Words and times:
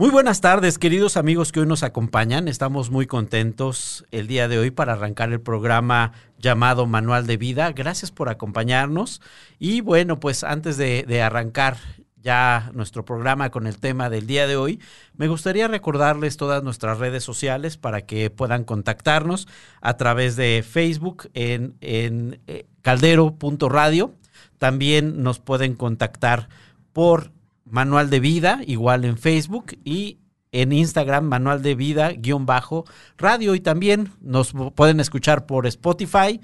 Muy 0.00 0.08
buenas 0.08 0.40
tardes, 0.40 0.78
queridos 0.78 1.18
amigos 1.18 1.52
que 1.52 1.60
hoy 1.60 1.66
nos 1.66 1.82
acompañan. 1.82 2.48
Estamos 2.48 2.88
muy 2.90 3.06
contentos 3.06 4.06
el 4.10 4.28
día 4.28 4.48
de 4.48 4.58
hoy 4.58 4.70
para 4.70 4.94
arrancar 4.94 5.30
el 5.30 5.42
programa 5.42 6.12
llamado 6.38 6.86
Manual 6.86 7.26
de 7.26 7.36
Vida. 7.36 7.70
Gracias 7.72 8.10
por 8.10 8.30
acompañarnos. 8.30 9.20
Y 9.58 9.82
bueno, 9.82 10.18
pues 10.18 10.42
antes 10.42 10.78
de, 10.78 11.22
arrancar 11.22 11.76
ya 12.16 12.70
nuestro 12.72 13.04
programa 13.04 13.50
con 13.50 13.66
el 13.66 13.76
tema 13.78 14.08
del 14.08 14.26
día 14.26 14.46
de 14.46 14.56
hoy, 14.56 14.80
me 15.18 15.28
gustaría 15.28 15.68
recordarles 15.68 16.38
todas 16.38 16.62
nuestras 16.62 16.96
redes 16.96 17.22
sociales 17.22 17.76
para 17.76 18.00
que 18.00 18.30
puedan 18.30 18.64
contactarnos 18.64 19.48
a 19.82 19.98
través 19.98 20.34
de 20.34 20.64
Facebook 20.66 21.28
en, 21.34 21.76
en 21.82 22.40
eh, 22.46 22.64
caldero.radio. 22.80 24.14
También 24.56 25.22
nos 25.22 25.40
pueden 25.40 25.74
contactar 25.74 26.48
por 26.94 27.32
Manual 27.64 28.10
de 28.10 28.20
Vida, 28.20 28.60
igual 28.66 29.04
en 29.04 29.18
Facebook 29.18 29.78
y 29.84 30.18
en 30.52 30.72
Instagram, 30.72 31.24
Manual 31.24 31.62
de 31.62 31.74
Vida, 31.74 32.12
guion 32.12 32.46
bajo, 32.46 32.84
radio. 33.16 33.54
Y 33.54 33.60
también 33.60 34.10
nos 34.20 34.52
pueden 34.74 35.00
escuchar 35.00 35.46
por 35.46 35.66
Spotify 35.66 36.40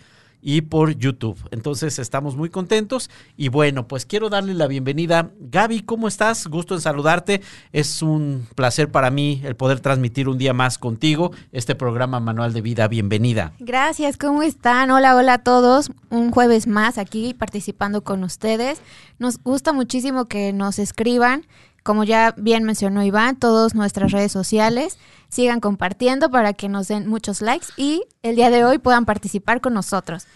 y 0.47 0.61
por 0.61 0.97
YouTube. 0.97 1.37
Entonces 1.51 1.99
estamos 1.99 2.37
muy 2.37 2.51
contentos 2.51 3.11
y 3.37 3.49
bueno, 3.49 3.89
pues 3.89 4.07
quiero 4.07 4.29
darle 4.29 4.55
la 4.55 4.69
bienvenida. 4.69 5.33
Gaby, 5.41 5.81
¿cómo 5.81 6.07
estás? 6.07 6.47
Gusto 6.47 6.77
en 6.77 6.81
saludarte. 6.81 7.43
Es 7.73 8.01
un 8.01 8.47
placer 8.55 8.89
para 8.93 9.11
mí 9.11 9.43
el 9.45 9.57
poder 9.57 9.81
transmitir 9.81 10.29
un 10.29 10.39
día 10.39 10.55
más 10.55 10.79
contigo 10.79 11.33
este 11.51 11.75
programa 11.75 12.21
Manual 12.21 12.53
de 12.53 12.61
Vida. 12.61 12.87
Bienvenida. 12.87 13.55
Gracias, 13.59 14.17
¿cómo 14.17 14.45
están? 14.45 14.93
Hola, 14.93 15.17
hola 15.17 15.35
a 15.35 15.39
todos. 15.39 15.91
Un 16.11 16.31
jueves 16.31 16.69
más 16.69 16.97
aquí 16.97 17.35
participando 17.35 18.05
con 18.05 18.23
ustedes. 18.23 18.81
Nos 19.19 19.43
gusta 19.43 19.73
muchísimo 19.73 20.27
que 20.27 20.53
nos 20.53 20.79
escriban. 20.79 21.45
Como 21.87 22.03
ya 22.03 22.35
bien 22.37 22.65
mencionó 22.65 23.05
Iván, 23.05 23.37
todas 23.37 23.77
nuestras 23.77 24.11
redes 24.11 24.33
sociales 24.33 24.99
sigan 25.29 25.61
compartiendo 25.61 26.31
para 26.33 26.53
que 26.53 26.69
nos 26.69 26.89
den 26.89 27.07
muchos 27.07 27.41
likes 27.41 27.69
y 27.77 28.03
el 28.23 28.35
día 28.35 28.51
de 28.51 28.65
hoy 28.65 28.79
puedan 28.79 29.05
participar 29.05 29.61
con 29.61 29.73
nosotros. 29.73 30.27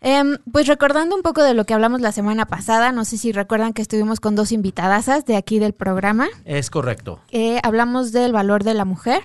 Em, 0.00 0.38
pues 0.50 0.66
recordando 0.66 1.14
un 1.14 1.20
poco 1.20 1.42
de 1.42 1.52
lo 1.52 1.66
que 1.66 1.74
hablamos 1.74 2.00
la 2.00 2.12
semana 2.12 2.46
pasada, 2.46 2.92
no 2.92 3.04
sé 3.04 3.18
si 3.18 3.30
recuerdan 3.30 3.74
que 3.74 3.82
estuvimos 3.82 4.20
con 4.20 4.36
dos 4.36 4.50
invitadasas 4.50 5.26
de 5.26 5.36
aquí 5.36 5.58
del 5.58 5.74
programa. 5.74 6.28
Es 6.46 6.70
correcto. 6.70 7.20
Eh, 7.30 7.60
hablamos 7.62 8.12
del 8.12 8.32
valor 8.32 8.64
de 8.64 8.72
la 8.72 8.86
mujer 8.86 9.22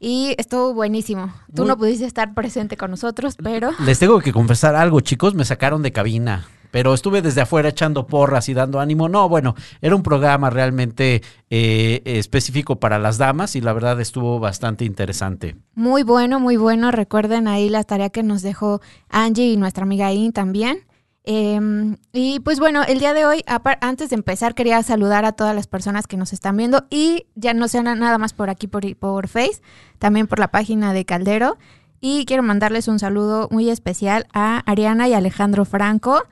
y 0.00 0.36
estuvo 0.38 0.72
buenísimo. 0.72 1.34
Tú 1.54 1.62
Muy- 1.62 1.68
no 1.68 1.76
pudiste 1.76 2.06
estar 2.06 2.32
presente 2.32 2.78
con 2.78 2.90
nosotros, 2.92 3.36
pero 3.42 3.72
Les 3.84 3.98
tengo 3.98 4.20
que 4.20 4.32
confesar 4.32 4.74
algo, 4.74 5.00
chicos, 5.02 5.34
me 5.34 5.44
sacaron 5.44 5.82
de 5.82 5.92
cabina. 5.92 6.46
Pero 6.70 6.94
estuve 6.94 7.22
desde 7.22 7.40
afuera 7.40 7.68
echando 7.68 8.06
porras 8.06 8.48
y 8.48 8.54
dando 8.54 8.80
ánimo. 8.80 9.08
No, 9.08 9.28
bueno, 9.28 9.54
era 9.80 9.94
un 9.94 10.02
programa 10.02 10.50
realmente 10.50 11.22
eh, 11.50 12.02
específico 12.04 12.80
para 12.80 12.98
las 12.98 13.18
damas 13.18 13.56
y 13.56 13.60
la 13.60 13.72
verdad 13.72 14.00
estuvo 14.00 14.38
bastante 14.38 14.84
interesante. 14.84 15.56
muy 15.74 16.02
bueno, 16.02 16.40
muy 16.40 16.56
bueno. 16.56 16.90
Recuerden 16.90 17.48
ahí 17.48 17.68
la 17.68 17.84
tarea 17.84 18.10
que 18.10 18.22
nos 18.22 18.42
dejó 18.42 18.80
Angie 19.08 19.52
y 19.52 19.56
nuestra 19.56 19.84
amiga 19.84 20.12
In 20.12 20.32
también. 20.32 20.86
Em, 21.28 21.96
y 22.12 22.38
pues 22.38 22.60
bueno, 22.60 22.84
el 22.84 23.00
día 23.00 23.12
de 23.12 23.26
hoy, 23.26 23.44
antes 23.80 24.10
de 24.10 24.14
empezar, 24.14 24.54
quería 24.54 24.80
saludar 24.84 25.24
a 25.24 25.32
todas 25.32 25.56
las 25.56 25.66
personas 25.66 26.06
que 26.06 26.16
nos 26.16 26.32
están 26.32 26.56
viendo 26.56 26.86
y 26.88 27.26
ya 27.34 27.52
no 27.52 27.66
sean 27.66 27.98
nada 27.98 28.16
más 28.16 28.32
por 28.32 28.48
aquí, 28.48 28.68
por, 28.68 28.96
por 28.96 29.26
Face, 29.26 29.60
también 29.98 30.28
por 30.28 30.38
la 30.38 30.52
página 30.52 30.92
de 30.92 31.04
Caldero. 31.04 31.58
Y 32.00 32.26
quiero 32.26 32.44
mandarles 32.44 32.86
un 32.86 33.00
saludo 33.00 33.48
muy 33.50 33.70
especial 33.70 34.28
a 34.32 34.58
Ariana 34.70 35.08
y 35.08 35.14
Alejandro 35.14 35.64
Franco, 35.64 36.22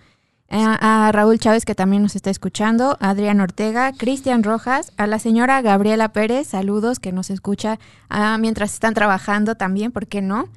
a, 0.63 1.11
Raúl 1.13 1.39
Chávez 1.39 1.65
que 1.65 1.75
también 1.75 2.03
nos 2.03 2.15
está 2.15 2.31
escuchando, 2.31 2.97
Adrián 3.01 3.41
Ortega, 3.41 3.93
Cristian 3.93 4.43
Rojas, 4.45 4.93
a 4.97 5.07
la 5.07 5.19
señora 5.19 5.61
Gabriela 5.63 6.13
Pérez, 6.13 6.49
saludos 6.49 7.01
que 7.01 7.13
nos 7.13 7.31
escucha 7.31 7.79
ah, 8.09 8.39
mientras 8.39 8.75
están 8.75 8.95
trabajando 8.95 9.57
también, 9.57 9.91
¿por 9.91 10.07
qué 10.07 10.23
no? 10.23 10.49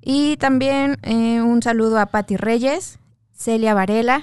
Y 0.00 0.36
también 0.38 0.98
eh, 1.02 1.40
un 1.42 1.62
saludo 1.62 1.98
a 1.98 2.06
Patti 2.06 2.36
Reyes, 2.36 2.98
Celia 3.32 3.74
Varela. 3.74 4.22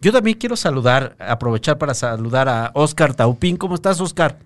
Yo 0.00 0.12
también 0.12 0.38
quiero 0.38 0.56
saludar, 0.56 1.14
aprovechar 1.18 1.76
para 1.76 1.92
saludar 1.92 2.48
a 2.48 2.70
Oscar 2.74 3.14
Taupín. 3.14 3.58
¿Cómo 3.58 3.74
estás, 3.74 4.00
Oscar? 4.00 4.38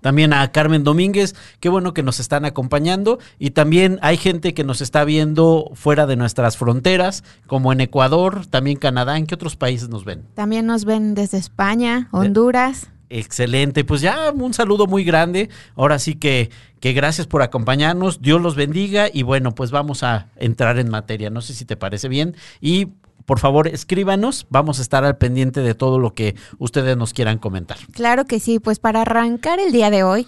También 0.00 0.32
a 0.32 0.50
Carmen 0.52 0.84
Domínguez, 0.84 1.34
qué 1.60 1.68
bueno 1.68 1.94
que 1.94 2.02
nos 2.02 2.20
están 2.20 2.44
acompañando. 2.44 3.18
Y 3.38 3.50
también 3.50 3.98
hay 4.02 4.16
gente 4.16 4.54
que 4.54 4.64
nos 4.64 4.80
está 4.80 5.04
viendo 5.04 5.70
fuera 5.74 6.06
de 6.06 6.16
nuestras 6.16 6.56
fronteras, 6.56 7.24
como 7.46 7.72
en 7.72 7.80
Ecuador, 7.80 8.46
también 8.46 8.78
Canadá. 8.78 9.18
¿En 9.18 9.26
qué 9.26 9.34
otros 9.34 9.56
países 9.56 9.88
nos 9.88 10.04
ven? 10.04 10.24
También 10.34 10.66
nos 10.66 10.84
ven 10.84 11.14
desde 11.14 11.38
España, 11.38 12.08
Honduras. 12.10 12.88
Excelente, 13.14 13.84
pues 13.84 14.00
ya 14.00 14.32
un 14.32 14.54
saludo 14.54 14.86
muy 14.86 15.04
grande. 15.04 15.50
Ahora 15.76 15.98
sí 15.98 16.14
que, 16.14 16.50
que 16.80 16.94
gracias 16.94 17.26
por 17.26 17.42
acompañarnos. 17.42 18.22
Dios 18.22 18.40
los 18.40 18.56
bendiga 18.56 19.08
y 19.12 19.22
bueno, 19.22 19.54
pues 19.54 19.70
vamos 19.70 20.02
a 20.02 20.28
entrar 20.36 20.78
en 20.78 20.88
materia. 20.88 21.28
No 21.28 21.42
sé 21.42 21.52
si 21.52 21.66
te 21.66 21.76
parece 21.76 22.08
bien. 22.08 22.34
Y 22.62 22.88
por 23.24 23.38
favor, 23.38 23.68
escríbanos. 23.68 24.46
Vamos 24.50 24.78
a 24.78 24.82
estar 24.82 25.04
al 25.04 25.16
pendiente 25.16 25.60
de 25.60 25.74
todo 25.74 25.98
lo 25.98 26.14
que 26.14 26.36
ustedes 26.58 26.96
nos 26.96 27.12
quieran 27.12 27.38
comentar. 27.38 27.78
Claro 27.92 28.24
que 28.24 28.40
sí, 28.40 28.58
pues 28.58 28.78
para 28.78 29.02
arrancar 29.02 29.60
el 29.60 29.72
día 29.72 29.90
de 29.90 30.02
hoy, 30.02 30.26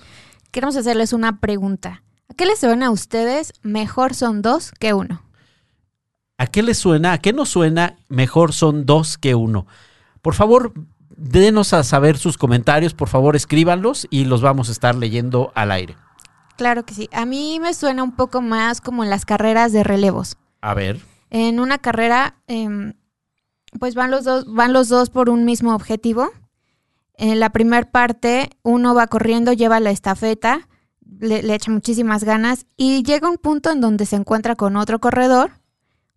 queremos 0.50 0.76
hacerles 0.76 1.12
una 1.12 1.40
pregunta. 1.40 2.02
¿A 2.28 2.34
qué 2.34 2.46
les 2.46 2.60
suena 2.60 2.86
a 2.86 2.90
ustedes 2.90 3.52
mejor 3.62 4.14
son 4.14 4.42
dos 4.42 4.72
que 4.78 4.94
uno? 4.94 5.22
¿A 6.38 6.46
qué 6.46 6.62
les 6.62 6.78
suena? 6.78 7.12
¿A 7.12 7.18
qué 7.18 7.32
nos 7.32 7.48
suena? 7.48 7.96
Mejor 8.08 8.52
son 8.52 8.86
dos 8.86 9.18
que 9.18 9.34
uno. 9.34 9.66
Por 10.20 10.34
favor, 10.34 10.72
denos 11.16 11.72
a 11.72 11.84
saber 11.84 12.18
sus 12.18 12.38
comentarios. 12.38 12.94
Por 12.94 13.08
favor, 13.08 13.36
escríbanlos 13.36 14.06
y 14.10 14.24
los 14.24 14.40
vamos 14.42 14.68
a 14.68 14.72
estar 14.72 14.94
leyendo 14.94 15.52
al 15.54 15.70
aire. 15.70 15.96
Claro 16.56 16.84
que 16.84 16.94
sí. 16.94 17.08
A 17.12 17.24
mí 17.24 17.58
me 17.60 17.74
suena 17.74 18.02
un 18.02 18.16
poco 18.16 18.40
más 18.40 18.80
como 18.80 19.04
en 19.04 19.10
las 19.10 19.24
carreras 19.24 19.72
de 19.72 19.84
relevos. 19.84 20.36
A 20.60 20.74
ver. 20.74 21.00
En 21.30 21.60
una 21.60 21.78
carrera, 21.78 22.36
em, 22.46 22.94
pues 23.78 23.94
van 23.94 24.10
los 24.10 24.24
dos, 24.24 24.44
van 24.52 24.72
los 24.72 24.88
dos 24.88 25.10
por 25.10 25.30
un 25.30 25.44
mismo 25.44 25.74
objetivo. 25.74 26.30
En 27.16 27.40
la 27.40 27.50
primera 27.50 27.90
parte, 27.90 28.50
uno 28.62 28.94
va 28.94 29.06
corriendo, 29.06 29.52
lleva 29.52 29.80
la 29.80 29.90
estafeta, 29.90 30.68
le, 31.20 31.42
le 31.42 31.54
echa 31.54 31.70
muchísimas 31.70 32.24
ganas 32.24 32.66
y 32.76 33.02
llega 33.02 33.30
un 33.30 33.38
punto 33.38 33.70
en 33.70 33.80
donde 33.80 34.06
se 34.06 34.16
encuentra 34.16 34.56
con 34.56 34.76
otro 34.76 34.98
corredor, 35.00 35.52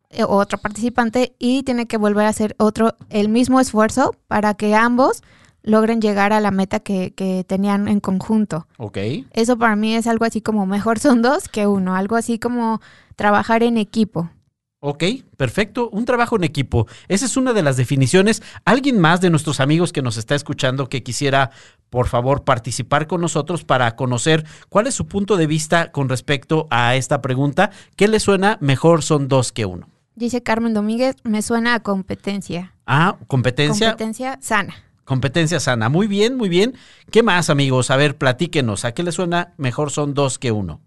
eh, 0.09 0.23
otro 0.23 0.57
participante, 0.57 1.35
y 1.37 1.63
tiene 1.63 1.85
que 1.85 1.97
volver 1.97 2.25
a 2.25 2.29
hacer 2.29 2.55
otro, 2.57 2.95
el 3.09 3.29
mismo 3.29 3.59
esfuerzo 3.59 4.15
para 4.27 4.53
que 4.53 4.73
ambos 4.73 5.21
logren 5.63 5.99
llegar 5.99 6.31
a 6.31 6.39
la 6.39 6.49
meta 6.49 6.79
que, 6.79 7.13
que 7.13 7.43
tenían 7.45 7.87
en 7.89 7.99
conjunto. 7.99 8.67
Ok. 8.77 8.97
Eso 9.33 9.57
para 9.57 9.75
mí 9.75 9.95
es 9.95 10.07
algo 10.07 10.23
así 10.23 10.41
como 10.41 10.65
mejor 10.65 10.97
son 10.97 11.21
dos 11.21 11.49
que 11.49 11.67
uno, 11.67 11.95
algo 11.95 12.15
así 12.15 12.39
como 12.39 12.79
trabajar 13.17 13.63
en 13.63 13.77
equipo. 13.77 14.29
Ok, 14.79 15.03
perfecto. 15.37 15.89
Un 15.89 16.05
trabajo 16.05 16.35
en 16.35 16.43
equipo. 16.43 16.87
Esa 17.07 17.25
es 17.25 17.35
una 17.35 17.53
de 17.53 17.63
las 17.63 17.77
definiciones. 17.77 18.43
¿Alguien 18.63 18.99
más 18.99 19.21
de 19.21 19.31
nuestros 19.31 19.59
amigos 19.59 19.91
que 19.91 20.03
nos 20.03 20.17
está 20.17 20.35
escuchando 20.35 20.87
que 20.87 21.01
quisiera, 21.01 21.49
por 21.89 22.07
favor, 22.07 22.43
participar 22.43 23.07
con 23.07 23.21
nosotros 23.21 23.63
para 23.63 23.95
conocer 23.95 24.45
cuál 24.69 24.85
es 24.85 24.93
su 24.93 25.07
punto 25.07 25.35
de 25.35 25.47
vista 25.47 25.91
con 25.91 26.09
respecto 26.09 26.67
a 26.69 26.95
esta 26.95 27.23
pregunta? 27.23 27.71
¿Qué 27.95 28.07
le 28.07 28.19
suena 28.19 28.59
mejor 28.61 29.01
son 29.01 29.27
dos 29.27 29.51
que 29.51 29.65
uno? 29.65 29.89
Dice 30.13 30.43
Carmen 30.43 30.75
Domínguez, 30.75 31.15
me 31.23 31.41
suena 31.41 31.73
a 31.73 31.79
competencia. 31.79 32.73
Ah, 32.85 33.17
competencia. 33.27 33.89
Competencia 33.89 34.37
sana. 34.41 34.75
Competencia 35.05 35.59
sana. 35.59 35.89
Muy 35.89 36.05
bien, 36.05 36.37
muy 36.37 36.49
bien. 36.49 36.75
¿Qué 37.11 37.23
más, 37.23 37.49
amigos? 37.49 37.89
A 37.89 37.95
ver, 37.95 38.17
platíquenos. 38.17 38.85
¿A 38.85 38.93
qué 38.93 39.01
le 39.01 39.11
suena 39.11 39.53
mejor 39.57 39.89
son 39.89 40.13
dos 40.13 40.37
que 40.37 40.51
uno? 40.51 40.81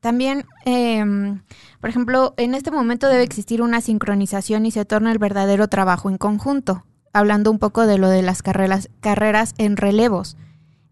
También, 0.00 0.44
em, 0.64 1.42
por 1.80 1.90
ejemplo, 1.90 2.34
en 2.36 2.54
este 2.54 2.70
momento 2.70 3.08
debe 3.08 3.22
existir 3.22 3.62
una 3.62 3.80
sincronización 3.80 4.66
y 4.66 4.70
se 4.70 4.84
torna 4.84 5.12
el 5.12 5.18
verdadero 5.18 5.68
trabajo 5.68 6.10
en 6.10 6.18
conjunto. 6.18 6.84
Hablando 7.12 7.50
un 7.50 7.58
poco 7.58 7.86
de 7.86 7.98
lo 7.98 8.08
de 8.08 8.22
las 8.22 8.42
carreras, 8.42 9.54
en 9.58 9.76
relevos. 9.76 10.36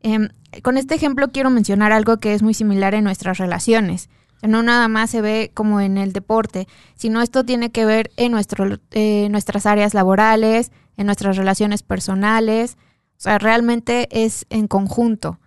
Em, 0.00 0.28
con 0.62 0.78
este 0.78 0.94
ejemplo 0.94 1.28
quiero 1.32 1.50
mencionar 1.50 1.92
algo 1.92 2.18
que 2.18 2.34
es 2.34 2.42
muy 2.42 2.54
similar 2.54 2.94
en 2.94 3.04
nuestras 3.04 3.38
relaciones. 3.38 4.08
No 4.42 4.62
nada 4.62 4.88
más 4.88 5.10
se 5.10 5.22
ve 5.22 5.50
como 5.54 5.80
en 5.80 5.96
el 5.96 6.12
deporte, 6.12 6.66
sino 6.94 7.22
esto 7.22 7.44
tiene 7.44 7.70
que 7.70 7.86
ver 7.86 8.10
en 8.16 8.32
nuestro, 8.32 8.78
eh, 8.90 9.28
nuestras 9.30 9.64
áreas 9.64 9.94
laborales, 9.94 10.70
en 10.96 11.06
nuestras 11.06 11.36
relaciones 11.36 11.82
personales. 11.82 12.76
O 13.16 13.20
sea, 13.20 13.38
realmente 13.38 14.08
es 14.10 14.46
en 14.50 14.66
conjunto. 14.66 15.38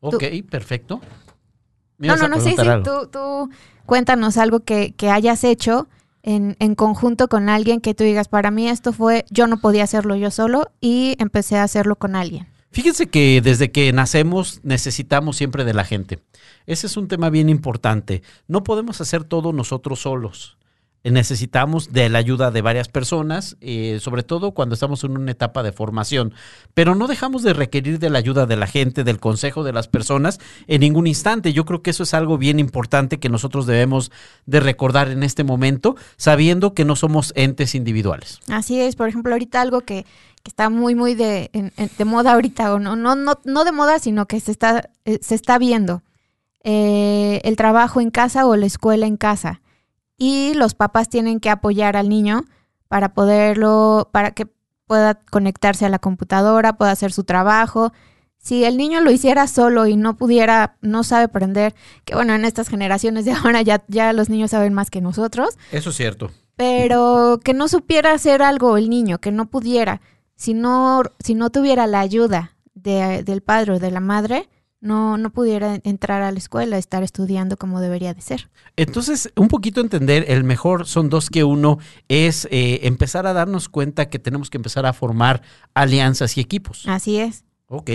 Ok, 0.00 0.24
perfecto. 0.48 1.00
¿Me 1.98 2.08
No, 2.08 2.16
no, 2.16 2.28
no, 2.28 2.40
sí, 2.40 2.54
sí. 2.56 2.66
Tú, 2.84 3.08
tú 3.10 3.50
cuéntanos 3.86 4.36
algo 4.36 4.60
que, 4.60 4.94
que 4.94 5.10
hayas 5.10 5.44
hecho 5.44 5.88
en, 6.22 6.56
en 6.58 6.74
conjunto 6.74 7.28
con 7.28 7.48
alguien 7.48 7.80
que 7.80 7.94
tú 7.94 8.04
digas, 8.04 8.28
para 8.28 8.50
mí 8.50 8.68
esto 8.68 8.92
fue, 8.92 9.24
yo 9.30 9.46
no 9.46 9.58
podía 9.58 9.84
hacerlo 9.84 10.16
yo 10.16 10.30
solo 10.30 10.70
y 10.80 11.16
empecé 11.18 11.56
a 11.56 11.62
hacerlo 11.62 11.96
con 11.96 12.16
alguien. 12.16 12.48
Fíjense 12.72 13.06
que 13.06 13.40
desde 13.42 13.70
que 13.70 13.90
nacemos 13.92 14.60
necesitamos 14.62 15.36
siempre 15.36 15.64
de 15.64 15.72
la 15.72 15.84
gente. 15.84 16.18
Ese 16.66 16.88
es 16.88 16.96
un 16.96 17.08
tema 17.08 17.30
bien 17.30 17.48
importante. 17.48 18.22
No 18.48 18.64
podemos 18.64 19.00
hacer 19.00 19.24
todo 19.24 19.52
nosotros 19.52 20.00
solos. 20.00 20.58
Necesitamos 21.10 21.92
de 21.92 22.08
la 22.08 22.18
ayuda 22.18 22.50
de 22.50 22.62
varias 22.62 22.88
personas, 22.88 23.56
eh, 23.60 23.98
sobre 24.00 24.22
todo 24.22 24.52
cuando 24.52 24.74
estamos 24.74 25.04
en 25.04 25.16
una 25.16 25.30
etapa 25.30 25.62
de 25.62 25.72
formación, 25.72 26.34
pero 26.74 26.94
no 26.94 27.06
dejamos 27.06 27.42
de 27.42 27.52
requerir 27.52 27.98
de 27.98 28.10
la 28.10 28.18
ayuda 28.18 28.46
de 28.46 28.56
la 28.56 28.66
gente, 28.66 29.04
del 29.04 29.20
consejo 29.20 29.62
de 29.62 29.72
las 29.72 29.88
personas 29.88 30.40
en 30.66 30.80
ningún 30.80 31.06
instante. 31.06 31.52
Yo 31.52 31.64
creo 31.64 31.82
que 31.82 31.90
eso 31.90 32.02
es 32.02 32.14
algo 32.14 32.38
bien 32.38 32.58
importante 32.58 33.18
que 33.18 33.28
nosotros 33.28 33.66
debemos 33.66 34.10
de 34.46 34.60
recordar 34.60 35.08
en 35.10 35.22
este 35.22 35.44
momento, 35.44 35.96
sabiendo 36.16 36.74
que 36.74 36.84
no 36.84 36.96
somos 36.96 37.32
entes 37.36 37.74
individuales. 37.74 38.40
Así 38.48 38.80
es, 38.80 38.96
por 38.96 39.08
ejemplo, 39.08 39.32
ahorita 39.32 39.60
algo 39.60 39.82
que, 39.82 40.04
está 40.44 40.70
muy, 40.70 40.94
muy 40.94 41.14
de, 41.16 41.50
de 41.98 42.04
moda 42.04 42.34
ahorita, 42.34 42.72
o 42.72 42.78
no, 42.78 42.94
no, 42.94 43.16
no, 43.16 43.40
no 43.44 43.64
de 43.64 43.72
moda, 43.72 43.98
sino 43.98 44.26
que 44.26 44.38
se 44.38 44.52
está, 44.52 44.90
eh, 45.04 45.18
se 45.20 45.34
está 45.34 45.58
viendo. 45.58 46.02
Eh, 46.62 47.40
el 47.42 47.56
trabajo 47.56 48.00
en 48.00 48.10
casa 48.10 48.46
o 48.46 48.54
la 48.54 48.66
escuela 48.66 49.06
en 49.06 49.16
casa 49.16 49.60
y 50.16 50.54
los 50.54 50.74
papás 50.74 51.08
tienen 51.08 51.40
que 51.40 51.50
apoyar 51.50 51.96
al 51.96 52.08
niño 52.08 52.44
para 52.88 53.12
poderlo, 53.14 54.08
para 54.12 54.32
que 54.32 54.46
pueda 54.86 55.14
conectarse 55.30 55.84
a 55.84 55.88
la 55.88 55.98
computadora, 55.98 56.76
pueda 56.76 56.92
hacer 56.92 57.12
su 57.12 57.24
trabajo. 57.24 57.92
Si 58.38 58.64
el 58.64 58.76
niño 58.76 59.00
lo 59.00 59.10
hiciera 59.10 59.48
solo 59.48 59.86
y 59.86 59.96
no 59.96 60.16
pudiera, 60.16 60.76
no 60.80 61.02
sabe 61.02 61.24
aprender, 61.24 61.74
que 62.04 62.14
bueno, 62.14 62.34
en 62.34 62.44
estas 62.44 62.68
generaciones 62.68 63.24
de 63.24 63.32
ahora 63.44 63.62
ya, 63.62 63.84
ya 63.88 64.12
los 64.12 64.28
niños 64.28 64.52
saben 64.52 64.72
más 64.72 64.90
que 64.90 65.00
nosotros. 65.00 65.58
Eso 65.72 65.90
es 65.90 65.96
cierto. 65.96 66.30
Pero 66.56 67.40
que 67.44 67.52
no 67.52 67.68
supiera 67.68 68.12
hacer 68.12 68.42
algo 68.42 68.76
el 68.76 68.88
niño, 68.88 69.18
que 69.18 69.32
no 69.32 69.50
pudiera, 69.50 70.00
si 70.36 70.54
no, 70.54 71.02
si 71.18 71.34
no 71.34 71.50
tuviera 71.50 71.86
la 71.86 72.00
ayuda 72.00 72.56
de, 72.74 73.22
del 73.22 73.42
padre 73.42 73.72
o 73.72 73.78
de 73.78 73.90
la 73.90 74.00
madre, 74.00 74.48
no, 74.80 75.16
no 75.16 75.30
pudiera 75.30 75.80
entrar 75.84 76.22
a 76.22 76.30
la 76.30 76.38
escuela, 76.38 76.78
estar 76.78 77.02
estudiando 77.02 77.56
como 77.56 77.80
debería 77.80 78.14
de 78.14 78.20
ser. 78.20 78.50
Entonces, 78.76 79.32
un 79.36 79.48
poquito 79.48 79.80
entender, 79.80 80.24
el 80.28 80.44
mejor 80.44 80.86
son 80.86 81.08
dos 81.08 81.30
que 81.30 81.44
uno, 81.44 81.78
es 82.08 82.46
eh, 82.50 82.80
empezar 82.82 83.26
a 83.26 83.32
darnos 83.32 83.68
cuenta 83.68 84.08
que 84.08 84.18
tenemos 84.18 84.50
que 84.50 84.58
empezar 84.58 84.86
a 84.86 84.92
formar 84.92 85.42
alianzas 85.74 86.36
y 86.36 86.40
equipos. 86.40 86.84
Así 86.86 87.18
es. 87.18 87.44
Ok, 87.68 87.90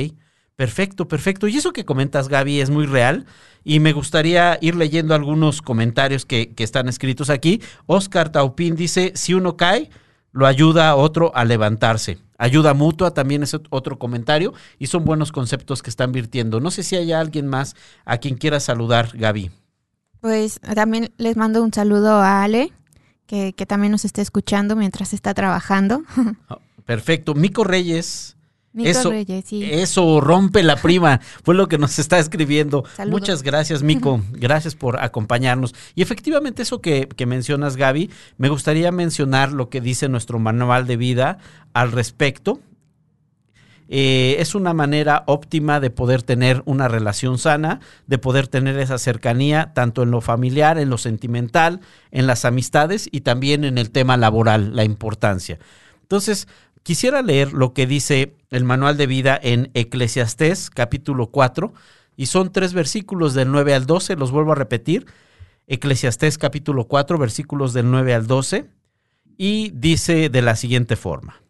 perfecto, 0.56 1.07
perfecto. 1.07 1.48
Y 1.48 1.57
eso 1.57 1.72
que 1.72 1.86
comentas, 1.86 2.28
Gaby, 2.28 2.62
es 2.62 2.69
muy 2.69 2.86
real. 2.86 3.25
Y 3.63 3.80
me 3.80 3.94
gustaría 3.94 4.57
ir 4.60 4.75
leyendo 4.75 5.13
algunos 5.13 5.62
comentarios 5.62 6.25
que, 6.25 6.54
que 6.54 6.63
están 6.63 6.89
escritos 6.89 7.30
aquí. 7.30 7.62
Oscar 7.86 8.31
Taupín 8.31 8.75
dice, 8.75 9.12
si 9.16 9.36
uno 9.36 9.56
cae, 9.56 9.92
lo 10.31 10.48
ayuda 10.48 10.89
a 10.89 10.95
otro 10.95 11.31
a 11.36 11.45
levantarse. 11.45 12.18
Ayuda 12.41 12.73
mutua 12.73 13.13
también 13.13 13.43
es 13.43 13.53
otro 13.53 13.99
comentario 13.99 14.55
y 14.79 14.88
son 14.88 15.05
buenos 15.05 15.31
conceptos 15.31 15.83
que 15.83 15.91
están 15.91 16.11
virtiendo. 16.11 16.59
No 16.59 16.71
sé 16.71 16.81
si 16.81 16.95
hay 16.95 17.11
alguien 17.11 17.45
más 17.45 17.75
a 18.03 18.17
quien 18.17 18.33
quiera 18.33 18.59
saludar, 18.59 19.11
Gaby. 19.13 19.51
Pues 20.21 20.59
también 20.59 21.13
les 21.17 21.38
mando 21.38 21.61
un 21.61 21.71
saludo 21.71 22.15
a 22.15 22.41
Ale, 22.41 22.73
que, 23.27 23.53
también 23.67 23.91
nos 23.91 24.05
está 24.05 24.23
escuchando 24.23 24.75
mientras 24.75 25.13
está 25.13 25.35
trabajando. 25.35 26.01
Oh, 26.49 26.57
perfecto. 26.85 27.35
Mico 27.35 27.63
Reyes 27.63 28.35
eso, 28.73 29.12
eso 29.50 30.21
rompe 30.21 30.63
la 30.63 30.77
prima, 30.77 31.19
fue 31.44 31.56
lo 31.56 31.68
que 31.68 31.77
nos 31.77 32.00
está 32.00 32.19
escribiendo. 32.19 32.85
Muchas 33.07 33.44
gracias, 33.44 33.83
Mico. 33.83 34.21
Gracias 34.31 34.75
por 34.75 35.01
acompañarnos. 35.01 35.75
Y 35.94 36.01
efectivamente, 36.01 36.62
eso 36.62 36.81
que, 36.81 37.07
mencionas, 37.27 37.75
Gaby, 37.75 38.09
me 38.38 38.50
gustaría 38.50 38.91
mencionar 38.91 39.51
lo 39.51 39.69
que 39.69 39.81
dice 39.81 40.07
nuestro 40.07 40.39
manual 40.39 40.88
de 40.88 40.97
vida 40.97 41.38
al 41.73 41.91
respecto. 41.91 42.62
Eh, 43.94 44.38
es 44.39 44.56
una 44.56 44.74
manera 44.74 45.25
óptima 45.27 45.81
de 45.81 45.89
poder 45.89 46.24
tener 46.24 46.63
una 46.63 46.88
relación 46.88 47.38
sana, 47.38 47.81
de 48.07 48.17
poder 48.17 48.47
tener 48.47 48.79
esa 48.79 48.97
cercanía, 48.97 49.74
tanto 49.74 50.03
en 50.03 50.12
lo 50.12 50.21
familiar, 50.21 50.77
en 50.77 50.89
lo 50.89 50.97
sentimental, 50.97 51.81
en 52.09 52.25
las 52.25 52.45
amistades 52.45 53.09
y 53.12 53.21
también 53.21 53.65
en 53.65 53.77
el 53.77 53.91
tema 53.91 54.15
laboral, 54.15 54.77
la 54.77 54.85
importancia. 54.85 55.59
Entonces, 56.03 56.47
Quisiera 56.83 57.22
leer 57.22 57.54
lo 57.54 57.74
que 57.74 57.86
dice 57.86 58.36
el 58.50 58.63
manual 58.63 58.98
de 58.98 59.07
vida 59.07 59.39
en 59.42 59.69
Eclesiastés 59.74 60.69
capítulo 60.69 61.28
4 61.28 61.74
y 62.18 62.25
son 62.25 62.51
tres 62.51 62.74
versículos 62.74 63.33
del 63.33 63.51
9 63.51 63.75
al 63.75 63.86
12, 63.86 64.16
los 64.16 64.31
vuelvo 64.31 64.54
a 64.54 64.56
repetir. 64.56 65.06
Eclesiastés 65.68 66.38
capítulo 66.38 66.88
4 66.88 67.18
versículos 67.18 67.74
del 67.74 67.92
9 67.92 68.13
al 68.16 68.28
12 68.28 68.69
y 69.38 69.72
dice 69.75 70.29
de 70.29 70.41
la 70.41 70.55
siguiente 70.55 70.96
forma. 70.96 71.41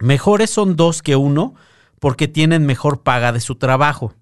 Mejores 0.00 0.50
son 0.50 0.76
dos 0.76 1.02
que 1.02 1.16
uno 1.16 1.54
porque 2.00 2.28
tienen 2.28 2.66
mejor 2.66 3.02
paga 3.02 3.32
de 3.32 3.40
su 3.40 3.56
trabajo. 3.56 4.14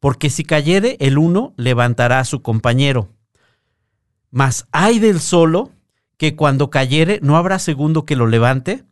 Porque 0.00 0.30
si 0.30 0.44
cayere 0.44 0.96
el 1.00 1.18
uno, 1.18 1.54
levantará 1.56 2.20
a 2.20 2.24
su 2.24 2.42
compañero. 2.42 3.08
Mas 4.30 4.66
hay 4.70 4.98
del 4.98 5.20
solo 5.20 5.70
que 6.16 6.36
cuando 6.36 6.70
cayere 6.70 7.20
no 7.22 7.36
habrá 7.36 7.58
segundo 7.58 8.04
que 8.04 8.16
lo 8.16 8.26
levante. 8.26 8.84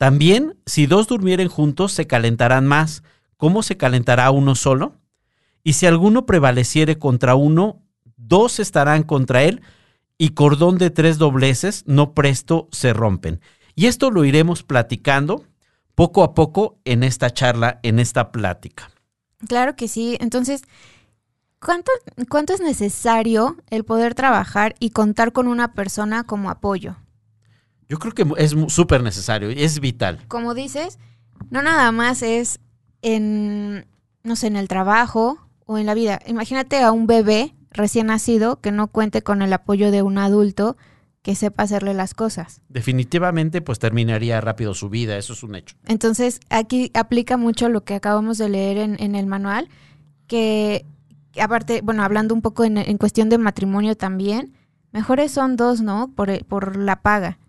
También, 0.00 0.56
si 0.64 0.86
dos 0.86 1.08
durmieren 1.08 1.48
juntos, 1.48 1.92
se 1.92 2.06
calentarán 2.06 2.66
más. 2.66 3.02
¿Cómo 3.36 3.62
se 3.62 3.76
calentará 3.76 4.30
uno 4.30 4.54
solo? 4.54 4.94
Y 5.62 5.74
si 5.74 5.84
alguno 5.84 6.24
prevaleciere 6.24 6.96
contra 6.98 7.34
uno, 7.34 7.82
dos 8.16 8.60
estarán 8.60 9.02
contra 9.02 9.42
él, 9.42 9.60
y 10.16 10.30
cordón 10.30 10.78
de 10.78 10.88
tres 10.88 11.18
dobleces 11.18 11.84
no 11.86 12.14
presto 12.14 12.66
se 12.72 12.94
rompen. 12.94 13.42
Y 13.74 13.88
esto 13.88 14.10
lo 14.10 14.24
iremos 14.24 14.62
platicando 14.62 15.44
poco 15.94 16.22
a 16.22 16.32
poco 16.32 16.78
en 16.86 17.02
esta 17.02 17.28
charla, 17.28 17.78
en 17.82 17.98
esta 17.98 18.32
plática. 18.32 18.90
Claro 19.48 19.76
que 19.76 19.86
sí. 19.86 20.16
Entonces, 20.18 20.62
¿cuánto, 21.60 21.92
cuánto 22.30 22.54
es 22.54 22.62
necesario 22.62 23.58
el 23.68 23.84
poder 23.84 24.14
trabajar 24.14 24.76
y 24.80 24.92
contar 24.92 25.32
con 25.32 25.46
una 25.46 25.74
persona 25.74 26.24
como 26.24 26.48
apoyo? 26.48 26.96
Yo 27.90 27.98
creo 27.98 28.14
que 28.14 28.24
es 28.38 28.54
súper 28.68 29.02
necesario, 29.02 29.50
es 29.50 29.80
vital. 29.80 30.20
Como 30.28 30.54
dices, 30.54 31.00
no 31.50 31.60
nada 31.60 31.90
más 31.90 32.22
es 32.22 32.60
en, 33.02 33.84
no 34.22 34.36
sé, 34.36 34.46
en 34.46 34.54
el 34.54 34.68
trabajo 34.68 35.38
o 35.66 35.76
en 35.76 35.86
la 35.86 35.94
vida. 35.94 36.20
Imagínate 36.26 36.80
a 36.80 36.92
un 36.92 37.08
bebé 37.08 37.52
recién 37.72 38.06
nacido 38.06 38.60
que 38.60 38.70
no 38.70 38.86
cuente 38.86 39.22
con 39.22 39.42
el 39.42 39.52
apoyo 39.52 39.90
de 39.90 40.02
un 40.02 40.18
adulto 40.18 40.76
que 41.22 41.34
sepa 41.34 41.64
hacerle 41.64 41.92
las 41.92 42.14
cosas. 42.14 42.62
Definitivamente, 42.68 43.60
pues 43.60 43.80
terminaría 43.80 44.40
rápido 44.40 44.72
su 44.72 44.88
vida, 44.88 45.18
eso 45.18 45.32
es 45.32 45.42
un 45.42 45.56
hecho. 45.56 45.74
Entonces, 45.84 46.38
aquí 46.48 46.92
aplica 46.94 47.36
mucho 47.36 47.68
lo 47.68 47.82
que 47.82 47.94
acabamos 47.94 48.38
de 48.38 48.50
leer 48.50 48.78
en, 48.78 49.14
el 49.16 49.26
manual, 49.26 49.68
que 50.28 50.86
aparte, 51.40 51.80
bueno, 51.82 52.04
hablando 52.04 52.34
un 52.34 52.40
poco 52.40 52.62
en, 52.62 52.78
en, 52.78 52.98
cuestión 52.98 53.28
de 53.30 53.38
matrimonio 53.38 53.96
también, 53.96 54.54
mejores 54.92 55.32
son 55.32 55.56
dos, 55.56 55.80
¿no? 55.80 56.12
Por, 56.14 56.44
por 56.46 56.76
la 56.76 57.02
paga. 57.02 57.40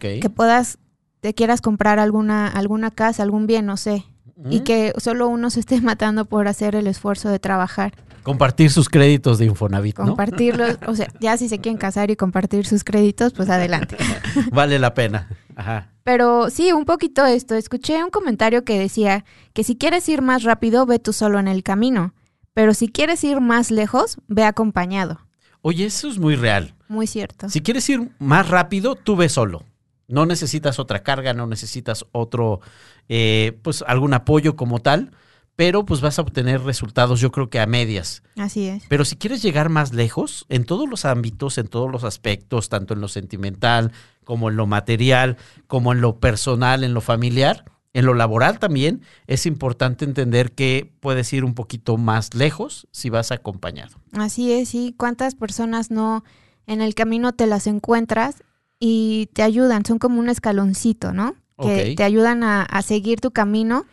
Que 0.00 0.30
puedas, 0.30 0.78
te 1.20 1.34
quieras 1.34 1.60
comprar 1.60 1.98
alguna, 1.98 2.48
alguna 2.48 2.90
casa, 2.90 3.22
algún 3.22 3.46
bien, 3.46 3.66
no 3.66 3.76
sé. 3.76 4.04
Y 4.50 4.60
que 4.60 4.92
solo 4.98 5.28
uno 5.28 5.50
se 5.50 5.60
esté 5.60 5.80
matando 5.82 6.24
por 6.24 6.48
hacer 6.48 6.74
el 6.74 6.86
esfuerzo 6.86 7.28
de 7.28 7.38
trabajar. 7.38 7.92
Compartir 8.22 8.70
sus 8.70 8.88
créditos 8.88 9.38
de 9.38 9.44
Infonavit, 9.44 9.98
¿no? 9.98 10.06
Compartirlos, 10.06 10.78
o 10.86 10.94
sea, 10.96 11.08
ya 11.20 11.36
si 11.36 11.48
se 11.48 11.58
quieren 11.58 11.76
casar 11.76 12.10
y 12.10 12.16
compartir 12.16 12.66
sus 12.66 12.82
créditos, 12.82 13.34
pues 13.34 13.50
adelante. 13.50 13.98
vale 14.50 14.78
la 14.78 14.94
pena. 14.94 15.28
Ajá. 15.54 15.90
Pero 16.04 16.48
sí, 16.50 16.72
un 16.72 16.86
poquito 16.86 17.24
esto. 17.26 17.54
Escuché 17.54 18.02
un 18.02 18.10
comentario 18.10 18.64
que 18.64 18.78
decía 18.78 19.24
que 19.52 19.62
si 19.62 19.76
quieres 19.76 20.08
ir 20.08 20.22
más 20.22 20.42
rápido, 20.42 20.86
ve 20.86 20.98
tú 20.98 21.12
solo 21.12 21.38
en 21.38 21.48
el 21.48 21.62
camino. 21.62 22.14
Pero 22.54 22.72
si 22.72 22.88
quieres 22.88 23.22
ir 23.24 23.40
más 23.40 23.70
lejos, 23.70 24.16
ve 24.26 24.44
acompañado. 24.44 25.20
Oye, 25.60 25.86
eso 25.86 26.08
es 26.08 26.18
muy 26.18 26.36
real. 26.36 26.74
Muy 26.88 27.06
cierto. 27.06 27.48
Si 27.48 27.60
quieres 27.62 27.88
ir 27.88 28.10
más 28.18 28.48
rápido, 28.48 28.94
tú 28.94 29.16
ve 29.16 29.28
solo. 29.28 29.64
No 30.08 30.26
necesitas 30.26 30.78
otra 30.78 31.02
carga, 31.02 31.32
no 31.34 31.46
necesitas 31.46 32.06
otro, 32.12 32.60
eh, 33.08 33.58
pues 33.62 33.82
algún 33.86 34.14
apoyo 34.14 34.56
como 34.56 34.80
tal, 34.80 35.12
pero 35.56 35.86
pues 35.86 36.00
vas 36.00 36.18
a 36.18 36.22
obtener 36.22 36.62
resultados 36.62 37.20
yo 37.20 37.30
creo 37.30 37.48
que 37.48 37.60
a 37.60 37.66
medias. 37.66 38.22
Así 38.36 38.66
es. 38.66 38.84
Pero 38.88 39.04
si 39.04 39.16
quieres 39.16 39.42
llegar 39.42 39.68
más 39.68 39.92
lejos, 39.92 40.46
en 40.48 40.64
todos 40.64 40.88
los 40.88 41.04
ámbitos, 41.04 41.58
en 41.58 41.68
todos 41.68 41.90
los 41.90 42.04
aspectos, 42.04 42.68
tanto 42.68 42.94
en 42.94 43.00
lo 43.00 43.08
sentimental 43.08 43.92
como 44.24 44.50
en 44.50 44.56
lo 44.56 44.66
material, 44.66 45.36
como 45.66 45.92
en 45.92 46.00
lo 46.00 46.18
personal, 46.18 46.82
en 46.82 46.94
lo 46.94 47.00
familiar, 47.00 47.64
en 47.92 48.06
lo 48.06 48.14
laboral 48.14 48.58
también, 48.58 49.02
es 49.26 49.46
importante 49.46 50.04
entender 50.04 50.52
que 50.52 50.92
puedes 51.00 51.32
ir 51.32 51.44
un 51.44 51.54
poquito 51.54 51.96
más 51.96 52.34
lejos 52.34 52.88
si 52.90 53.08
vas 53.08 53.30
acompañado. 53.30 53.98
Así 54.12 54.52
es, 54.52 54.70
sí. 54.70 54.94
¿Cuántas 54.96 55.36
personas 55.36 55.90
no 55.90 56.24
en 56.66 56.80
el 56.80 56.94
camino 56.94 57.32
te 57.32 57.46
las 57.46 57.66
encuentras 57.66 58.42
y 58.78 59.30
te 59.32 59.42
ayudan, 59.42 59.84
son 59.84 59.98
como 59.98 60.20
un 60.20 60.28
escaloncito, 60.28 61.12
¿no? 61.12 61.34
Que 61.58 61.94
te 61.96 62.02
ayudan 62.02 62.42
a, 62.42 62.82
seguir 62.82 63.20
tu 63.20 63.30
camino. 63.30 63.84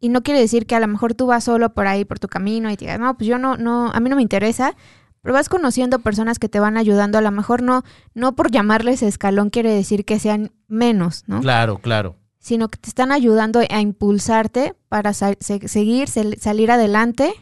Y 0.00 0.08
no 0.08 0.22
quiere 0.22 0.40
decir 0.40 0.66
que 0.66 0.76
a 0.76 0.80
lo 0.80 0.86
mejor 0.86 1.14
tú 1.14 1.26
vas 1.26 1.44
solo 1.44 1.74
por 1.74 1.86
ahí, 1.86 2.04
por 2.04 2.18
tu 2.18 2.28
camino, 2.28 2.70
y 2.70 2.76
te 2.76 2.84
digas, 2.84 3.00
no, 3.00 3.16
pues 3.16 3.28
yo 3.28 3.38
no, 3.38 3.56
no, 3.56 3.90
a 3.92 4.00
mí 4.00 4.08
no 4.08 4.16
me 4.16 4.22
interesa, 4.22 4.76
pero 5.22 5.34
vas 5.34 5.48
conociendo 5.48 5.98
personas 5.98 6.38
que 6.38 6.48
te 6.48 6.60
van 6.60 6.76
ayudando, 6.76 7.18
a 7.18 7.20
lo 7.20 7.30
mejor 7.32 7.62
no, 7.62 7.82
no 8.14 8.36
por 8.36 8.50
llamarles 8.50 9.02
escalón 9.02 9.50
quiere 9.50 9.72
decir 9.72 10.04
que 10.04 10.20
sean 10.20 10.52
menos, 10.68 11.24
¿no? 11.26 11.40
Claro, 11.40 11.78
claro. 11.78 12.16
Sino 12.38 12.68
que 12.68 12.78
te 12.78 12.88
están 12.88 13.10
ayudando 13.10 13.60
a 13.68 13.80
impulsarte 13.80 14.74
para 14.88 15.12
seguir, 15.12 16.08
salir 16.08 16.70
adelante. 16.70 17.34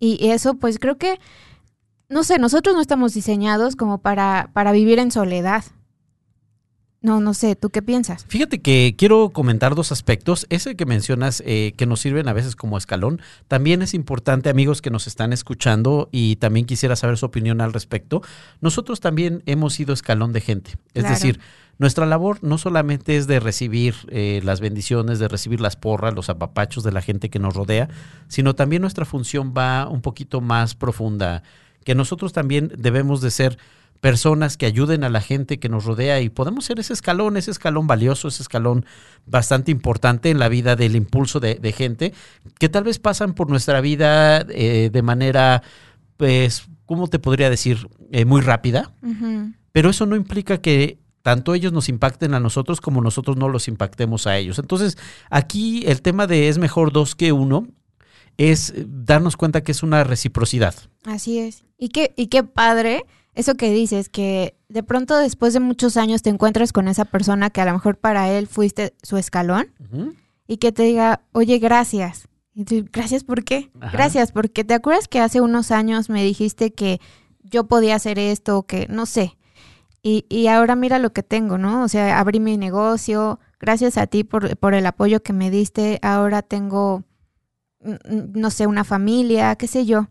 Y 0.00 0.30
eso, 0.30 0.54
pues 0.54 0.78
creo 0.78 0.96
que 0.96 1.20
no 2.08 2.24
sé, 2.24 2.38
nosotros 2.38 2.74
no 2.74 2.80
estamos 2.80 3.14
diseñados 3.14 3.76
como 3.76 3.98
para, 3.98 4.50
para 4.52 4.72
vivir 4.72 4.98
en 4.98 5.10
soledad. 5.10 5.64
No, 7.00 7.20
no 7.20 7.32
sé, 7.32 7.54
¿tú 7.54 7.70
qué 7.70 7.80
piensas? 7.80 8.24
Fíjate 8.26 8.60
que 8.60 8.96
quiero 8.98 9.30
comentar 9.30 9.76
dos 9.76 9.92
aspectos. 9.92 10.46
Ese 10.50 10.74
que 10.74 10.84
mencionas, 10.84 11.44
eh, 11.46 11.72
que 11.76 11.86
nos 11.86 12.00
sirven 12.00 12.26
a 12.26 12.32
veces 12.32 12.56
como 12.56 12.76
escalón, 12.76 13.20
también 13.46 13.82
es 13.82 13.94
importante, 13.94 14.50
amigos 14.50 14.82
que 14.82 14.90
nos 14.90 15.06
están 15.06 15.32
escuchando, 15.32 16.08
y 16.10 16.36
también 16.36 16.66
quisiera 16.66 16.96
saber 16.96 17.16
su 17.16 17.26
opinión 17.26 17.60
al 17.60 17.72
respecto. 17.72 18.20
Nosotros 18.60 18.98
también 18.98 19.44
hemos 19.46 19.74
sido 19.74 19.94
escalón 19.94 20.32
de 20.32 20.40
gente. 20.40 20.72
Es 20.92 21.04
Claro. 21.04 21.14
decir, 21.14 21.40
nuestra 21.78 22.04
labor 22.04 22.38
no 22.42 22.58
solamente 22.58 23.16
es 23.16 23.28
de 23.28 23.38
recibir 23.38 23.94
eh, 24.08 24.40
las 24.42 24.60
bendiciones, 24.60 25.20
de 25.20 25.28
recibir 25.28 25.60
las 25.60 25.76
porras, 25.76 26.14
los 26.14 26.28
apapachos 26.28 26.82
de 26.82 26.90
la 26.90 27.00
gente 27.00 27.30
que 27.30 27.38
nos 27.38 27.54
rodea, 27.54 27.88
sino 28.26 28.56
también 28.56 28.82
nuestra 28.82 29.04
función 29.04 29.54
va 29.56 29.88
un 29.88 30.00
poquito 30.02 30.40
más 30.40 30.74
profunda, 30.74 31.44
que 31.84 31.94
nosotros 31.94 32.32
también 32.32 32.72
debemos 32.76 33.20
de 33.20 33.30
ser 33.30 33.58
personas 34.00 34.56
que 34.56 34.66
ayuden 34.66 35.04
a 35.04 35.08
la 35.08 35.20
gente 35.20 35.58
que 35.58 35.68
nos 35.68 35.84
rodea 35.84 36.20
y 36.20 36.28
podemos 36.28 36.64
ser 36.64 36.78
ese 36.78 36.92
escalón, 36.92 37.36
ese 37.36 37.50
escalón 37.50 37.86
valioso, 37.86 38.28
ese 38.28 38.42
escalón 38.42 38.84
bastante 39.26 39.70
importante 39.70 40.30
en 40.30 40.38
la 40.38 40.48
vida 40.48 40.76
del 40.76 40.94
impulso 40.96 41.40
de, 41.40 41.56
de 41.56 41.72
gente 41.72 42.14
que 42.58 42.68
tal 42.68 42.84
vez 42.84 42.98
pasan 42.98 43.34
por 43.34 43.50
nuestra 43.50 43.80
vida 43.80 44.46
eh, 44.50 44.90
de 44.92 45.02
manera, 45.02 45.62
pues, 46.16 46.68
¿cómo 46.86 47.08
te 47.08 47.18
podría 47.18 47.50
decir? 47.50 47.88
Eh, 48.10 48.24
muy 48.24 48.40
rápida, 48.40 48.92
pero 49.72 49.90
eso 49.90 50.06
no 50.06 50.16
implica 50.16 50.58
que 50.58 50.98
tanto 51.22 51.52
ellos 51.52 51.72
nos 51.72 51.90
impacten 51.90 52.32
a 52.32 52.40
nosotros 52.40 52.80
como 52.80 53.02
nosotros 53.02 53.36
no 53.36 53.48
los 53.48 53.68
impactemos 53.68 54.26
a 54.26 54.38
ellos. 54.38 54.58
Entonces, 54.58 54.96
aquí 55.28 55.82
el 55.86 56.00
tema 56.00 56.26
de 56.26 56.48
es 56.48 56.56
mejor 56.56 56.90
dos 56.90 57.14
que 57.14 57.32
uno 57.32 57.66
es 58.38 58.72
darnos 58.86 59.36
cuenta 59.36 59.62
que 59.62 59.72
es 59.72 59.82
una 59.82 60.04
reciprocidad. 60.04 60.74
Así 61.04 61.38
es. 61.38 61.64
Y 61.76 61.90
qué, 61.90 62.14
y 62.16 62.28
qué 62.28 62.44
padre 62.44 63.04
eso 63.34 63.54
que 63.54 63.70
dices, 63.70 64.08
que 64.08 64.56
de 64.68 64.82
pronto 64.82 65.16
después 65.16 65.52
de 65.52 65.60
muchos 65.60 65.96
años 65.96 66.22
te 66.22 66.30
encuentras 66.30 66.72
con 66.72 66.88
esa 66.88 67.04
persona 67.04 67.50
que 67.50 67.60
a 67.60 67.66
lo 67.66 67.72
mejor 67.72 67.96
para 67.96 68.30
él 68.32 68.48
fuiste 68.48 68.94
su 69.02 69.16
escalón 69.16 69.72
y 70.48 70.56
que 70.56 70.72
te 70.72 70.82
diga, 70.82 71.20
oye, 71.32 71.58
gracias. 71.58 72.26
Y 72.52 72.64
tú, 72.64 72.88
gracias, 72.92 73.22
¿por 73.22 73.44
qué? 73.44 73.70
Ajá. 73.80 73.92
Gracias, 73.92 74.32
porque 74.32 74.64
te 74.64 74.74
acuerdas 74.74 75.06
que 75.06 75.20
hace 75.20 75.40
unos 75.40 75.70
años 75.70 76.10
me 76.10 76.24
dijiste 76.24 76.72
que 76.72 77.00
yo 77.44 77.68
podía 77.68 77.94
hacer 77.94 78.18
esto, 78.18 78.64
que 78.64 78.88
no 78.88 79.06
sé. 79.06 79.36
Y, 80.02 80.26
y 80.28 80.48
ahora 80.48 80.74
mira 80.74 80.98
lo 80.98 81.12
que 81.12 81.22
tengo, 81.22 81.58
¿no? 81.58 81.84
O 81.84 81.88
sea, 81.88 82.18
abrí 82.18 82.40
mi 82.40 82.56
negocio, 82.56 83.38
gracias 83.60 83.98
a 83.98 84.08
ti 84.08 84.24
por, 84.24 84.56
por 84.56 84.74
el 84.74 84.86
apoyo 84.86 85.22
que 85.22 85.32
me 85.32 85.50
diste, 85.50 86.00
ahora 86.02 86.42
tengo, 86.42 87.04
no 87.80 88.50
sé, 88.50 88.66
una 88.66 88.84
familia, 88.84 89.54
qué 89.56 89.66
sé 89.66 89.86
yo. 89.86 90.08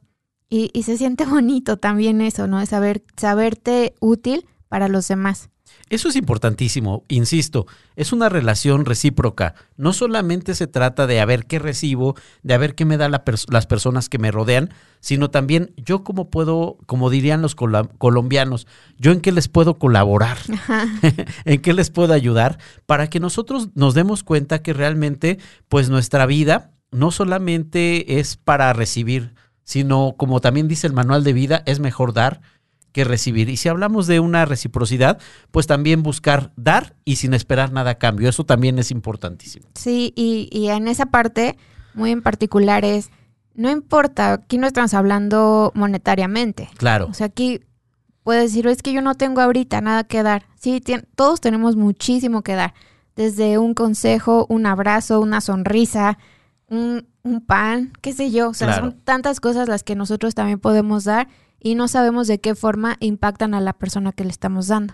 Y, 0.50 0.70
y 0.74 0.84
se 0.84 0.98
siente 0.98 1.26
bonito 1.28 1.78
también 1.78 2.22
eso, 2.22 2.48
¿no? 2.48 2.66
Saber, 2.66 3.04
saberte 3.18 3.96
útil 4.00 4.46
para 4.68 4.88
los 4.88 5.08
demás. 5.08 5.50
Eso 5.90 6.10
es 6.10 6.16
importantísimo, 6.16 7.04
insisto, 7.10 7.66
es 7.96 8.12
una 8.12 8.30
relación 8.30 8.84
recíproca. 8.86 9.54
No 9.78 9.94
solamente 9.94 10.56
se 10.56 10.68
trata 10.68 11.08
de 11.08 11.20
a 11.22 11.26
ver 11.26 11.46
qué 11.46 11.60
recibo, 11.60 12.16
de 12.42 12.54
a 12.54 12.58
ver 12.58 12.74
qué 12.76 12.84
me 12.86 12.98
dan 12.98 13.12
la 13.12 13.24
pers- 13.24 13.50
las 13.52 13.68
personas 13.68 14.10
que 14.10 14.18
me 14.18 14.32
rodean, 14.32 14.70
sino 15.02 15.30
también 15.30 15.74
yo 15.78 16.04
cómo 16.04 16.30
puedo, 16.30 16.78
como 16.88 17.10
dirían 17.10 17.42
los 17.42 17.56
colombianos, 17.56 18.66
yo 18.98 19.12
en 19.12 19.22
qué 19.22 19.32
les 19.32 19.48
puedo 19.50 19.78
colaborar, 19.78 20.38
en 21.46 21.62
qué 21.62 21.74
les 21.74 21.90
puedo 21.90 22.14
ayudar, 22.14 22.60
para 22.86 23.10
que 23.10 23.20
nosotros 23.20 23.70
nos 23.76 23.94
demos 23.94 24.24
cuenta 24.24 24.62
que 24.62 24.74
realmente, 24.74 25.38
pues 25.70 25.90
nuestra 25.90 26.26
vida 26.26 26.72
no 26.92 27.12
solamente 27.12 28.20
es 28.20 28.38
para 28.38 28.74
recibir, 28.74 29.34
sino 29.64 30.16
como 30.18 30.40
también 30.40 30.68
dice 30.68 30.88
el 30.88 30.94
manual 30.94 31.24
de 31.24 31.34
vida, 31.34 31.64
es 31.66 31.80
mejor 31.80 32.14
dar 32.14 32.42
que 32.92 33.04
recibir. 33.04 33.50
Y 33.50 33.58
si 33.58 33.70
hablamos 33.70 34.08
de 34.08 34.20
una 34.20 34.46
reciprocidad, 34.46 35.20
pues 35.52 35.68
también 35.68 36.04
buscar 36.04 36.52
dar 36.56 36.96
y 37.06 37.18
sin 37.18 37.34
esperar 37.34 37.72
nada 37.72 37.92
a 37.92 37.96
cambio. 38.00 38.30
Eso 38.30 38.46
también 38.46 38.80
es 38.80 38.92
importantísimo. 38.92 39.68
Sí, 39.76 40.14
y, 40.16 40.50
y 40.52 40.70
en 40.70 40.88
esa 40.88 41.08
parte, 41.08 41.58
muy 41.94 42.12
en 42.12 42.22
particular, 42.22 42.86
es, 42.86 43.12
no 43.54 43.70
importa, 43.70 44.34
aquí 44.34 44.58
no 44.58 44.68
estamos 44.68 44.94
hablando 44.94 45.72
monetariamente. 45.76 46.70
Claro. 46.78 47.08
O 47.08 47.14
sea, 47.14 47.28
aquí 47.28 47.62
puedes 48.24 48.52
decir, 48.52 48.68
es 48.68 48.82
que 48.82 48.94
yo 48.94 49.02
no 49.02 49.16
tengo 49.16 49.42
ahorita 49.42 49.80
nada 49.82 50.04
que 50.04 50.24
dar. 50.24 50.48
Sí, 50.60 50.82
todos 51.16 51.40
tenemos 51.40 51.76
muchísimo 51.76 52.42
que 52.42 52.56
dar. 52.56 52.74
Desde 53.16 53.58
un 53.58 53.74
consejo, 53.74 54.46
un 54.50 54.66
abrazo, 54.66 55.22
una 55.22 55.42
sonrisa, 55.42 56.18
un, 56.70 57.08
un 57.24 57.42
pan, 57.42 57.94
qué 58.02 58.14
sé 58.14 58.32
yo. 58.32 58.50
O 58.50 58.54
sea, 58.54 58.68
Claro. 58.68 58.92
son 58.92 59.00
tantas 59.04 59.40
cosas 59.40 59.68
las 59.68 59.84
que 59.84 59.96
nosotros 59.96 60.36
también 60.36 60.60
podemos 60.60 61.04
dar 61.04 61.28
y 61.60 61.76
no 61.76 61.88
sabemos 61.88 62.28
de 62.28 62.40
qué 62.40 62.56
forma 62.56 62.98
impactan 63.00 63.54
a 63.54 63.62
la 63.62 63.74
persona 63.74 64.12
que 64.12 64.24
le 64.24 64.30
estamos 64.30 64.68
dando. 64.68 64.94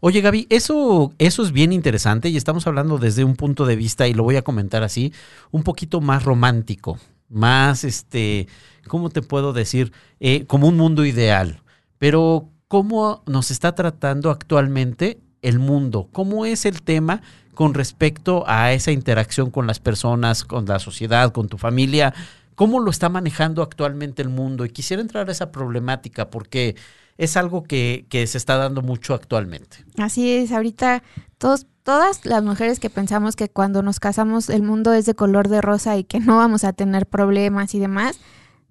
Oye, 0.00 0.20
Gaby, 0.20 0.46
eso, 0.50 1.12
eso 1.18 1.42
es 1.44 1.52
bien 1.52 1.72
interesante 1.72 2.28
y 2.28 2.36
estamos 2.36 2.66
hablando 2.66 2.98
desde 2.98 3.22
un 3.22 3.36
punto 3.36 3.66
de 3.66 3.76
vista, 3.76 4.08
y 4.08 4.14
lo 4.14 4.24
voy 4.24 4.34
a 4.34 4.42
comentar 4.42 4.82
así, 4.82 5.12
un 5.52 5.62
poquito 5.62 6.00
más 6.00 6.24
romántico, 6.24 6.98
más, 7.28 7.84
este, 7.84 8.48
¿cómo 8.88 9.10
te 9.10 9.22
puedo 9.22 9.52
decir? 9.52 9.92
Eh, 10.18 10.44
como 10.46 10.66
un 10.66 10.76
mundo 10.76 11.04
ideal. 11.04 11.62
Pero, 11.98 12.48
¿cómo 12.66 13.22
nos 13.26 13.52
está 13.52 13.76
tratando 13.76 14.30
actualmente 14.30 15.20
el 15.40 15.60
mundo? 15.60 16.08
¿Cómo 16.10 16.46
es 16.46 16.66
el 16.66 16.82
tema 16.82 17.22
con 17.54 17.74
respecto 17.74 18.44
a 18.46 18.72
esa 18.72 18.92
interacción 18.92 19.50
con 19.50 19.66
las 19.66 19.80
personas, 19.80 20.44
con 20.44 20.66
la 20.66 20.78
sociedad, 20.78 21.32
con 21.32 21.48
tu 21.48 21.58
familia? 21.58 22.14
¿Cómo 22.54 22.80
lo 22.80 22.90
está 22.90 23.08
manejando 23.08 23.62
actualmente 23.62 24.22
el 24.22 24.28
mundo? 24.28 24.64
Y 24.64 24.70
quisiera 24.70 25.00
entrar 25.00 25.28
a 25.28 25.32
esa 25.32 25.50
problemática 25.50 26.30
porque 26.30 26.76
es 27.18 27.36
algo 27.36 27.64
que, 27.64 28.06
que 28.08 28.26
se 28.26 28.38
está 28.38 28.56
dando 28.56 28.82
mucho 28.82 29.14
actualmente. 29.14 29.84
Así 29.98 30.30
es, 30.30 30.52
ahorita 30.52 31.02
todos, 31.38 31.66
todas 31.82 32.24
las 32.24 32.42
mujeres 32.42 32.80
que 32.80 32.90
pensamos 32.90 33.36
que 33.36 33.48
cuando 33.48 33.82
nos 33.82 34.00
casamos 34.00 34.48
el 34.48 34.62
mundo 34.62 34.92
es 34.92 35.06
de 35.06 35.14
color 35.14 35.48
de 35.48 35.60
rosa 35.60 35.96
y 35.96 36.04
que 36.04 36.20
no 36.20 36.36
vamos 36.36 36.64
a 36.64 36.72
tener 36.72 37.06
problemas 37.06 37.74
y 37.74 37.78
demás, 37.78 38.18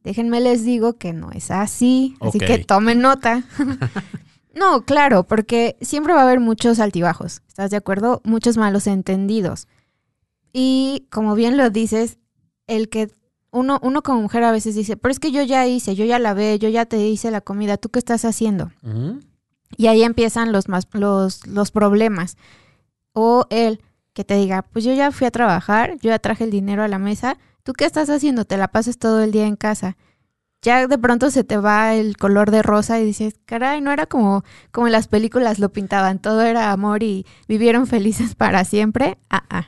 déjenme 0.03 0.41
les 0.41 0.63
digo 0.63 0.93
que 0.93 1.13
no 1.13 1.31
es 1.31 1.51
así, 1.51 2.15
así 2.19 2.39
que 2.39 2.59
tomen 2.59 3.01
nota. 3.01 3.43
no, 4.53 4.83
claro, 4.83 5.23
porque 5.23 5.77
siempre 5.81 6.13
va 6.13 6.21
a 6.21 6.23
haber 6.23 6.39
muchos 6.39 6.79
altibajos, 6.79 7.41
¿estás 7.47 7.71
de 7.71 7.77
acuerdo? 7.77 8.21
Muchos 8.23 8.57
malos 8.57 8.87
entendidos. 8.87 9.67
Y 10.51 11.07
como 11.09 11.35
bien 11.35 11.57
lo 11.57 11.69
dices, 11.69 12.17
el 12.67 12.89
que 12.89 13.11
uno, 13.51 13.79
uno 13.81 14.01
como 14.01 14.21
mujer 14.21 14.43
a 14.43 14.51
veces 14.51 14.75
dice, 14.75 14.97
pero 14.97 15.11
es 15.11 15.19
que 15.19 15.31
yo 15.31 15.41
ya 15.43 15.67
hice, 15.67 15.95
yo 15.95 16.05
ya 16.05 16.19
lavé, 16.19 16.59
yo 16.59 16.69
ya 16.69 16.85
te 16.85 16.97
hice 17.07 17.31
la 17.31 17.41
comida, 17.41 17.77
¿tú 17.77 17.89
qué 17.89 17.99
estás 17.99 18.25
haciendo? 18.25 18.71
Y 19.77 19.87
ahí 19.87 20.03
empiezan 20.03 20.51
los, 20.51 20.67
más, 20.67 20.87
los, 20.91 21.47
los 21.47 21.71
problemas. 21.71 22.37
O 23.13 23.45
él 23.49 23.81
que 24.13 24.23
te 24.23 24.35
diga, 24.35 24.63
pues 24.63 24.83
yo 24.83 24.93
ya 24.93 25.11
fui 25.11 25.27
a 25.27 25.31
trabajar, 25.31 25.97
yo 26.01 26.09
ya 26.09 26.19
traje 26.19 26.43
el 26.43 26.51
dinero 26.51 26.83
a 26.83 26.87
la 26.87 26.99
mesa, 26.99 27.37
¿tú 27.63 27.73
qué 27.73 27.85
estás 27.85 28.09
haciendo? 28.09 28.45
Te 28.45 28.57
la 28.57 28.69
pasas 28.69 28.97
todo 28.97 29.21
el 29.21 29.31
día 29.31 29.47
en 29.47 29.55
casa. 29.55 29.95
Ya 30.63 30.85
de 30.87 30.97
pronto 30.99 31.31
se 31.31 31.43
te 31.43 31.57
va 31.57 31.95
el 31.95 32.17
color 32.17 32.51
de 32.51 32.61
rosa 32.61 32.99
y 32.99 33.05
dices, 33.05 33.33
caray, 33.45 33.81
no 33.81 33.91
era 33.91 34.05
como, 34.05 34.43
como 34.71 34.87
en 34.87 34.93
las 34.93 35.07
películas 35.07 35.57
lo 35.57 35.69
pintaban, 35.69 36.19
todo 36.19 36.43
era 36.43 36.71
amor 36.71 37.01
y 37.01 37.25
vivieron 37.47 37.87
felices 37.87 38.35
para 38.35 38.63
siempre. 38.63 39.17
Ah, 39.29 39.43
ah. 39.49 39.67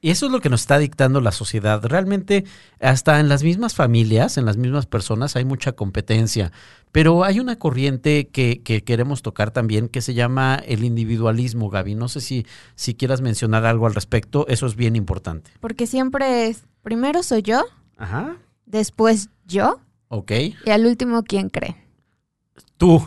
Y 0.00 0.10
eso 0.10 0.26
es 0.26 0.32
lo 0.32 0.40
que 0.40 0.48
nos 0.48 0.60
está 0.60 0.78
dictando 0.78 1.20
la 1.20 1.32
sociedad. 1.32 1.84
Realmente, 1.84 2.44
hasta 2.80 3.18
en 3.18 3.28
las 3.28 3.42
mismas 3.42 3.74
familias, 3.74 4.38
en 4.38 4.44
las 4.44 4.56
mismas 4.56 4.86
personas, 4.86 5.34
hay 5.34 5.44
mucha 5.44 5.72
competencia. 5.72 6.52
Pero 6.92 7.24
hay 7.24 7.40
una 7.40 7.56
corriente 7.56 8.28
que, 8.28 8.62
que 8.62 8.84
queremos 8.84 9.22
tocar 9.22 9.50
también 9.50 9.88
que 9.88 10.00
se 10.00 10.14
llama 10.14 10.54
el 10.66 10.84
individualismo, 10.84 11.68
Gaby. 11.68 11.96
No 11.96 12.08
sé 12.08 12.20
si, 12.20 12.46
si 12.76 12.94
quieras 12.94 13.22
mencionar 13.22 13.66
algo 13.66 13.86
al 13.86 13.94
respecto. 13.94 14.46
Eso 14.46 14.66
es 14.66 14.76
bien 14.76 14.94
importante. 14.94 15.50
Porque 15.58 15.88
siempre 15.88 16.46
es, 16.46 16.64
primero 16.82 17.24
soy 17.24 17.42
yo, 17.42 17.64
Ajá. 17.96 18.36
después 18.66 19.30
yo 19.46 19.80
Ok. 20.08 20.32
y 20.64 20.70
al 20.70 20.86
último, 20.86 21.22
¿quién 21.22 21.48
cree? 21.50 21.76
Tú. 22.76 23.02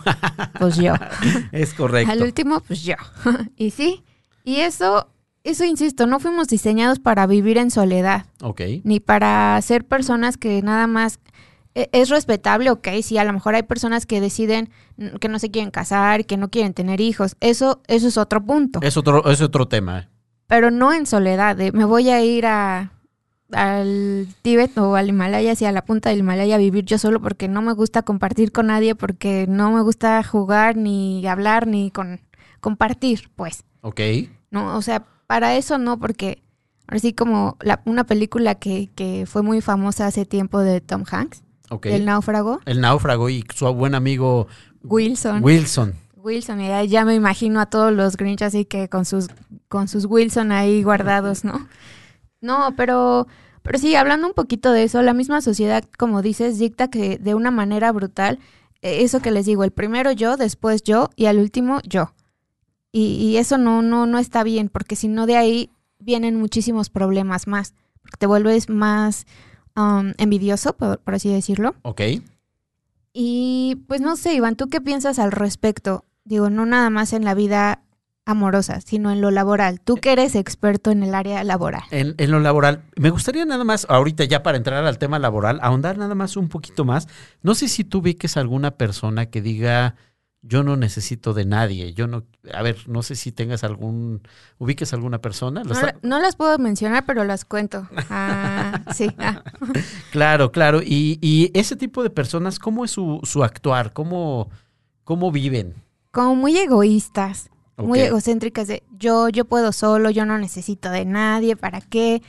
Pues 0.60 0.76
yo. 0.76 0.94
es 1.52 1.74
correcto. 1.74 2.12
Al 2.12 2.22
último, 2.24 2.60
pues 2.62 2.84
yo. 2.84 2.96
y 3.56 3.72
sí, 3.72 4.04
y 4.44 4.58
eso, 4.58 5.10
eso 5.44 5.64
insisto, 5.64 6.08
no 6.08 6.20
fuimos 6.20 6.48
diseñados 6.48 7.00
para 7.00 7.26
vivir 7.28 7.58
en 7.58 7.72
soledad, 7.72 8.26
Ok. 8.42 8.62
ni 8.84 9.00
para 9.00 9.60
ser 9.62 9.86
personas 9.86 10.38
que 10.38 10.62
nada 10.62 10.88
más 10.88 11.20
e- 11.74 11.90
es 11.94 12.10
respetable, 12.10 12.70
ok, 12.70 12.88
sí, 13.02 13.18
a 13.18 13.24
lo 13.24 13.32
mejor 13.34 13.56
hay 13.56 13.64
personas 13.64 14.06
que 14.06 14.20
deciden 14.20 14.70
que 15.22 15.30
no 15.30 15.40
se 15.40 15.50
quieren 15.52 15.72
casar, 15.72 16.26
que 16.26 16.36
no 16.38 16.50
quieren 16.50 16.74
tener 16.74 17.00
hijos, 17.00 17.36
eso, 17.40 17.82
eso 17.88 18.08
es 18.10 18.18
otro 18.18 18.44
punto, 18.46 18.80
Es 18.84 18.98
otro, 18.98 19.30
es 19.32 19.42
otro 19.42 19.68
tema. 19.70 20.10
pero 20.48 20.70
no 20.70 20.92
en 20.94 21.06
soledad, 21.06 21.56
de, 21.56 21.72
me 21.72 21.86
voy 21.86 22.10
a 22.10 22.22
ir 22.24 22.46
a 22.46 22.92
al 23.54 24.28
Tíbet 24.42 24.78
o 24.78 24.96
al 24.96 25.10
Himalaya, 25.10 25.52
hacia 25.54 25.72
la 25.72 25.84
punta 25.86 26.10
del 26.10 26.20
Himalaya 26.20 26.56
a 26.56 26.60
vivir 26.60 26.86
yo 26.86 26.98
solo 26.98 27.22
porque 27.22 27.48
no 27.48 27.62
me 27.62 27.74
gusta 27.74 28.02
compartir 28.04 28.52
con 28.52 28.68
nadie, 28.68 28.96
porque 28.96 29.46
no 29.50 29.72
me 29.72 29.82
gusta 29.82 30.22
jugar, 30.24 30.78
ni 30.78 31.26
hablar, 31.28 31.68
ni 31.68 31.92
con 31.92 32.20
compartir, 32.60 33.30
pues. 33.36 33.64
Ok. 33.82 34.00
No, 34.52 34.78
o 34.78 34.82
sea, 34.82 35.06
para 35.28 35.56
eso 35.56 35.78
no, 35.78 35.98
porque 36.00 36.42
ahora 36.88 37.00
sí 37.00 37.14
como 37.14 37.58
la- 37.62 37.82
una 37.86 38.04
película 38.06 38.56
que, 38.56 38.90
que 38.96 39.26
fue 39.26 39.42
muy 39.42 39.62
famosa 39.62 40.06
hace 40.08 40.26
tiempo 40.26 40.60
de 40.60 40.82
Tom 40.82 41.04
Hanks, 41.10 41.44
Ok. 41.70 41.86
El 41.86 42.04
náufrago. 42.04 42.60
El 42.66 42.82
náufrago 42.82 43.30
y 43.30 43.46
su 43.56 43.66
buen 43.74 43.96
amigo 43.96 44.48
Wilson. 44.84 45.42
Wilson. 45.42 45.94
Wilson, 46.18 46.60
y 46.62 46.88
ya 46.90 47.06
me 47.06 47.16
imagino 47.16 47.62
a 47.62 47.66
todos 47.68 47.94
los 47.94 48.18
Grinch 48.18 48.42
así 48.44 48.66
que 48.66 48.90
con 48.90 49.06
sus, 49.06 49.28
con 49.70 49.88
sus 49.88 50.06
Wilson 50.06 50.52
ahí 50.52 50.84
guardados, 50.84 51.44
¿no? 51.46 51.68
No, 52.42 52.74
pero, 52.76 53.28
pero 53.62 53.80
sí, 53.80 53.96
hablando 53.96 54.28
un 54.28 54.34
poquito 54.34 54.72
de 54.72 54.84
eso, 54.84 55.02
la 55.02 55.14
misma 55.14 55.42
sociedad, 55.42 55.84
como 55.98 56.22
dices, 56.22 56.60
dicta 56.60 56.90
que 56.90 57.18
de 57.18 57.36
una 57.36 57.52
manera 57.52 57.92
brutal, 57.92 58.40
eh, 58.82 59.04
eso 59.04 59.22
que 59.22 59.32
les 59.32 59.46
digo, 59.46 59.64
el 59.64 59.72
primero 59.72 60.12
yo, 60.12 60.38
después 60.38 60.84
yo 60.84 61.10
y 61.16 61.28
al 61.28 61.38
último 61.38 61.80
yo. 61.84 62.14
Y, 62.92 63.14
y 63.16 63.38
eso 63.38 63.58
no, 63.58 63.82
no, 63.82 64.06
no 64.06 64.18
está 64.18 64.44
bien, 64.44 64.70
porque 64.70 64.96
si 64.96 65.08
no 65.08 65.26
de 65.26 65.38
ahí 65.38 65.70
vienen 66.00 66.36
muchísimos 66.36 66.90
problemas 66.90 67.48
más, 67.48 67.74
porque 68.02 68.18
te 68.18 68.26
vuelves 68.26 68.70
más 68.70 69.28
um, 69.76 70.14
envidioso, 70.18 70.74
por, 70.76 71.00
por 71.00 71.14
así 71.14 71.32
decirlo. 71.32 71.76
Ok. 71.84 72.02
Y 73.14 73.84
pues 73.88 74.02
no 74.02 74.16
sé, 74.16 74.34
Iván, 74.34 74.56
¿tú 74.56 74.68
qué 74.70 74.82
piensas 74.82 75.20
al 75.20 75.32
respecto? 75.32 76.06
Digo, 76.24 76.50
no 76.50 76.66
nada 76.66 76.90
más 76.90 77.14
en 77.14 77.26
la 77.26 77.34
vida 77.34 77.84
amorosa, 78.26 78.82
sino 78.82 79.12
en 79.12 79.20
lo 79.22 79.32
laboral. 79.32 79.82
Tú 79.82 79.96
que 79.96 80.12
eres 80.14 80.36
experto 80.36 80.92
en 80.92 81.04
el 81.04 81.16
área 81.16 81.44
laboral. 81.44 81.84
En, 81.92 82.16
en 82.18 82.32
lo 82.32 82.40
laboral, 82.40 82.84
me 82.96 83.10
gustaría 83.10 83.46
nada 83.46 83.64
más, 83.64 83.86
ahorita 83.90 84.24
ya 84.26 84.44
para 84.44 84.58
entrar 84.58 84.86
al 84.86 84.98
tema 84.98 85.20
laboral, 85.20 85.60
ahondar 85.62 85.98
nada 85.98 86.16
más 86.16 86.38
un 86.38 86.48
poquito 86.48 86.86
más. 86.86 87.08
No 87.42 87.56
sé 87.56 87.68
si 87.68 87.84
tú 87.84 88.00
ubiques 88.00 88.38
alguna 88.38 88.72
persona 88.72 89.26
que 89.28 89.42
diga, 89.42 89.96
yo 90.44 90.64
no 90.64 90.76
necesito 90.76 91.34
de 91.36 91.46
nadie, 91.46 91.94
yo 91.94 92.08
no, 92.08 92.24
a 92.52 92.64
ver, 92.64 92.78
no 92.88 93.04
sé 93.04 93.16
si 93.16 93.32
tengas 93.32 93.64
algún, 93.64 94.22
ubiques 94.58 94.92
alguna 94.94 95.20
persona. 95.20 95.62
¿Lo 95.64 95.70
No, 95.70 95.74
está- 95.74 95.86
la- 95.88 96.00
no 96.02 96.20
las 96.20 96.36
puedo 96.36 96.58
mencionar, 96.58 97.06
pero 97.06 97.24
las 97.26 97.46
cuento. 97.46 97.88
Ah, 98.10 98.82
sí. 98.96 99.08
ah. 99.20 99.44
Claro, 100.12 100.52
claro. 100.52 100.82
Y, 100.82 101.20
y 101.22 101.52
ese 101.54 101.76
tipo 101.76 102.02
de 102.02 102.10
personas, 102.10 102.58
¿cómo 102.58 102.86
es 102.86 102.92
su, 102.92 103.20
su 103.24 103.44
actuar? 103.44 103.94
¿Cómo, 103.94 104.50
¿Cómo 105.04 105.32
viven? 105.32 105.76
Como 106.12 106.36
muy 106.36 106.58
egoístas, 106.58 107.51
muy 107.78 108.00
egocéntricas 108.00 108.68
de 108.68 108.84
yo, 108.98 109.30
yo 109.30 109.46
puedo 109.46 109.72
solo, 109.72 110.10
yo 110.10 110.26
no 110.26 110.38
necesito 110.38 110.90
de 110.90 111.06
nadie, 111.06 111.56
¿para 111.56 111.82
qué? 111.82 112.22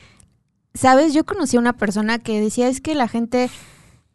Sabes, 0.73 1.13
yo 1.13 1.25
conocí 1.25 1.57
a 1.57 1.59
una 1.59 1.73
persona 1.73 2.19
que 2.19 2.41
decía 2.41 2.67
es 2.67 2.81
que 2.81 2.95
la 2.95 3.07
gente, 3.07 3.49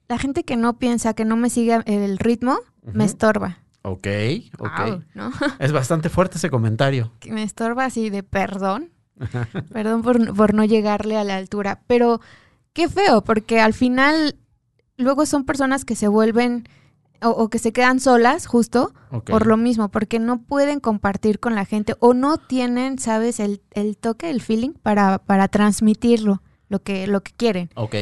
la 0.08 0.18
gente 0.18 0.42
que 0.44 0.56
no 0.56 0.78
piensa, 0.78 1.14
que 1.14 1.24
no 1.24 1.36
me 1.36 1.50
sigue 1.50 1.78
el 1.86 2.18
ritmo, 2.18 2.58
me 2.82 3.04
estorba. 3.04 3.58
Ok, 3.82 4.06
ok. 4.58 5.02
Es 5.58 5.72
bastante 5.72 6.08
fuerte 6.08 6.38
ese 6.38 6.50
comentario. 6.50 7.12
que 7.20 7.32
me 7.32 7.42
estorba 7.42 7.84
así 7.84 8.10
de 8.10 8.22
perdón. 8.22 8.90
perdón 9.72 10.02
por, 10.02 10.34
por 10.34 10.54
no 10.54 10.64
llegarle 10.64 11.16
a 11.16 11.24
la 11.24 11.36
altura. 11.36 11.82
Pero 11.86 12.20
qué 12.72 12.88
feo, 12.88 13.22
porque 13.22 13.60
al 13.60 13.74
final 13.74 14.36
luego 14.96 15.26
son 15.26 15.44
personas 15.44 15.84
que 15.84 15.96
se 15.96 16.08
vuelven 16.08 16.68
o, 17.22 17.30
o 17.30 17.48
que 17.48 17.58
se 17.58 17.72
quedan 17.72 18.00
solas 18.00 18.46
justo 18.46 18.92
por 19.26 19.46
lo 19.46 19.56
mismo, 19.56 19.88
porque 19.88 20.18
no 20.18 20.42
pueden 20.42 20.80
compartir 20.80 21.40
con 21.40 21.54
la 21.54 21.64
gente 21.64 21.94
o 21.98 22.14
no 22.14 22.36
tienen, 22.36 22.98
sabes, 22.98 23.40
el, 23.40 23.62
el 23.72 23.96
toque, 23.96 24.30
el 24.30 24.42
feeling 24.42 24.72
para, 24.72 25.18
para 25.18 25.48
transmitirlo, 25.48 26.42
lo 26.68 26.82
que, 26.82 27.06
lo 27.06 27.22
que 27.22 27.32
quieren. 27.32 27.70
Ok. 27.74 27.94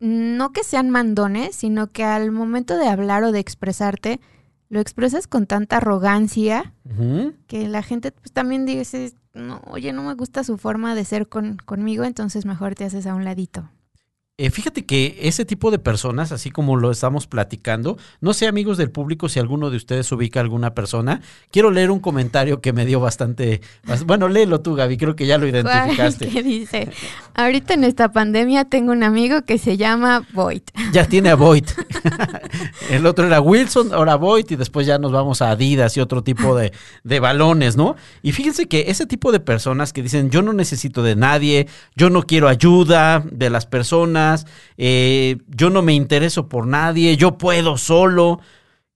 No 0.00 0.52
que 0.52 0.62
sean 0.62 0.90
mandones, 0.90 1.56
sino 1.56 1.90
que 1.90 2.04
al 2.04 2.30
momento 2.30 2.76
de 2.76 2.86
hablar 2.86 3.24
o 3.24 3.32
de 3.32 3.40
expresarte, 3.40 4.20
lo 4.68 4.80
expresas 4.80 5.26
con 5.26 5.46
tanta 5.46 5.78
arrogancia 5.78 6.74
que 7.46 7.68
la 7.68 7.82
gente 7.82 8.12
pues 8.12 8.32
también 8.32 8.64
dice, 8.64 9.12
no, 9.34 9.60
oye, 9.66 9.92
no 9.92 10.02
me 10.02 10.14
gusta 10.14 10.44
su 10.44 10.56
forma 10.58 10.94
de 10.94 11.04
ser 11.04 11.28
con, 11.28 11.56
conmigo, 11.56 12.04
entonces 12.04 12.44
mejor 12.44 12.74
te 12.74 12.84
haces 12.84 13.06
a 13.06 13.14
un 13.14 13.24
ladito. 13.24 13.70
Eh, 14.40 14.50
fíjate 14.50 14.86
que 14.86 15.18
ese 15.22 15.44
tipo 15.44 15.72
de 15.72 15.80
personas, 15.80 16.30
así 16.30 16.52
como 16.52 16.76
lo 16.76 16.92
estamos 16.92 17.26
platicando, 17.26 17.98
no 18.20 18.32
sé 18.32 18.46
amigos 18.46 18.78
del 18.78 18.92
público 18.92 19.28
si 19.28 19.40
alguno 19.40 19.68
de 19.68 19.76
ustedes 19.76 20.12
ubica 20.12 20.38
a 20.38 20.44
alguna 20.44 20.74
persona, 20.74 21.20
quiero 21.50 21.72
leer 21.72 21.90
un 21.90 21.98
comentario 21.98 22.60
que 22.60 22.72
me 22.72 22.86
dio 22.86 23.00
bastante, 23.00 23.60
bas- 23.84 24.04
bueno, 24.06 24.28
léelo 24.28 24.60
tú 24.60 24.76
Gaby, 24.76 24.96
creo 24.96 25.16
que 25.16 25.26
ya 25.26 25.38
lo 25.38 25.48
identificaste. 25.48 26.28
¿Qué 26.28 26.44
dice? 26.44 26.88
Ahorita 27.34 27.74
en 27.74 27.82
esta 27.82 28.12
pandemia 28.12 28.64
tengo 28.64 28.92
un 28.92 29.02
amigo 29.02 29.42
que 29.42 29.58
se 29.58 29.76
llama 29.76 30.24
Void. 30.32 30.62
Ya 30.92 31.04
tiene 31.06 31.30
a 31.30 31.34
Void. 31.34 31.64
El 32.90 33.06
otro 33.06 33.26
era 33.26 33.40
Wilson, 33.40 33.92
ahora 33.92 34.14
Void 34.14 34.46
y 34.50 34.54
después 34.56 34.86
ya 34.86 34.98
nos 34.98 35.10
vamos 35.10 35.42
a 35.42 35.50
Adidas 35.50 35.96
y 35.96 36.00
otro 36.00 36.22
tipo 36.22 36.54
de, 36.56 36.72
de 37.02 37.18
balones, 37.18 37.76
¿no? 37.76 37.96
Y 38.22 38.30
fíjense 38.30 38.68
que 38.68 38.84
ese 38.88 39.04
tipo 39.04 39.32
de 39.32 39.40
personas 39.40 39.92
que 39.92 40.00
dicen 40.04 40.30
yo 40.30 40.42
no 40.42 40.52
necesito 40.52 41.02
de 41.02 41.16
nadie, 41.16 41.66
yo 41.96 42.08
no 42.08 42.22
quiero 42.22 42.46
ayuda 42.46 43.24
de 43.32 43.50
las 43.50 43.66
personas, 43.66 44.27
eh, 44.76 45.38
yo 45.48 45.70
no 45.70 45.82
me 45.82 45.94
intereso 45.94 46.48
por 46.48 46.66
nadie, 46.66 47.16
yo 47.16 47.38
puedo 47.38 47.76
solo. 47.76 48.40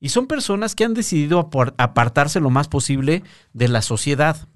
Y 0.01 0.09
son 0.09 0.27
personas 0.27 0.75
que 0.75 0.85
han 0.85 0.95
decidido 0.95 1.39
apar- 1.39 1.75
apartarse 1.79 2.41
lo 2.41 2.51
más 2.51 2.69
posible 2.69 3.23
de 3.53 3.69
la 3.69 3.83
sociedad. 3.83 4.49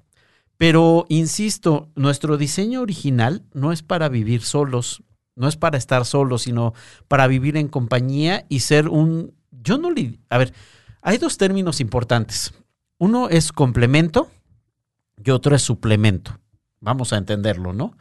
Pero, 0.57 1.07
insisto, 1.09 1.89
nuestro 1.95 2.37
diseño 2.37 2.81
original 2.81 3.45
no 3.53 3.73
es 3.73 3.83
para 3.83 4.09
vivir 4.09 4.43
solos, 4.43 5.03
no 5.37 5.49
es 5.49 5.57
para 5.57 5.79
estar 5.79 6.05
solos, 6.05 6.43
sino 6.43 6.73
para 7.09 7.27
vivir 7.27 7.57
en 7.57 7.69
compañía 7.69 8.45
y 8.49 8.61
ser 8.61 8.89
un... 8.89 9.35
Yo 9.51 9.79
no 9.79 9.91
le... 9.91 10.19
A 10.31 10.39
ver, 10.39 10.55
hay 11.03 11.19
dos 11.19 11.37
términos 11.37 11.81
importantes. 11.81 12.55
Uno 12.99 13.29
es 13.29 13.53
complemento 13.53 14.31
y 15.23 15.31
otro 15.31 15.55
es 15.55 15.62
suplemento. 15.62 16.41
Vamos 16.81 17.12
a 17.12 17.19
entenderlo, 17.19 17.73
¿no? 17.73 17.97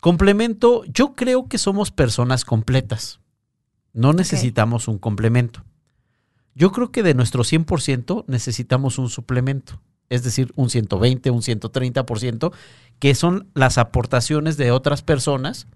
Complemento, 0.00 0.82
yo 0.86 1.14
creo 1.14 1.46
que 1.48 1.58
somos 1.58 1.90
personas 1.90 2.44
completas. 2.44 3.20
No 3.92 4.12
necesitamos 4.12 4.88
un 4.88 4.98
complemento. 4.98 5.64
Yo 6.54 6.72
creo 6.72 6.90
que 6.90 7.02
de 7.02 7.14
nuestro 7.14 7.44
100% 7.44 8.24
necesitamos 8.26 8.98
un 8.98 9.08
suplemento, 9.08 9.80
es 10.08 10.22
decir, 10.22 10.52
un 10.56 10.70
120, 10.70 11.30
un 11.30 11.42
130%, 11.42 12.52
que 12.98 13.14
son 13.14 13.48
las 13.54 13.78
aportaciones 13.78 14.56
de 14.56 14.70
otras 14.70 15.02
personas 15.02 15.66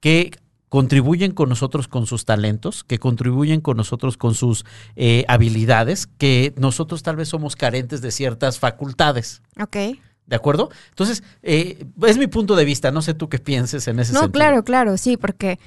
que 0.00 0.30
contribuyen 0.68 1.32
con 1.32 1.48
nosotros 1.48 1.86
con 1.86 2.06
sus 2.06 2.24
talentos, 2.24 2.82
que 2.82 2.98
contribuyen 2.98 3.60
con 3.60 3.76
nosotros 3.76 4.16
con 4.16 4.34
sus 4.34 4.64
eh, 4.96 5.24
habilidades, 5.28 6.06
que 6.06 6.52
nosotros 6.56 7.04
tal 7.04 7.16
vez 7.16 7.28
somos 7.28 7.54
carentes 7.54 8.02
de 8.02 8.10
ciertas 8.10 8.58
facultades. 8.58 9.40
Ok. 9.60 9.76
¿De 10.26 10.36
acuerdo? 10.36 10.70
Entonces, 10.90 11.22
eh, 11.42 11.86
es 12.06 12.16
mi 12.18 12.26
punto 12.26 12.56
de 12.56 12.64
vista, 12.64 12.90
no 12.90 13.02
sé 13.02 13.12
tú 13.14 13.28
qué 13.28 13.38
pienses 13.38 13.86
en 13.88 13.98
ese 14.00 14.12
No, 14.12 14.20
sentido. 14.20 14.32
claro, 14.32 14.64
claro, 14.64 14.96
sí, 14.96 15.16
porque 15.16 15.58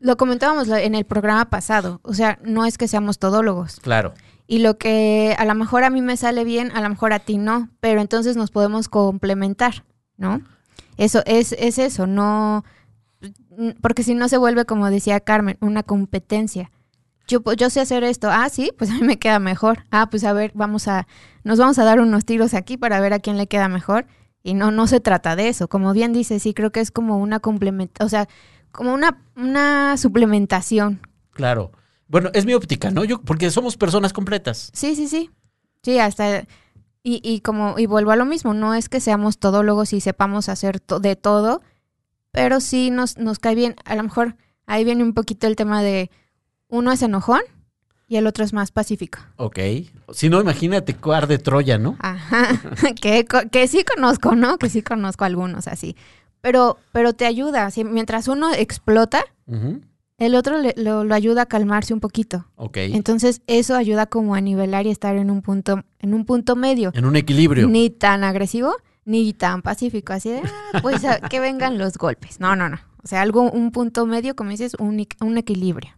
lo 0.00 0.16
comentábamos 0.16 0.68
en 0.68 0.94
el 0.94 1.04
programa 1.04 1.50
pasado. 1.50 2.00
O 2.02 2.14
sea, 2.14 2.38
no 2.42 2.64
es 2.64 2.78
que 2.78 2.88
seamos 2.88 3.18
todólogos. 3.18 3.78
Claro, 3.80 4.14
Y 4.46 4.60
lo 4.60 4.78
que 4.78 5.36
a 5.38 5.44
lo 5.44 5.54
mejor 5.54 5.84
a 5.84 5.90
mí 5.90 6.00
me 6.00 6.16
sale 6.16 6.44
bien, 6.44 6.72
a 6.74 6.80
lo 6.80 6.88
mejor 6.88 7.12
a 7.12 7.18
ti 7.18 7.36
no, 7.36 7.68
pero 7.80 8.00
entonces 8.00 8.36
nos 8.36 8.50
podemos 8.50 8.88
complementar, 8.88 9.84
¿no? 10.16 10.40
Eso 10.96 11.22
es, 11.26 11.52
es 11.58 11.78
eso, 11.78 12.06
no, 12.06 12.64
porque 13.82 14.02
si 14.02 14.14
no 14.14 14.28
se 14.28 14.38
vuelve, 14.38 14.64
como 14.64 14.90
decía 14.90 15.20
Carmen, 15.20 15.56
una 15.60 15.82
competencia. 15.82 16.70
Yo, 17.30 17.40
po- 17.42 17.52
yo 17.52 17.70
sé 17.70 17.80
hacer 17.80 18.02
esto, 18.04 18.28
ah, 18.30 18.48
sí, 18.48 18.70
pues 18.76 18.90
a 18.90 18.94
mí 18.94 19.02
me 19.02 19.18
queda 19.18 19.38
mejor. 19.38 19.84
Ah, 19.90 20.08
pues 20.10 20.24
a 20.24 20.32
ver, 20.32 20.50
vamos 20.54 20.88
a, 20.88 21.06
nos 21.44 21.58
vamos 21.58 21.78
a 21.78 21.84
dar 21.84 22.00
unos 22.00 22.24
tiros 22.24 22.54
aquí 22.54 22.76
para 22.76 23.00
ver 23.00 23.12
a 23.12 23.20
quién 23.20 23.36
le 23.36 23.46
queda 23.46 23.68
mejor. 23.68 24.06
Y 24.42 24.54
no, 24.54 24.70
no 24.70 24.86
se 24.86 25.00
trata 25.00 25.36
de 25.36 25.48
eso. 25.48 25.68
Como 25.68 25.92
bien 25.92 26.12
dice, 26.12 26.38
sí, 26.40 26.54
creo 26.54 26.72
que 26.72 26.80
es 26.80 26.90
como 26.90 27.18
una 27.18 27.40
complementación, 27.40 28.06
o 28.06 28.08
sea, 28.08 28.28
como 28.72 28.92
una, 28.94 29.22
una 29.36 29.96
suplementación. 29.96 31.00
claro. 31.32 31.72
Bueno, 32.08 32.30
es 32.34 32.44
mi 32.44 32.54
óptica, 32.54 32.90
¿no? 32.90 33.04
Yo, 33.04 33.20
porque 33.22 33.52
somos 33.52 33.76
personas 33.76 34.12
completas. 34.12 34.70
Sí, 34.74 34.96
sí, 34.96 35.06
sí. 35.06 35.30
Sí, 35.84 36.00
hasta. 36.00 36.40
Y, 37.04 37.20
y 37.22 37.40
como, 37.40 37.78
y 37.78 37.86
vuelvo 37.86 38.10
a 38.10 38.16
lo 38.16 38.24
mismo, 38.24 38.52
no 38.52 38.74
es 38.74 38.88
que 38.88 38.98
seamos 38.98 39.38
todólogos 39.38 39.92
y 39.92 40.00
sepamos 40.00 40.48
hacer 40.48 40.80
to- 40.80 40.98
de 40.98 41.14
todo, 41.14 41.62
pero 42.32 42.58
sí 42.60 42.90
nos, 42.90 43.16
nos 43.16 43.38
cae 43.38 43.54
bien. 43.54 43.76
A 43.84 43.94
lo 43.94 44.02
mejor 44.02 44.34
ahí 44.66 44.84
viene 44.84 45.04
un 45.04 45.14
poquito 45.14 45.46
el 45.46 45.54
tema 45.54 45.82
de 45.84 46.10
uno 46.70 46.92
es 46.92 47.02
enojón 47.02 47.40
y 48.08 48.16
el 48.16 48.26
otro 48.26 48.44
es 48.44 48.52
más 48.52 48.70
pacífico. 48.72 49.18
Ok. 49.36 49.58
Si 50.12 50.28
no, 50.28 50.40
imagínate 50.40 50.94
cuar 50.94 51.26
de 51.26 51.38
Troya, 51.38 51.78
¿no? 51.78 51.96
Ajá. 52.00 52.48
que, 53.00 53.26
que 53.50 53.68
sí 53.68 53.84
conozco, 53.84 54.34
¿no? 54.34 54.58
Que 54.58 54.68
sí 54.68 54.82
conozco 54.82 55.24
algunos 55.24 55.68
así. 55.68 55.96
Pero, 56.40 56.78
pero 56.92 57.12
te 57.12 57.26
ayuda. 57.26 57.70
si- 57.70 57.84
mientras 57.84 58.26
uno 58.26 58.52
explota, 58.52 59.22
el 60.18 60.34
otro 60.34 60.58
le- 60.58 60.74
lo, 60.76 61.04
lo 61.04 61.14
ayuda 61.14 61.42
a 61.42 61.46
calmarse 61.46 61.92
un 61.94 62.00
poquito. 62.00 62.46
Ok. 62.56 62.78
Entonces, 62.78 63.42
eso 63.46 63.76
ayuda 63.76 64.06
como 64.06 64.34
a 64.34 64.40
nivelar 64.40 64.86
y 64.86 64.90
estar 64.90 65.16
en 65.16 65.30
un 65.30 65.42
punto, 65.42 65.82
en 65.98 66.14
un 66.14 66.24
punto 66.24 66.56
medio. 66.56 66.90
En 66.94 67.04
un 67.04 67.16
equilibrio. 67.16 67.68
Ni 67.68 67.90
tan 67.90 68.24
agresivo, 68.24 68.74
ni 69.04 69.32
tan 69.34 69.62
pacífico, 69.62 70.12
así 70.12 70.30
de, 70.30 70.42
"Ah, 70.44 70.80
pues 70.82 71.02
que 71.30 71.40
vengan 71.40 71.78
los 71.78 71.96
golpes. 71.98 72.40
No, 72.40 72.54
no, 72.56 72.68
no. 72.68 72.78
O 73.02 73.06
sea, 73.08 73.22
algo, 73.22 73.42
un 73.50 73.70
punto 73.72 74.04
medio, 74.06 74.34
como 74.36 74.50
dices, 74.50 74.74
un, 74.78 75.06
un 75.20 75.38
equilibrio. 75.38 75.90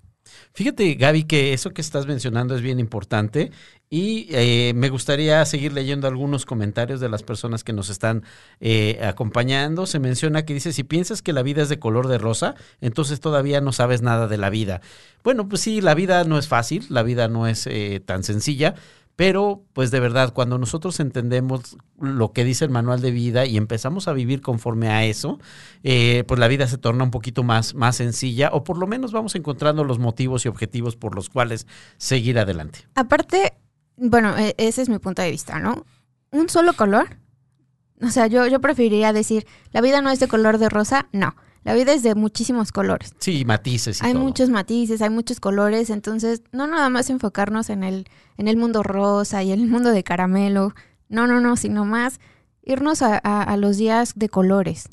Fíjate, 0.53 0.95
Gaby, 0.95 1.25
que 1.25 1.53
eso 1.53 1.71
que 1.71 1.81
estás 1.81 2.07
mencionando 2.07 2.55
es 2.55 2.63
bien 2.63 2.79
importante 2.79 3.51
y 3.89 4.27
eh, 4.31 4.73
me 4.75 4.89
gustaría 4.89 5.45
seguir 5.45 5.75
leyendo 5.75 6.09
algunos 6.09 6.47
comentarios 6.47 6.99
de 6.99 7.11
las 7.11 7.23
personas 7.23 7.63
que 7.63 7.75
nos 7.75 7.91
están 7.91 8.23
eh, 8.59 8.99
acompañando. 9.05 9.85
Se 9.85 9.99
menciona 9.99 10.47
que 10.47 10.55
dice, 10.55 10.73
si 10.73 10.83
piensas 10.83 11.21
que 11.21 11.35
la 11.35 11.43
vida 11.43 11.61
es 11.61 11.69
de 11.69 11.79
color 11.79 12.09
de 12.09 12.17
rosa, 12.17 12.55
entonces 12.81 13.21
todavía 13.21 13.61
no 13.61 13.71
sabes 13.73 14.01
nada 14.01 14.29
de 14.29 14.39
la 14.39 14.49
vida. 14.49 14.81
Bueno, 15.23 15.47
pues 15.47 15.61
sí, 15.61 15.83
la 15.83 15.95
vida 15.95 16.25
no 16.25 16.39
es 16.39 16.49
fácil, 16.49 16.87
la 16.89 17.03
vida 17.03 17.29
no 17.29 17.47
es 17.47 17.67
eh, 17.67 18.01
tan 18.05 18.25
sencilla, 18.25 18.77
pero, 19.17 19.63
pues 19.73 19.91
de 19.91 20.01
verdad, 20.01 20.33
cuando 20.33 20.59
nosotros 20.59 20.99
entendemos 20.99 21.77
lo 22.01 22.33
que 22.33 22.45
dice 22.45 22.65
el 22.65 22.71
manual 22.71 23.01
de 23.01 23.11
vida 23.11 23.45
y 23.45 23.57
empezamos 23.57 24.09
a 24.09 24.13
vivir 24.13 24.41
conforme 24.41 24.89
a 24.89 25.05
eso, 25.05 25.39
eh, 25.83 26.25
pues 26.27 26.41
la 26.41 26.49
vida 26.49 26.67
se 26.67 26.79
torna 26.79 27.05
un 27.05 27.11
poquito 27.11 27.43
más, 27.43 27.75
más 27.75 27.97
sencilla 27.97 28.51
o 28.53 28.65
por 28.65 28.79
lo 28.79 28.87
menos 28.87 29.13
vamos 29.13 29.35
encontrando 29.35 29.85
los 29.85 29.99
motivos 29.99 30.45
y 30.45 30.49
objetivos 30.49 30.97
por 30.97 31.15
los 31.15 31.29
cuales 31.29 31.67
seguir 31.99 32.39
adelante. 32.39 32.81
Aparte, 32.95 33.53
bueno, 33.97 34.37
e, 34.39 34.55
ese 34.57 34.83
es 34.83 34.89
mi 34.89 34.99
punto 34.99 35.21
de 35.21 35.31
vista, 35.31 35.59
¿no? 35.59 35.85
Un 36.31 36.49
solo 36.49 36.73
color. 36.73 37.19
O 38.01 38.09
sea, 38.09 38.27
yo, 38.27 38.47
yo 38.47 38.61
preferiría 38.61 39.13
decir, 39.13 39.47
la 39.73 39.81
vida 39.83 40.01
no 40.01 40.11
es 40.11 40.21
de 40.21 40.27
color 40.27 40.59
de 40.59 40.69
rosa, 40.69 41.09
no. 41.13 41.37
La 41.65 41.75
vida 41.75 41.93
es 41.93 42.03
de 42.03 42.15
muchísimos 42.15 42.73
colores. 42.73 43.15
Sí, 43.19 43.45
matices. 43.45 44.01
Y 44.03 44.07
hay 44.07 44.13
todo. 44.13 44.23
muchos 44.23 44.49
matices, 44.51 45.01
hay 45.03 45.11
muchos 45.11 45.39
colores, 45.41 45.91
entonces 45.91 46.43
no 46.53 46.67
nada 46.67 46.89
más 46.89 47.09
enfocarnos 47.11 47.71
en 47.71 47.85
el, 47.85 48.07
en 48.37 48.49
el 48.49 48.57
mundo 48.57 48.83
rosa 48.83 49.43
y 49.43 49.53
el 49.53 49.67
mundo 49.69 49.91
de 49.91 50.03
caramelo, 50.03 50.75
no, 51.09 51.27
no, 51.27 51.41
no, 51.41 51.57
sino 51.57 51.85
más 51.85 52.21
irnos 52.65 53.03
a, 53.03 53.21
a, 53.23 53.43
a 53.43 53.57
los 53.57 53.77
días 53.77 54.13
de 54.17 54.29
colores. 54.29 54.89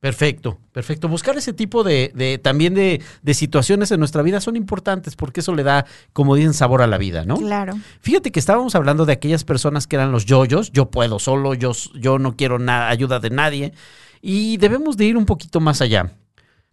Perfecto, 0.00 0.58
perfecto. 0.72 1.08
Buscar 1.08 1.36
ese 1.36 1.52
tipo 1.52 1.84
de, 1.84 2.10
de 2.14 2.38
también 2.38 2.72
de, 2.72 3.02
de, 3.20 3.34
situaciones 3.34 3.90
en 3.90 3.98
nuestra 3.98 4.22
vida 4.22 4.40
son 4.40 4.56
importantes 4.56 5.14
porque 5.14 5.40
eso 5.40 5.54
le 5.54 5.62
da, 5.62 5.84
como 6.14 6.36
dicen, 6.36 6.54
sabor 6.54 6.80
a 6.80 6.86
la 6.86 6.96
vida, 6.96 7.26
¿no? 7.26 7.36
Claro. 7.36 7.74
Fíjate 8.00 8.32
que 8.32 8.40
estábamos 8.40 8.74
hablando 8.74 9.04
de 9.04 9.12
aquellas 9.12 9.44
personas 9.44 9.86
que 9.86 9.96
eran 9.96 10.10
los 10.10 10.24
yoyos, 10.24 10.72
yo 10.72 10.90
puedo 10.90 11.18
solo, 11.18 11.52
yo, 11.52 11.72
yo 11.94 12.18
no 12.18 12.34
quiero 12.34 12.58
nada, 12.58 12.88
ayuda 12.88 13.20
de 13.20 13.28
nadie. 13.28 13.74
Y 14.20 14.56
debemos 14.58 14.96
de 14.96 15.06
ir 15.06 15.16
un 15.16 15.26
poquito 15.26 15.60
más 15.60 15.80
allá. 15.80 16.12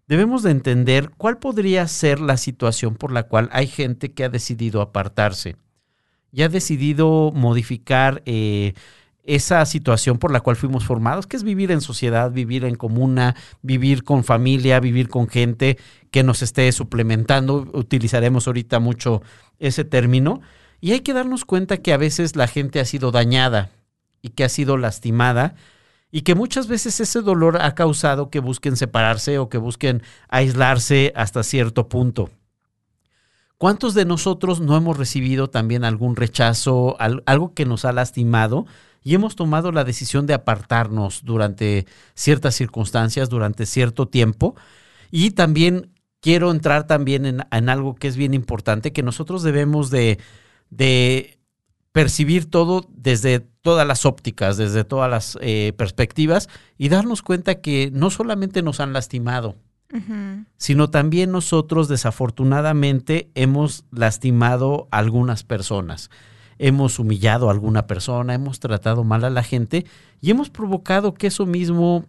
Debemos 0.08 0.44
de 0.44 0.52
entender 0.52 1.12
cuál 1.18 1.38
podría 1.38 1.88
ser 1.88 2.20
la 2.20 2.38
situación 2.38 2.96
por 2.96 3.12
la 3.12 3.24
cual 3.24 3.50
hay 3.52 3.68
gente 3.68 4.14
que 4.14 4.24
ha 4.24 4.30
decidido 4.30 4.82
apartarse 4.82 5.58
y 6.32 6.44
ha 6.44 6.50
decidido 6.50 7.32
modificar 7.34 8.22
eh, 8.26 8.74
esa 9.24 9.66
situación 9.66 10.18
por 10.18 10.32
la 10.32 10.40
cual 10.40 10.56
fuimos 10.56 10.86
formados, 10.86 11.28
que 11.28 11.36
es 11.36 11.44
vivir 11.44 11.72
en 11.72 11.82
sociedad, 11.82 12.32
vivir 12.32 12.64
en 12.64 12.76
comuna, 12.76 13.36
vivir 13.62 14.06
con 14.06 14.24
familia, 14.24 14.80
vivir 14.80 15.10
con 15.10 15.28
gente 15.28 15.78
que 16.12 16.24
nos 16.24 16.42
esté 16.42 16.72
suplementando. 16.72 17.70
Utilizaremos 17.74 18.48
ahorita 18.48 18.80
mucho 18.80 19.22
ese 19.60 19.84
término. 19.84 20.40
Y 20.80 20.94
hay 20.94 21.02
que 21.02 21.14
darnos 21.14 21.44
cuenta 21.44 21.78
que 21.78 21.92
a 21.92 21.98
veces 21.98 22.38
la 22.38 22.48
gente 22.48 22.80
ha 22.80 22.86
sido 22.86 23.12
dañada 23.12 23.72
y 24.22 24.30
que 24.30 24.46
ha 24.46 24.50
sido 24.50 24.78
lastimada 24.78 25.56
y 26.12 26.22
que 26.22 26.36
muchas 26.36 26.68
veces 26.68 27.00
ese 27.00 27.22
dolor 27.22 27.62
ha 27.62 27.76
causado 27.76 28.30
que 28.30 28.40
busquen 28.40 28.78
separarse 28.78 29.40
o 29.40 29.50
que 29.50 29.58
busquen 29.58 30.04
aislarse 30.30 31.12
hasta 31.16 31.44
cierto 31.44 31.90
punto. 31.90 32.30
¿Cuántos 33.58 33.96
de 33.96 34.06
nosotros 34.06 34.60
no 34.62 34.78
hemos 34.78 34.98
recibido 34.98 35.50
también 35.50 35.84
algún 35.84 36.16
rechazo, 36.16 36.96
algo 37.00 37.54
que 37.54 37.66
nos 37.66 37.86
ha 37.86 37.92
lastimado 37.92 38.68
y 39.04 39.16
hemos 39.16 39.36
tomado 39.36 39.72
la 39.72 39.84
decisión 39.84 40.28
de 40.28 40.36
apartarnos 40.36 41.24
durante 41.24 41.88
ciertas 42.14 42.56
circunstancias, 42.56 43.30
durante 43.30 43.66
cierto 43.66 44.08
tiempo? 44.08 44.56
Y 45.10 45.32
también 45.32 45.92
quiero 46.22 46.52
entrar 46.52 46.86
también 46.86 47.26
en, 47.26 47.70
algo 47.70 47.96
que 47.96 48.08
es 48.08 48.16
bien 48.16 48.36
importante, 48.36 48.94
que 48.94 49.02
nosotros 49.02 49.42
debemos 49.42 49.90
de, 49.90 50.20
de 50.70 51.37
percibir 51.98 52.46
todo 52.46 52.86
desde 52.96 53.40
todas 53.40 53.88
las 53.88 54.06
ópticas, 54.06 54.56
desde 54.56 54.84
todas 54.84 55.10
las 55.10 55.36
eh, 55.42 55.74
perspectivas 55.78 56.48
y 56.78 56.90
darnos 56.90 57.24
cuenta 57.24 57.56
que 57.56 57.90
no 57.92 58.12
solamente 58.12 58.62
nos 58.62 58.80
han 58.80 58.94
lastimado, 58.94 59.56
uh 59.92 59.98
-huh. 59.98 60.46
sino 60.58 60.92
también 60.92 61.32
nosotros 61.32 61.88
desafortunadamente 61.88 63.32
hemos 63.34 63.86
lastimado 63.90 64.88
a 64.92 65.00
algunas 65.00 65.44
personas. 65.44 66.12
Hemos 66.60 67.00
humillado 67.00 67.50
a 67.50 67.52
alguna 67.52 67.88
persona, 67.88 68.36
hemos 68.36 68.60
tratado 68.60 69.04
mal 69.04 69.24
a 69.24 69.32
la 69.32 69.42
gente 69.42 69.88
y 70.22 70.30
hemos 70.30 70.52
provocado 70.52 71.16
que 71.16 71.26
eso 71.26 71.48
mismo 71.48 72.06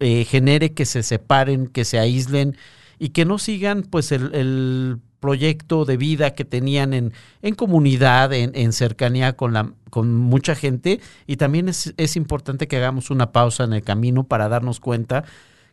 eh, 0.00 0.24
genere 0.24 0.72
que 0.72 0.86
se 0.86 1.02
separen, 1.02 1.66
que 1.66 1.84
se 1.84 1.98
aíslen 1.98 2.56
y 2.98 3.10
que 3.10 3.26
no 3.26 3.36
sigan 3.36 3.82
pues 3.82 4.10
el, 4.10 4.34
el 4.34 5.00
proyecto 5.20 5.84
de 5.84 5.96
vida 5.96 6.34
que 6.34 6.44
tenían 6.44 6.94
en, 6.94 7.12
en 7.42 7.54
comunidad, 7.54 8.32
en, 8.32 8.72
cercanía 8.72 9.36
con, 9.36 9.52
la, 9.52 9.72
con 9.90 10.14
mucha 10.14 10.54
gente. 10.54 11.00
Y 11.26 11.36
también 11.36 11.68
es, 11.68 11.94
es, 11.96 12.16
importante 12.16 12.68
que 12.68 12.76
hagamos 12.76 13.10
una 13.10 13.32
pausa 13.32 13.64
en 13.64 13.72
el 13.72 13.82
camino 13.82 14.24
para 14.24 14.48
darnos 14.48 14.80
cuenta 14.80 15.24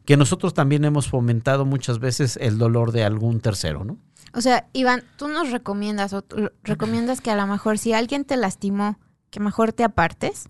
que 0.06 0.18
nosotros 0.18 0.54
también 0.54 0.86
hemos 0.86 1.10
fomentado 1.10 1.66
muchas 1.66 2.00
veces 2.00 2.38
el 2.38 2.58
dolor 2.58 2.92
de 2.92 3.04
algún 3.04 3.40
tercero, 3.40 3.84
¿no? 3.84 3.98
O 4.34 4.42
sea, 4.42 4.68
Iván, 4.74 5.04
tú 5.18 5.28
nos 5.28 5.52
recomiendas 5.52 6.14
o 6.14 6.24
recomiendas 6.64 7.22
que 7.22 7.32
a 7.32 7.36
lo 7.36 7.48
mejor 7.48 7.78
si 7.78 7.94
alguien 7.94 8.26
te 8.26 8.36
lastimó, 8.36 9.00
que 9.30 9.40
mejor 9.40 9.72
te 9.72 9.84
apartes. 9.84 10.50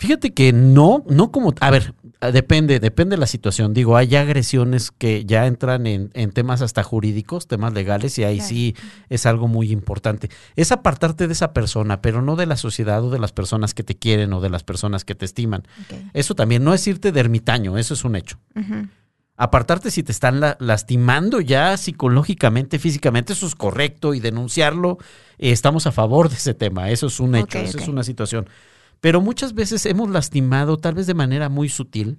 Fíjate 0.00 0.32
que 0.32 0.54
no, 0.54 1.04
no 1.08 1.30
como, 1.30 1.52
a 1.60 1.70
ver, 1.70 1.92
depende, 2.32 2.80
depende 2.80 3.16
de 3.16 3.20
la 3.20 3.26
situación. 3.26 3.74
Digo, 3.74 3.98
hay 3.98 4.16
agresiones 4.16 4.90
que 4.92 5.26
ya 5.26 5.46
entran 5.46 5.86
en, 5.86 6.10
en 6.14 6.32
temas 6.32 6.62
hasta 6.62 6.82
jurídicos, 6.82 7.46
temas 7.46 7.74
legales, 7.74 8.18
y 8.18 8.24
ahí 8.24 8.36
claro. 8.36 8.48
sí 8.48 8.76
es 9.10 9.26
algo 9.26 9.46
muy 9.46 9.70
importante. 9.70 10.30
Es 10.56 10.72
apartarte 10.72 11.26
de 11.26 11.34
esa 11.34 11.52
persona, 11.52 12.00
pero 12.00 12.22
no 12.22 12.36
de 12.36 12.46
la 12.46 12.56
sociedad 12.56 13.04
o 13.04 13.10
de 13.10 13.18
las 13.18 13.32
personas 13.32 13.74
que 13.74 13.82
te 13.82 13.94
quieren 13.94 14.32
o 14.32 14.40
de 14.40 14.48
las 14.48 14.64
personas 14.64 15.04
que 15.04 15.14
te 15.14 15.26
estiman. 15.26 15.64
Okay. 15.84 16.08
Eso 16.14 16.34
también 16.34 16.64
no 16.64 16.72
es 16.72 16.86
irte 16.86 17.12
de 17.12 17.20
ermitaño, 17.20 17.76
eso 17.76 17.92
es 17.92 18.02
un 18.02 18.16
hecho. 18.16 18.38
Uh 18.54 18.60
-huh. 18.60 18.88
Apartarte 19.36 19.90
si 19.90 20.02
te 20.02 20.12
están 20.12 20.40
la, 20.40 20.56
lastimando 20.60 21.42
ya 21.42 21.76
psicológicamente, 21.76 22.78
físicamente, 22.78 23.34
eso 23.34 23.46
es 23.46 23.54
correcto 23.54 24.14
y 24.14 24.20
denunciarlo, 24.20 24.96
eh, 25.36 25.52
estamos 25.52 25.86
a 25.86 25.92
favor 25.92 26.30
de 26.30 26.36
ese 26.36 26.54
tema, 26.54 26.88
eso 26.88 27.08
es 27.08 27.20
un 27.20 27.34
hecho, 27.34 27.58
okay, 27.58 27.64
eso 27.64 27.76
okay. 27.76 27.82
es 27.82 27.88
una 27.88 28.02
situación 28.02 28.48
pero 29.00 29.20
muchas 29.20 29.54
veces 29.54 29.86
hemos 29.86 30.10
lastimado, 30.10 30.76
tal 30.76 30.94
vez 30.94 31.06
de 31.06 31.14
manera 31.14 31.48
muy 31.48 31.68
sutil, 31.68 32.18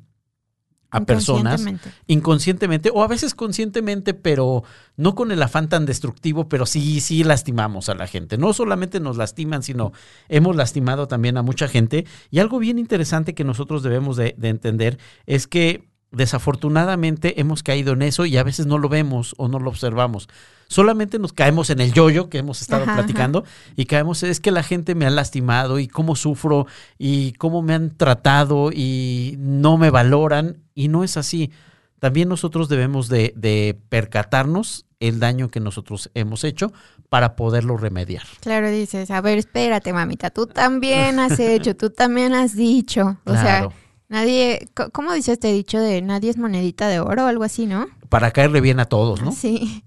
a 0.91 1.05
personas 1.05 1.65
inconscientemente 2.05 2.91
o 2.93 3.01
a 3.01 3.07
veces 3.07 3.33
conscientemente, 3.33 4.13
pero 4.13 4.63
no 4.97 5.15
con 5.15 5.31
el 5.31 5.41
afán 5.41 5.69
tan 5.69 5.85
destructivo, 5.85 6.49
pero 6.49 6.65
sí, 6.65 6.99
sí 6.99 7.23
lastimamos 7.23 7.87
a 7.87 7.95
la 7.95 8.07
gente. 8.07 8.37
No 8.37 8.51
solamente 8.51 8.99
nos 8.99 9.15
lastiman, 9.15 9.63
sino 9.63 9.93
hemos 10.27 10.55
lastimado 10.57 11.07
también 11.07 11.37
a 11.37 11.43
mucha 11.43 11.69
gente. 11.69 12.05
Y 12.29 12.39
algo 12.39 12.59
bien 12.59 12.77
interesante 12.77 13.33
que 13.33 13.45
nosotros 13.45 13.83
debemos 13.83 14.17
de, 14.17 14.35
de 14.37 14.49
entender 14.49 14.99
es 15.25 15.47
que 15.47 15.90
desafortunadamente 16.11 17.39
hemos 17.39 17.63
caído 17.63 17.93
en 17.93 18.01
eso 18.01 18.25
y 18.25 18.37
a 18.37 18.43
veces 18.43 18.65
no 18.65 18.77
lo 18.77 18.89
vemos 18.89 19.33
o 19.37 19.47
no 19.47 19.59
lo 19.59 19.69
observamos. 19.69 20.27
Solamente 20.67 21.19
nos 21.19 21.33
caemos 21.33 21.69
en 21.69 21.81
el 21.81 21.93
yoyo 21.93 22.25
-yo 22.25 22.29
que 22.29 22.37
hemos 22.37 22.61
estado 22.61 22.83
ajá, 22.83 22.95
platicando 22.95 23.39
ajá. 23.39 23.73
y 23.75 23.85
caemos, 23.85 24.23
es 24.23 24.39
que 24.39 24.51
la 24.51 24.63
gente 24.63 24.95
me 24.95 25.05
ha 25.05 25.09
lastimado 25.09 25.79
y 25.79 25.87
cómo 25.87 26.15
sufro 26.15 26.67
y 26.97 27.33
cómo 27.33 27.61
me 27.61 27.73
han 27.73 27.95
tratado 27.95 28.71
y 28.71 29.35
no 29.39 29.77
me 29.77 29.89
valoran 29.89 30.57
y 30.75 30.87
no 30.87 31.03
es 31.03 31.17
así. 31.17 31.51
También 31.99 32.29
nosotros 32.29 32.67
debemos 32.67 33.09
de, 33.09 33.33
de 33.35 33.79
percatarnos 33.89 34.85
el 34.99 35.19
daño 35.19 35.49
que 35.49 35.59
nosotros 35.59 36.09
hemos 36.13 36.43
hecho 36.43 36.71
para 37.09 37.35
poderlo 37.35 37.75
remediar. 37.75 38.23
Claro, 38.39 38.69
dices, 38.69 39.11
a 39.11 39.19
ver, 39.19 39.37
espérate, 39.37 39.91
mamita, 39.91 40.29
tú 40.29 40.47
también 40.47 41.19
has 41.19 41.39
hecho, 41.39 41.75
tú 41.75 41.89
también 41.89 42.33
has 42.33 42.55
dicho. 42.55 43.17
O 43.25 43.31
claro. 43.31 43.41
sea, 43.41 43.69
Nadie, 44.11 44.67
¿cómo 44.91 45.13
dice 45.13 45.31
este 45.31 45.53
dicho 45.53 45.79
de 45.79 46.01
nadie 46.01 46.29
es 46.29 46.37
monedita 46.37 46.89
de 46.89 46.99
oro 46.99 47.23
o 47.23 47.27
algo 47.27 47.45
así, 47.45 47.65
no? 47.65 47.87
Para 48.09 48.31
caerle 48.31 48.59
bien 48.59 48.81
a 48.81 48.85
todos, 48.85 49.21
¿no? 49.21 49.31
Sí. 49.31 49.85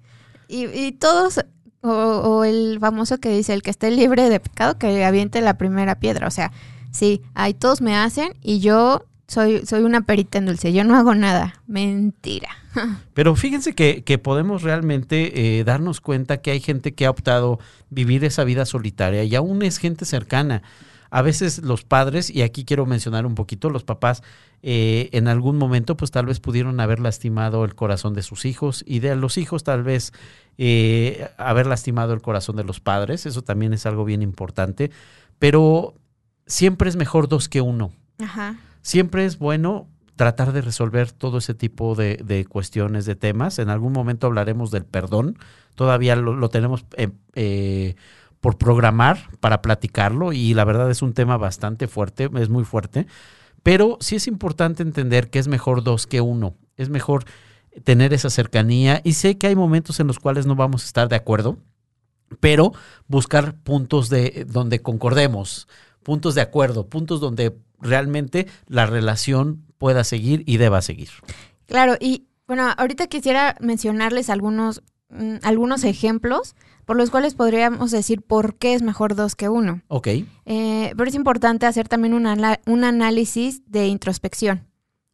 Y, 0.49 0.65
y 0.65 0.93
todos, 0.93 1.45
o, 1.83 1.91
o, 1.91 2.45
el 2.45 2.79
famoso 2.81 3.19
que 3.19 3.29
dice, 3.29 3.53
el 3.53 3.63
que 3.63 3.69
esté 3.69 3.91
libre 3.91 4.31
de 4.31 4.41
pecado, 4.41 4.79
que 4.79 5.05
aviente 5.05 5.43
la 5.43 5.59
primera 5.59 5.97
piedra. 5.97 6.27
O 6.27 6.31
sea, 6.31 6.53
sí, 6.91 7.21
ahí 7.35 7.53
todos 7.53 7.83
me 7.83 7.97
hacen 7.97 8.35
y 8.41 8.61
yo 8.61 9.05
soy, 9.29 9.67
soy 9.67 9.83
una 9.83 10.07
perita 10.07 10.39
en 10.39 10.47
dulce, 10.47 10.73
yo 10.73 10.85
no 10.85 10.97
hago 10.97 11.15
nada. 11.15 11.61
Mentira. 11.67 12.49
Pero 13.13 13.37
fíjense 13.37 13.75
que, 13.75 14.05
que 14.05 14.17
podemos 14.17 14.63
realmente 14.63 15.59
eh, 15.59 15.65
darnos 15.65 16.01
cuenta 16.01 16.39
que 16.39 16.51
hay 16.51 16.61
gente 16.61 16.95
que 16.95 17.05
ha 17.05 17.11
optado 17.11 17.59
vivir 17.91 18.25
esa 18.25 18.45
vida 18.45 18.65
solitaria 18.65 19.23
y 19.25 19.35
aún 19.35 19.61
es 19.61 19.77
gente 19.77 20.07
cercana 20.07 20.63
a 21.15 21.23
veces 21.23 21.63
los 21.63 21.85
padres, 21.85 22.29
y 22.29 22.43
aquí 22.43 22.65
quiero 22.65 22.87
mencionar 22.87 23.25
un 23.25 23.37
poquito, 23.37 23.71
los 23.71 23.85
papás 23.85 24.25
eh, 24.63 25.11
en 25.13 25.29
algún 25.29 25.59
momento 25.59 25.97
pues 25.97 26.11
tal 26.11 26.27
vez 26.27 26.41
pudieron 26.41 26.81
haber 26.81 26.99
lastimado 26.99 27.65
el 27.65 27.77
corazón 27.77 28.15
de 28.15 28.23
sus 28.23 28.45
hijos 28.45 28.83
y 28.85 28.99
de 28.99 29.15
los 29.15 29.39
hijos 29.39 29.63
tal 29.63 29.85
vez 29.85 30.13
eh, 30.59 31.29
haber 31.39 31.69
lastimado 31.69 32.15
el 32.15 32.21
corazón 32.21 32.57
de 32.57 32.65
los 32.65 32.81
padres, 32.81 33.27
eso 33.27 33.43
también 33.43 33.73
es 33.73 33.87
algo 33.87 34.05
bien 34.05 34.23
importante, 34.23 34.91
pero 35.39 35.95
siempre 36.49 36.89
es 36.89 36.97
mejor 36.97 37.29
dos 37.29 37.49
que 37.49 37.61
uno. 37.61 37.93
Ajá. 38.19 38.57
Siempre 38.83 39.25
es 39.25 39.39
bueno 39.39 39.87
tratar 40.17 40.53
de 40.53 40.63
resolver 40.63 41.13
todo 41.13 41.39
ese 41.39 41.55
tipo 41.55 41.95
de, 41.95 42.17
de, 42.17 42.45
cuestiones, 42.45 43.07
de 43.07 43.15
temas. 43.15 43.61
En 43.61 43.69
algún 43.69 43.93
momento 43.93 44.27
hablaremos 44.27 44.73
del 44.73 44.85
perdón. 44.85 45.39
Todavía 45.77 46.17
lo, 46.17 46.35
lo 46.35 46.49
tenemos 46.49 46.85
eh, 46.97 47.11
eh, 47.35 47.95
por 48.45 48.59
programar 48.59 49.31
para 49.41 49.63
platicarlo 49.63 50.35
y 50.35 50.53
la 50.53 50.67
verdad 50.67 50.91
es 50.91 51.01
un 51.01 51.15
tema 51.15 51.39
bastante 51.39 51.89
fuerte, 51.89 52.29
es 52.37 52.51
muy 52.51 52.65
fuerte. 52.65 53.07
Pero 53.63 53.97
sí 54.03 54.17
es 54.17 54.27
importante 54.27 54.83
entender 54.83 55.31
que 55.31 55.39
es 55.39 55.49
mejor 55.49 55.83
dos 55.83 56.07
que 56.07 56.21
uno. 56.21 56.55
Es 56.77 56.91
mejor 56.91 57.25
tener 57.85 58.13
esa 58.13 58.29
cercanía 58.29 59.01
y 59.03 59.15
sé 59.15 59.39
que 59.39 59.47
hay 59.47 59.57
momentos 59.57 59.99
en 59.99 60.09
los 60.09 60.19
cuales 60.19 60.45
no 60.45 60.57
vamos 60.57 60.83
a 60.83 60.87
estar 60.87 61.09
de 61.09 61.17
acuerdo, 61.17 61.57
pero 62.39 62.75
buscar 63.09 63.55
puntos 63.55 64.11
de 64.11 64.45
donde 64.47 64.83
concordemos, 64.83 65.67
puntos 66.03 66.35
de 66.35 66.43
acuerdo, 66.43 66.87
puntos 66.91 67.21
donde 67.21 67.57
realmente 67.81 68.47
la 68.69 68.85
relación 68.85 69.65
pueda 69.79 70.05
seguir 70.05 70.43
y 70.45 70.59
deba 70.59 70.83
seguir. 70.83 71.09
Claro, 71.65 71.97
y 71.99 72.27
bueno, 72.47 72.71
ahorita 72.77 73.07
quisiera 73.07 73.57
mencionarles 73.61 74.29
algunos, 74.29 74.83
mm, 75.15 75.37
algunos 75.43 75.85
ejemplos 75.85 76.55
por 76.85 76.97
los 76.97 77.11
cuales 77.11 77.35
podríamos 77.35 77.91
decir 77.91 78.23
por 78.23 78.57
qué 78.57 78.75
es 78.75 78.83
mejor 78.83 79.15
dos 79.15 79.37
que 79.37 79.49
uno. 79.49 79.83
Ok. 79.89 80.09
Eh, 80.45 80.93
pero 80.97 81.09
es 81.09 81.15
importante 81.15 81.67
hacer 81.67 81.89
también 81.89 82.15
un, 82.15 82.27
un 82.67 82.85
análisis 82.85 83.63
de 83.67 83.89
introspección. 83.89 84.67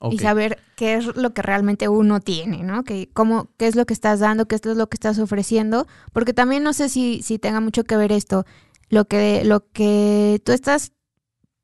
Okay. 0.02 0.16
Y 0.16 0.18
saber 0.18 0.58
qué 0.76 0.94
es 0.94 1.14
lo 1.14 1.34
que 1.34 1.42
realmente 1.42 1.88
uno 1.88 2.20
tiene, 2.20 2.62
¿no? 2.62 2.84
Que, 2.84 3.10
cómo, 3.12 3.50
qué 3.58 3.66
es 3.66 3.76
lo 3.76 3.84
que 3.84 3.92
estás 3.92 4.18
dando, 4.18 4.48
qué 4.48 4.54
es 4.54 4.64
lo 4.64 4.88
que 4.88 4.94
estás 4.94 5.18
ofreciendo. 5.18 5.86
Porque 6.12 6.32
también 6.32 6.62
no 6.62 6.72
sé 6.72 6.88
si, 6.88 7.22
si 7.22 7.38
tenga 7.38 7.60
mucho 7.60 7.84
que 7.84 7.96
ver 7.96 8.10
esto. 8.10 8.46
Lo 8.88 9.04
que, 9.04 9.44
lo 9.44 9.70
que 9.72 10.40
tú 10.42 10.52
estás 10.52 10.92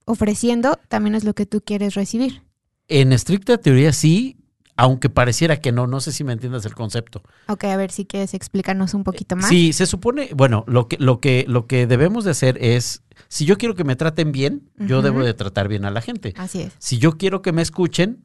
ofreciendo 0.04 0.78
también 0.88 1.14
es 1.14 1.24
lo 1.24 1.34
que 1.34 1.46
tú 1.46 1.62
quieres 1.62 1.94
recibir. 1.94 2.42
En 2.88 3.12
estricta 3.12 3.58
teoría 3.58 3.92
sí, 3.92 4.36
aunque 4.76 5.08
pareciera 5.08 5.56
que 5.56 5.72
no, 5.72 5.86
no 5.86 6.00
sé 6.00 6.12
si 6.12 6.22
me 6.22 6.32
entiendes 6.32 6.64
el 6.66 6.74
concepto. 6.74 7.22
Ok, 7.48 7.64
a 7.64 7.76
ver 7.76 7.90
si 7.90 8.04
quieres 8.04 8.34
explicarnos 8.34 8.94
un 8.94 9.04
poquito 9.04 9.36
más. 9.36 9.48
Sí, 9.48 9.72
se 9.72 9.86
supone, 9.86 10.30
bueno, 10.34 10.64
lo 10.66 10.86
que, 10.88 10.96
lo 10.98 11.20
que, 11.20 11.44
lo 11.48 11.66
que 11.66 11.86
debemos 11.86 12.24
de 12.24 12.32
hacer 12.32 12.58
es, 12.60 13.02
si 13.28 13.44
yo 13.46 13.56
quiero 13.58 13.74
que 13.74 13.84
me 13.84 13.96
traten 13.96 14.32
bien, 14.32 14.70
uh 14.78 14.82
-huh. 14.82 14.86
yo 14.86 15.02
debo 15.02 15.24
de 15.24 15.34
tratar 15.34 15.68
bien 15.68 15.84
a 15.84 15.90
la 15.90 16.02
gente. 16.02 16.34
Así 16.36 16.62
es. 16.62 16.72
Si 16.78 16.98
yo 16.98 17.16
quiero 17.16 17.42
que 17.42 17.52
me 17.52 17.62
escuchen, 17.62 18.24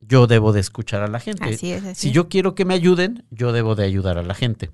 yo 0.00 0.26
debo 0.26 0.52
de 0.52 0.60
escuchar 0.60 1.02
a 1.02 1.08
la 1.08 1.20
gente. 1.20 1.44
Así 1.44 1.72
es, 1.72 1.84
así 1.84 2.08
si 2.08 2.12
yo 2.12 2.28
quiero 2.28 2.54
que 2.54 2.64
me 2.64 2.74
ayuden, 2.74 3.26
yo 3.30 3.52
debo 3.52 3.74
de 3.74 3.84
ayudar 3.84 4.16
a 4.16 4.22
la 4.22 4.34
gente 4.34 4.70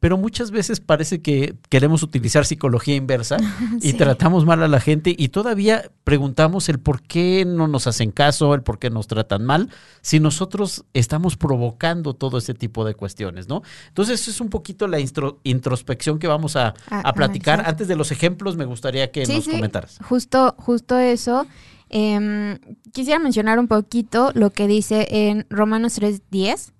pero 0.00 0.16
muchas 0.16 0.50
veces 0.50 0.80
parece 0.80 1.20
que 1.22 1.56
queremos 1.68 2.02
utilizar 2.02 2.44
psicología 2.44 2.96
inversa 2.96 3.36
y 3.80 3.90
sí. 3.90 3.92
tratamos 3.94 4.44
mal 4.44 4.62
a 4.62 4.68
la 4.68 4.80
gente 4.80 5.14
y 5.16 5.28
todavía 5.28 5.90
preguntamos 6.04 6.68
el 6.68 6.78
por 6.78 7.02
qué 7.02 7.44
no 7.46 7.68
nos 7.68 7.86
hacen 7.86 8.10
caso, 8.10 8.54
el 8.54 8.62
por 8.62 8.78
qué 8.78 8.90
nos 8.90 9.06
tratan 9.06 9.44
mal, 9.44 9.70
si 10.00 10.20
nosotros 10.20 10.84
estamos 10.94 11.36
provocando 11.36 12.14
todo 12.14 12.38
ese 12.38 12.54
tipo 12.54 12.84
de 12.84 12.94
cuestiones, 12.94 13.48
¿no? 13.48 13.62
Entonces, 13.88 14.20
eso 14.20 14.30
es 14.30 14.40
un 14.40 14.50
poquito 14.50 14.86
la 14.86 14.98
introspección 15.00 16.18
que 16.18 16.26
vamos 16.26 16.56
a, 16.56 16.74
a, 16.90 17.00
a 17.00 17.12
platicar. 17.12 17.62
Antes 17.66 17.88
de 17.88 17.96
los 17.96 18.12
ejemplos, 18.12 18.56
me 18.56 18.64
gustaría 18.64 19.10
que 19.10 19.26
sí, 19.26 19.36
nos 19.36 19.44
sí. 19.44 19.50
comentaras. 19.50 19.98
Justo, 20.02 20.54
justo 20.58 20.98
eso. 20.98 21.46
Eh, 21.90 22.58
quisiera 22.92 23.18
mencionar 23.18 23.58
un 23.58 23.68
poquito 23.68 24.30
lo 24.34 24.50
que 24.50 24.66
dice 24.66 25.06
en 25.10 25.46
Romanos 25.48 26.00
3.10 26.00 26.72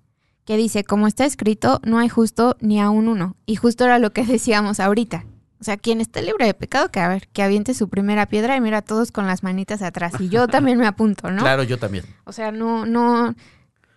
que 0.49 0.57
dice, 0.57 0.83
como 0.83 1.05
está 1.05 1.25
escrito, 1.25 1.79
no 1.83 1.99
hay 1.99 2.09
justo 2.09 2.57
ni 2.59 2.81
a 2.81 2.89
un 2.89 3.07
uno. 3.07 3.35
Y 3.45 3.55
justo 3.55 3.85
era 3.85 3.99
lo 3.99 4.13
que 4.13 4.25
decíamos 4.25 4.79
ahorita. 4.79 5.23
O 5.61 5.63
sea, 5.63 5.77
quien 5.77 6.01
esté 6.01 6.23
libre 6.23 6.47
de 6.47 6.55
pecado, 6.55 6.89
que 6.89 6.99
a 6.99 7.07
ver, 7.07 7.27
que 7.27 7.43
aviente 7.43 7.75
su 7.75 7.87
primera 7.87 8.25
piedra 8.25 8.57
y 8.57 8.61
mira 8.61 8.81
todos 8.81 9.11
con 9.11 9.27
las 9.27 9.43
manitas 9.43 9.83
atrás. 9.83 10.13
Y 10.19 10.29
yo 10.29 10.47
también 10.47 10.79
me 10.79 10.87
apunto, 10.87 11.29
¿no? 11.29 11.43
Claro, 11.43 11.61
yo 11.61 11.77
también. 11.77 12.03
O 12.23 12.31
sea, 12.31 12.51
no, 12.51 12.87
no, 12.87 13.35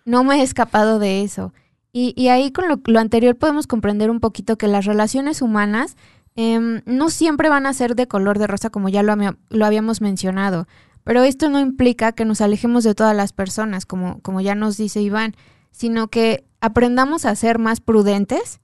no 0.05 0.25
me 0.25 0.41
he 0.41 0.43
escapado 0.43 0.99
de 0.99 1.23
eso. 1.23 1.55
Y, 1.91 2.13
y 2.19 2.29
ahí 2.29 2.53
con 2.53 2.69
lo, 2.69 2.83
lo, 2.85 3.01
anterior 3.01 3.35
podemos 3.37 3.67
comprender 3.67 4.11
un 4.11 4.21
poquito 4.21 4.59
que 4.59 4.69
las 4.69 4.85
relaciones 4.85 5.41
humanas 5.41 5.97
eh, 6.37 6.83
no 6.85 7.09
siempre 7.09 7.49
van 7.49 7.65
a 7.65 7.73
ser 7.73 7.97
de 7.97 8.09
color 8.09 8.39
de 8.39 8.47
rosa, 8.47 8.69
como 8.69 8.91
ya 8.91 9.03
lo, 9.03 9.17
lo 9.49 9.65
habíamos 9.65 10.03
mencionado. 10.03 10.69
Pero 11.03 11.23
esto 11.23 11.49
no 11.49 11.61
implica 11.61 12.13
que 12.13 12.27
nos 12.27 12.43
alejemos 12.43 12.85
de 12.85 12.95
todas 12.95 13.17
las 13.17 13.33
personas, 13.33 13.87
como, 13.87 14.21
como 14.21 14.43
ya 14.43 14.55
nos 14.55 14.77
dice 14.77 15.01
Iván 15.01 15.35
sino 15.73 16.09
que 16.09 16.45
aprendamos 16.61 17.25
a 17.25 17.35
ser 17.35 17.59
más 17.59 17.81
prudentes, 17.81 18.61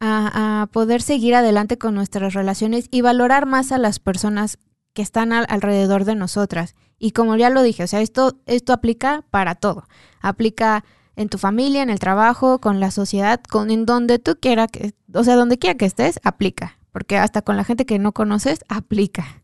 a, 0.00 0.68
poder 0.72 1.00
seguir 1.00 1.34
adelante 1.34 1.78
con 1.78 1.94
nuestras 1.94 2.34
relaciones 2.34 2.88
y 2.90 3.00
valorar 3.00 3.46
más 3.46 3.72
a 3.72 3.78
las 3.78 3.98
personas 3.98 4.58
que 4.92 5.00
están 5.00 5.32
al, 5.32 5.46
alrededor 5.48 6.04
de 6.04 6.14
nosotras. 6.14 6.74
Y 6.98 7.12
como 7.12 7.36
ya 7.36 7.48
lo 7.48 7.62
dije, 7.62 7.84
o 7.84 7.86
sea, 7.86 8.00
esto, 8.00 8.38
esto 8.44 8.72
aplica 8.72 9.24
para 9.30 9.54
todo. 9.54 9.86
Aplica 10.20 10.84
en 11.16 11.28
tu 11.28 11.38
familia, 11.38 11.82
en 11.82 11.90
el 11.90 11.98
trabajo, 11.98 12.60
con 12.60 12.80
la 12.80 12.90
sociedad, 12.90 13.40
con 13.40 13.70
en 13.70 13.86
donde 13.86 14.18
tú 14.18 14.36
quieras, 14.40 14.68
o 15.14 15.24
sea, 15.24 15.36
donde 15.36 15.58
quiera 15.58 15.76
que 15.76 15.86
estés, 15.86 16.20
aplica. 16.24 16.78
Porque 16.92 17.16
hasta 17.16 17.42
con 17.42 17.56
la 17.56 17.64
gente 17.64 17.86
que 17.86 17.98
no 17.98 18.12
conoces, 18.12 18.64
aplica. 18.68 19.43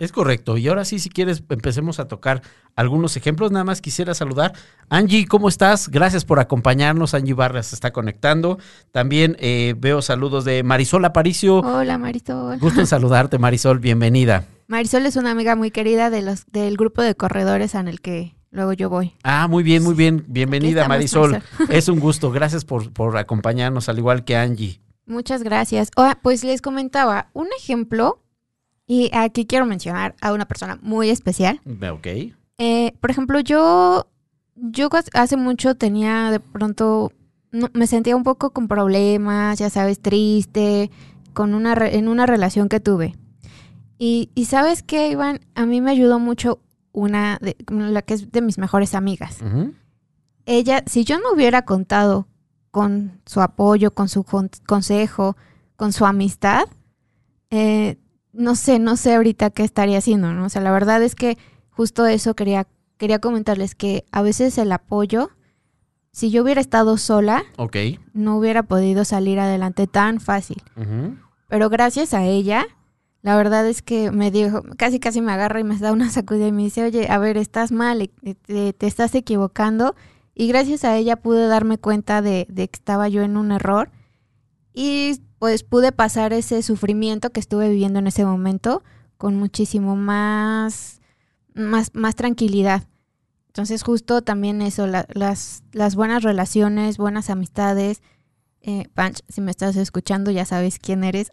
Es 0.00 0.12
correcto. 0.12 0.56
Y 0.56 0.68
ahora 0.68 0.84
sí, 0.84 1.00
si 1.00 1.10
quieres, 1.10 1.42
empecemos 1.48 1.98
a 1.98 2.06
tocar 2.06 2.42
algunos 2.76 3.16
ejemplos. 3.16 3.50
Nada 3.50 3.64
más 3.64 3.80
quisiera 3.80 4.14
saludar. 4.14 4.52
Angie, 4.88 5.26
¿cómo 5.26 5.48
estás? 5.48 5.88
Gracias 5.88 6.24
por 6.24 6.38
acompañarnos. 6.38 7.14
Angie 7.14 7.34
Barras 7.34 7.66
se 7.66 7.74
está 7.74 7.92
conectando. 7.92 8.58
También 8.92 9.36
eh, 9.40 9.74
veo 9.76 10.00
saludos 10.00 10.44
de 10.44 10.62
Marisol 10.62 11.04
Aparicio. 11.04 11.58
Hola, 11.58 11.98
Marisol. 11.98 12.60
Gusto 12.60 12.78
en 12.78 12.86
saludarte, 12.86 13.40
Marisol. 13.40 13.80
Bienvenida. 13.80 14.44
Marisol 14.68 15.04
es 15.04 15.16
una 15.16 15.32
amiga 15.32 15.56
muy 15.56 15.72
querida 15.72 16.10
de 16.10 16.22
los, 16.22 16.46
del 16.46 16.76
grupo 16.76 17.02
de 17.02 17.16
corredores 17.16 17.74
en 17.74 17.88
el 17.88 18.00
que 18.00 18.36
luego 18.52 18.74
yo 18.74 18.88
voy. 18.88 19.14
Ah, 19.24 19.48
muy 19.48 19.64
bien, 19.64 19.82
muy 19.82 19.94
bien. 19.94 20.24
Bienvenida, 20.28 20.82
estamos, 20.82 20.96
Marisol. 20.96 21.30
Marisol. 21.32 21.76
Es 21.76 21.88
un 21.88 21.98
gusto. 21.98 22.30
Gracias 22.30 22.64
por, 22.64 22.92
por 22.92 23.16
acompañarnos, 23.16 23.88
al 23.88 23.98
igual 23.98 24.24
que 24.24 24.36
Angie. 24.36 24.80
Muchas 25.06 25.42
gracias. 25.42 25.90
Oh, 25.96 26.12
pues 26.22 26.44
les 26.44 26.62
comentaba, 26.62 27.30
un 27.32 27.48
ejemplo 27.58 28.22
y 28.88 29.10
aquí 29.12 29.44
quiero 29.46 29.66
mencionar 29.66 30.16
a 30.22 30.32
una 30.32 30.48
persona 30.48 30.78
muy 30.80 31.10
especial. 31.10 31.60
Ok. 31.92 32.06
Eh, 32.56 32.92
por 33.00 33.10
ejemplo, 33.10 33.38
yo, 33.38 34.08
yo 34.56 34.88
hace 35.12 35.36
mucho 35.36 35.74
tenía 35.76 36.30
de 36.30 36.40
pronto, 36.40 37.12
no, 37.52 37.68
me 37.74 37.86
sentía 37.86 38.16
un 38.16 38.24
poco 38.24 38.50
con 38.50 38.66
problemas, 38.66 39.58
ya 39.58 39.68
sabes, 39.68 40.00
triste, 40.00 40.90
con 41.34 41.52
una 41.54 41.74
en 41.74 42.08
una 42.08 42.24
relación 42.24 42.70
que 42.70 42.80
tuve. 42.80 43.14
Y, 43.98 44.30
y 44.34 44.46
sabes 44.46 44.82
qué, 44.82 45.10
Iván, 45.10 45.40
a 45.54 45.66
mí 45.66 45.82
me 45.82 45.90
ayudó 45.90 46.18
mucho 46.18 46.60
una, 46.92 47.38
de, 47.42 47.56
la 47.68 48.00
que 48.00 48.14
es 48.14 48.32
de 48.32 48.40
mis 48.40 48.56
mejores 48.56 48.94
amigas. 48.94 49.40
Uh 49.42 49.44
-huh. 49.44 49.74
Ella, 50.46 50.82
si 50.86 51.04
yo 51.04 51.18
no 51.18 51.32
hubiera 51.34 51.62
contado 51.66 52.26
con 52.70 53.20
su 53.26 53.42
apoyo, 53.42 53.92
con 53.92 54.08
su 54.08 54.24
con 54.24 54.48
consejo, 54.66 55.36
con 55.76 55.92
su 55.92 56.06
amistad, 56.06 56.64
eh, 57.50 57.98
no 58.38 58.54
sé, 58.54 58.78
no 58.78 58.96
sé 58.96 59.16
ahorita 59.16 59.50
qué 59.50 59.64
estaría 59.64 59.98
haciendo, 59.98 60.32
¿no? 60.32 60.46
O 60.46 60.48
sea, 60.48 60.62
la 60.62 60.70
verdad 60.70 61.02
es 61.02 61.14
que 61.14 61.36
justo 61.70 62.06
eso 62.06 62.34
quería, 62.34 62.68
quería 62.96 63.18
comentarles 63.18 63.74
que 63.74 64.04
a 64.12 64.22
veces 64.22 64.56
el 64.58 64.70
apoyo, 64.70 65.30
si 66.12 66.30
yo 66.30 66.42
hubiera 66.42 66.60
estado 66.60 66.96
sola, 66.98 67.42
okay. 67.56 67.98
no 68.12 68.38
hubiera 68.38 68.62
podido 68.62 69.04
salir 69.04 69.40
adelante 69.40 69.88
tan 69.88 70.20
fácil. 70.20 70.62
Uh 70.76 70.80
-huh. 70.82 71.18
Pero 71.48 71.68
gracias 71.68 72.14
a 72.14 72.24
ella, 72.24 72.66
la 73.22 73.36
verdad 73.36 73.66
es 73.66 73.82
que 73.82 74.12
me 74.12 74.30
dijo, 74.30 74.62
casi 74.76 75.00
casi 75.00 75.20
me 75.20 75.32
agarra 75.32 75.58
y 75.58 75.64
me 75.64 75.76
da 75.76 75.92
una 75.92 76.08
sacudida 76.10 76.46
y 76.46 76.52
me 76.52 76.62
dice, 76.62 76.84
oye, 76.84 77.08
a 77.10 77.18
ver, 77.18 77.36
estás 77.36 77.72
mal, 77.72 78.08
te, 78.46 78.72
te 78.72 78.86
estás 78.86 79.14
equivocando. 79.16 79.96
Y 80.32 80.46
gracias 80.46 80.84
a 80.84 80.96
ella 80.96 81.16
pude 81.16 81.48
darme 81.48 81.78
cuenta 81.78 82.22
de, 82.22 82.46
de 82.48 82.68
que 82.68 82.76
estaba 82.76 83.08
yo 83.08 83.22
en 83.22 83.36
un 83.36 83.50
error. 83.50 83.90
Y 84.72 85.20
pues 85.38 85.62
pude 85.62 85.92
pasar 85.92 86.32
ese 86.32 86.62
sufrimiento 86.62 87.30
que 87.30 87.40
estuve 87.40 87.68
viviendo 87.68 87.98
en 87.98 88.06
ese 88.06 88.24
momento 88.24 88.82
con 89.16 89.36
muchísimo 89.36 89.96
más, 89.96 91.00
más, 91.54 91.94
más 91.94 92.14
tranquilidad. 92.14 92.84
Entonces 93.48 93.82
justo 93.82 94.22
también 94.22 94.62
eso, 94.62 94.86
la, 94.86 95.06
las, 95.12 95.64
las 95.72 95.96
buenas 95.96 96.22
relaciones, 96.22 96.98
buenas 96.98 97.30
amistades. 97.30 98.02
Eh, 98.60 98.88
si 99.28 99.40
me 99.40 99.50
estás 99.50 99.76
escuchando 99.76 100.30
ya 100.30 100.44
sabes 100.44 100.78
quién 100.78 101.04
eres. 101.04 101.30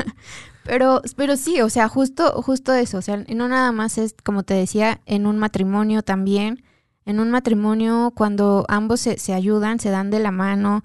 pero, 0.64 1.02
pero 1.16 1.36
sí, 1.36 1.60
o 1.60 1.70
sea, 1.70 1.88
justo, 1.88 2.42
justo 2.42 2.72
eso. 2.74 2.98
O 2.98 3.02
sea, 3.02 3.24
no 3.34 3.48
nada 3.48 3.72
más 3.72 3.98
es, 3.98 4.14
como 4.24 4.42
te 4.42 4.54
decía, 4.54 5.00
en 5.06 5.26
un 5.26 5.38
matrimonio 5.38 6.02
también. 6.02 6.62
En 7.06 7.20
un 7.20 7.30
matrimonio, 7.30 8.12
cuando 8.16 8.64
ambos 8.68 9.00
se, 9.00 9.18
se 9.18 9.34
ayudan, 9.34 9.78
se 9.78 9.90
dan 9.90 10.10
de 10.10 10.20
la 10.20 10.30
mano, 10.30 10.84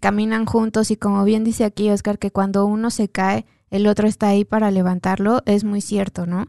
caminan 0.00 0.46
juntos 0.46 0.90
y 0.90 0.96
como 0.96 1.24
bien 1.24 1.44
dice 1.44 1.64
aquí 1.64 1.90
Oscar, 1.90 2.18
que 2.18 2.30
cuando 2.30 2.66
uno 2.66 2.90
se 2.90 3.08
cae, 3.08 3.46
el 3.70 3.86
otro 3.86 4.08
está 4.08 4.28
ahí 4.28 4.44
para 4.44 4.70
levantarlo, 4.70 5.42
es 5.46 5.64
muy 5.64 5.80
cierto, 5.80 6.26
¿no? 6.26 6.46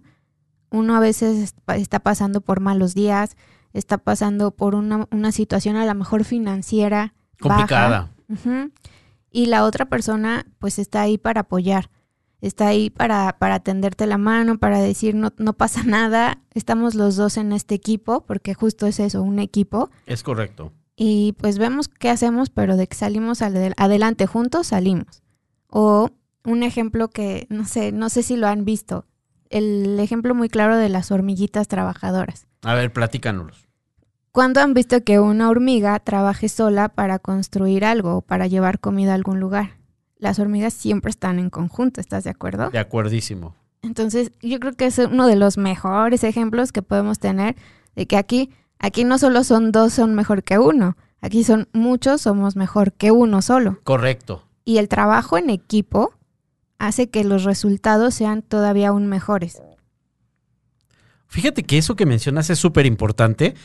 Uno 0.71 0.95
a 0.95 0.99
veces 0.99 1.53
está 1.67 1.99
pasando 1.99 2.41
por 2.41 2.59
malos 2.61 2.93
días, 2.95 3.37
está 3.73 3.97
pasando 3.97 4.51
por 4.51 4.73
una, 4.73 5.07
una 5.11 5.31
situación 5.31 5.75
a 5.75 5.85
lo 5.85 5.93
mejor 5.95 6.23
financiera. 6.23 7.13
Complicada. 7.39 7.89
Baja, 7.89 8.11
uh 8.29 8.49
-huh, 8.49 8.71
y 9.31 9.45
la 9.47 9.65
otra 9.65 9.85
persona 9.85 10.45
pues 10.59 10.79
está 10.79 11.01
ahí 11.01 11.17
para 11.17 11.41
apoyar. 11.41 11.89
está 12.41 12.67
ahí 12.67 12.89
para, 12.89 13.37
para 13.39 13.59
tenderte 13.59 14.07
la 14.07 14.17
mano, 14.17 14.57
para 14.57 14.79
decir 14.79 15.15
no, 15.15 15.31
no 15.37 15.53
pasa 15.53 15.83
nada, 15.83 16.39
estamos 16.53 16.95
los 16.95 17.15
dos 17.15 17.37
en 17.37 17.51
este 17.53 17.75
equipo, 17.75 18.25
porque 18.25 18.53
justo 18.53 18.87
es 18.87 18.99
eso, 18.99 19.21
un 19.21 19.39
equipo. 19.39 19.89
Es 20.05 20.23
correcto. 20.23 20.73
Y 20.95 21.33
pues 21.39 21.57
vemos 21.57 21.87
qué 21.87 22.09
hacemos, 22.09 22.49
pero 22.49 22.77
de 22.77 22.87
que 22.87 22.95
salimos 22.95 23.41
adelante 23.41 24.27
juntos, 24.27 24.67
salimos. 24.67 25.23
O 25.67 26.09
un 26.45 26.63
ejemplo 26.63 27.09
que, 27.09 27.47
no 27.49 27.65
sé, 27.65 27.91
no 27.91 28.09
sé 28.09 28.23
si 28.23 28.35
lo 28.35 28.47
han 28.47 28.65
visto, 28.65 29.05
el 29.49 29.99
ejemplo 29.99 30.33
muy 30.35 30.49
claro 30.49 30.77
de 30.77 30.89
las 30.89 31.11
hormiguitas 31.11 31.67
trabajadoras. 31.67 32.47
A 32.63 32.73
ver, 32.73 32.91
platícanos. 32.93 33.67
¿Cuándo 34.31 34.61
han 34.61 34.73
visto 34.73 35.03
que 35.03 35.19
una 35.19 35.49
hormiga 35.49 35.99
trabaje 35.99 36.47
sola 36.47 36.89
para 36.89 37.19
construir 37.19 37.83
algo 37.83 38.17
o 38.17 38.21
para 38.21 38.47
llevar 38.47 38.79
comida 38.79 39.11
a 39.11 39.15
algún 39.15 39.39
lugar? 39.39 39.77
Las 40.17 40.39
hormigas 40.39 40.73
siempre 40.73 41.09
están 41.09 41.37
en 41.37 41.49
conjunto, 41.49 41.99
¿estás 41.99 42.23
de 42.23 42.29
acuerdo? 42.29 42.69
De 42.69 42.79
acuerdísimo. 42.79 43.55
Entonces, 43.81 44.31
yo 44.41 44.59
creo 44.59 44.73
que 44.73 44.85
es 44.85 44.99
uno 44.99 45.27
de 45.27 45.35
los 45.35 45.57
mejores 45.57 46.23
ejemplos 46.23 46.71
que 46.71 46.81
podemos 46.81 47.19
tener 47.19 47.55
de 47.95 48.05
que 48.05 48.15
aquí, 48.15 48.51
aquí 48.81 49.03
no 49.05 49.17
solo 49.17 49.43
son 49.43 49.71
dos, 49.71 49.93
son 49.93 50.13
mejor 50.13 50.43
que 50.43 50.59
uno. 50.59 50.97
Aquí 51.21 51.43
son 51.43 51.69
muchos, 51.71 52.21
somos 52.21 52.55
mejor 52.55 52.93
que 52.93 53.11
uno 53.11 53.41
solo. 53.41 53.79
Correcto. 53.83 54.43
Y 54.65 54.77
el 54.77 54.89
trabajo 54.89 55.37
en 55.37 55.49
equipo 55.49 56.13
hace 56.79 57.09
que 57.09 57.23
los 57.23 57.43
resultados 57.43 58.15
sean 58.15 58.41
todavía 58.41 58.89
aún 58.89 59.07
mejores. 59.07 59.61
Fíjate 61.31 61.63
que 61.63 61.77
eso 61.77 61.95
que 61.95 62.05
mencionas 62.05 62.49
es 62.49 62.59
súper 62.59 62.85
importante. 62.85 63.55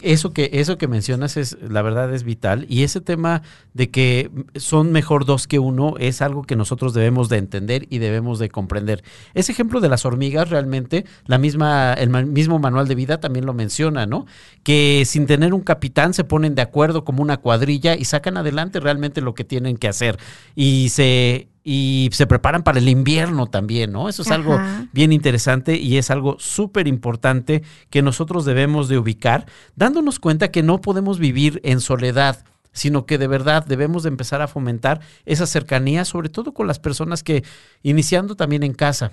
Eso 0.00 0.32
que, 0.32 0.50
eso 0.52 0.78
que 0.78 0.86
mencionas 0.86 1.36
es, 1.36 1.56
la 1.60 1.82
verdad, 1.82 2.14
es 2.14 2.22
vital. 2.22 2.64
Y 2.68 2.84
ese 2.84 3.00
tema 3.00 3.42
de 3.74 3.90
que 3.90 4.30
son 4.54 4.92
mejor 4.92 5.24
dos 5.24 5.48
que 5.48 5.58
uno 5.58 5.94
es 5.98 6.22
algo 6.22 6.44
que 6.44 6.54
nosotros 6.54 6.94
debemos 6.94 7.28
de 7.28 7.38
entender 7.38 7.88
y 7.90 7.98
debemos 7.98 8.38
de 8.38 8.50
comprender. 8.50 9.02
Ese 9.34 9.50
ejemplo 9.50 9.80
de 9.80 9.88
las 9.88 10.04
hormigas, 10.04 10.50
realmente, 10.50 11.06
la 11.26 11.38
misma, 11.38 11.92
el 11.94 12.08
mismo 12.26 12.60
manual 12.60 12.86
de 12.86 12.94
vida 12.94 13.18
también 13.18 13.46
lo 13.46 13.52
menciona, 13.52 14.06
¿no? 14.06 14.26
Que 14.62 15.02
sin 15.04 15.26
tener 15.26 15.54
un 15.54 15.62
capitán 15.62 16.14
se 16.14 16.22
ponen 16.22 16.54
de 16.54 16.62
acuerdo 16.62 17.04
como 17.04 17.20
una 17.20 17.38
cuadrilla 17.38 17.96
y 17.96 18.04
sacan 18.04 18.36
adelante 18.36 18.78
realmente 18.78 19.22
lo 19.22 19.34
que 19.34 19.42
tienen 19.42 19.76
que 19.76 19.88
hacer. 19.88 20.20
Y 20.54 20.90
se 20.90 21.48
y 21.70 22.08
se 22.12 22.26
preparan 22.26 22.62
para 22.62 22.78
el 22.78 22.88
invierno 22.88 23.46
también, 23.46 23.92
¿no? 23.92 24.08
Eso 24.08 24.22
es 24.22 24.30
algo 24.30 24.58
bien 24.94 25.12
interesante 25.12 25.76
y 25.76 25.98
es 25.98 26.10
algo 26.10 26.36
súper 26.38 26.88
importante 26.88 27.62
que 27.90 28.00
nosotros 28.00 28.46
debemos 28.46 28.88
de 28.88 28.96
ubicar, 28.96 29.44
dándonos 29.76 30.18
cuenta 30.18 30.50
que 30.50 30.62
no 30.62 30.80
podemos 30.80 31.18
vivir 31.18 31.60
en 31.64 31.80
soledad 31.80 32.42
sino 32.72 33.06
que 33.06 33.18
de 33.18 33.26
verdad 33.26 33.66
debemos 33.66 34.04
de 34.04 34.08
empezar 34.08 34.40
a 34.40 34.46
fomentar 34.46 35.00
esa 35.26 35.46
cercanía, 35.46 36.04
sobre 36.04 36.28
todo 36.28 36.54
con 36.54 36.66
las 36.66 36.78
personas 36.78 37.22
que, 37.22 37.42
iniciando 37.82 38.36
también 38.36 38.62
en 38.62 38.72
casa, 38.72 39.10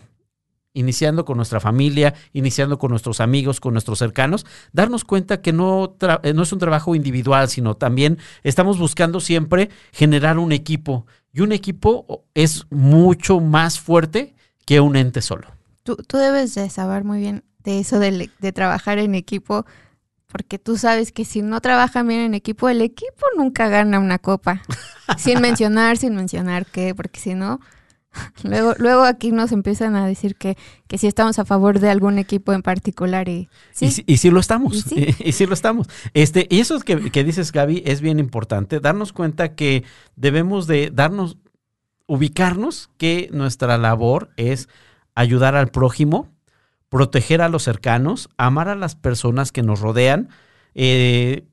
iniciando 0.73 1.25
con 1.25 1.37
nuestra 1.37 1.59
familia, 1.59 2.13
iniciando 2.31 2.77
con 2.77 2.91
nuestros 2.91 3.21
amigos, 3.21 3.59
con 3.59 3.73
nuestros 3.73 3.97
cercanos, 3.97 4.45
darnos 4.71 5.03
cuenta 5.03 5.41
que 5.41 5.51
no, 5.51 5.95
eh, 6.21 6.33
no 6.33 6.43
es 6.43 6.53
un 6.53 6.59
trabajo 6.59 6.93
individual, 6.93 7.49
sino 7.49 7.75
también 7.75 8.19
estamos 8.43 8.77
buscando 8.77 9.19
siempre 9.19 9.69
generar 9.91 10.37
un 10.37 10.51
equipo, 10.51 11.07
y 11.35 11.41
un 11.41 11.51
equipo 11.51 12.23
es 12.33 12.65
mucho 12.69 13.41
más 13.41 13.77
fuerte 13.77 14.35
que 14.65 14.79
un 14.79 14.95
ente 14.95 15.21
solo. 15.21 15.47
Tú, 15.83 15.97
tú 15.97 16.15
debes 16.15 16.55
de 16.55 16.69
saber 16.69 17.03
muy 17.03 17.19
bien 17.19 17.43
de 17.65 17.79
eso 17.79 17.99
de, 17.99 18.29
de, 18.39 18.51
trabajar 18.53 18.99
en 18.99 19.15
equipo, 19.15 19.65
porque 20.27 20.59
tú 20.59 20.77
sabes 20.77 21.11
que 21.11 21.25
si 21.25 21.41
no 21.41 21.59
trabajan 21.59 22.07
bien 22.07 22.21
en 22.21 22.35
equipo, 22.35 22.69
el 22.69 22.81
equipo 22.81 23.25
nunca 23.35 23.67
gana 23.67 23.99
una 23.99 24.17
copa. 24.17 24.61
sin 25.17 25.41
mencionar, 25.41 25.97
sin 25.97 26.15
mencionar 26.15 26.65
qué, 26.67 26.95
porque 26.95 27.19
si 27.19 27.33
no, 27.33 27.59
Luego, 28.43 28.73
luego 28.77 29.03
aquí 29.03 29.31
nos 29.31 29.51
empiezan 29.51 29.95
a 29.95 30.05
decir 30.05 30.35
que, 30.35 30.57
que 30.87 30.97
sí 30.97 31.07
estamos 31.07 31.39
a 31.39 31.45
favor 31.45 31.79
de 31.79 31.89
algún 31.89 32.19
equipo 32.19 32.53
en 32.53 32.61
particular 32.61 33.27
y 33.29 33.49
sí, 33.71 34.03
y, 34.05 34.17
sí 34.17 34.29
lo 34.29 34.39
estamos, 34.39 34.85
y 35.19 35.31
sí? 35.31 35.45
lo 35.45 35.53
estamos. 35.53 35.87
Este, 36.13 36.47
y 36.49 36.59
eso 36.59 36.79
que, 36.79 37.11
que 37.11 37.23
dices, 37.23 37.51
Gaby, 37.51 37.83
es 37.85 38.01
bien 38.01 38.19
importante, 38.19 38.79
darnos 38.79 39.13
cuenta 39.13 39.55
que 39.55 39.83
debemos 40.15 40.67
de 40.67 40.91
darnos, 40.93 41.37
ubicarnos 42.07 42.89
que 42.97 43.29
nuestra 43.31 43.77
labor 43.77 44.29
es 44.37 44.69
ayudar 45.15 45.55
al 45.55 45.69
prójimo, 45.69 46.29
proteger 46.89 47.41
a 47.41 47.49
los 47.49 47.63
cercanos, 47.63 48.29
amar 48.37 48.69
a 48.69 48.75
las 48.75 48.95
personas 48.95 49.51
que 49.51 49.63
nos 49.63 49.79
rodean, 49.79 50.29
eh, 50.75 51.45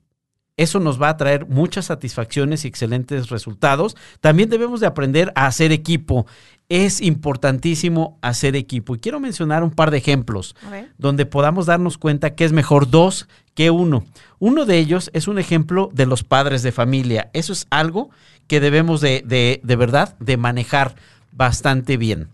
eso 0.55 0.79
nos 0.79 1.01
va 1.01 1.09
a 1.09 1.17
traer 1.17 1.47
muchas 1.47 1.85
satisfacciones 1.85 2.63
y 2.63 2.67
excelentes 2.67 3.29
resultados. 3.29 3.95
También 4.21 4.49
debemos 4.49 4.79
de 4.79 4.87
aprender 4.87 5.31
a 5.35 5.47
hacer 5.47 5.71
equipo. 5.71 6.27
Es 6.69 7.01
importantísimo 7.01 8.19
hacer 8.21 8.55
equipo. 8.55 8.95
Y 8.95 8.99
quiero 8.99 9.19
mencionar 9.19 9.63
un 9.63 9.71
par 9.71 9.89
de 9.89 9.97
ejemplos 9.97 10.55
donde 10.97 11.25
podamos 11.25 11.65
darnos 11.65 11.97
cuenta 11.97 12.35
que 12.35 12.45
es 12.45 12.51
mejor 12.51 12.89
dos 12.89 13.27
que 13.55 13.71
uno. 13.71 14.05
Uno 14.39 14.65
de 14.65 14.77
ellos 14.77 15.09
es 15.13 15.27
un 15.27 15.39
ejemplo 15.39 15.89
de 15.91 16.05
los 16.05 16.23
padres 16.23 16.61
de 16.61 16.71
familia. 16.71 17.29
Eso 17.33 17.51
es 17.53 17.65
algo 17.71 18.11
que 18.47 18.59
debemos 18.59 19.01
de, 19.01 19.23
de, 19.25 19.59
de 19.63 19.75
verdad 19.75 20.15
de 20.19 20.37
manejar 20.37 20.95
bastante 21.31 21.97
bien. 21.97 22.29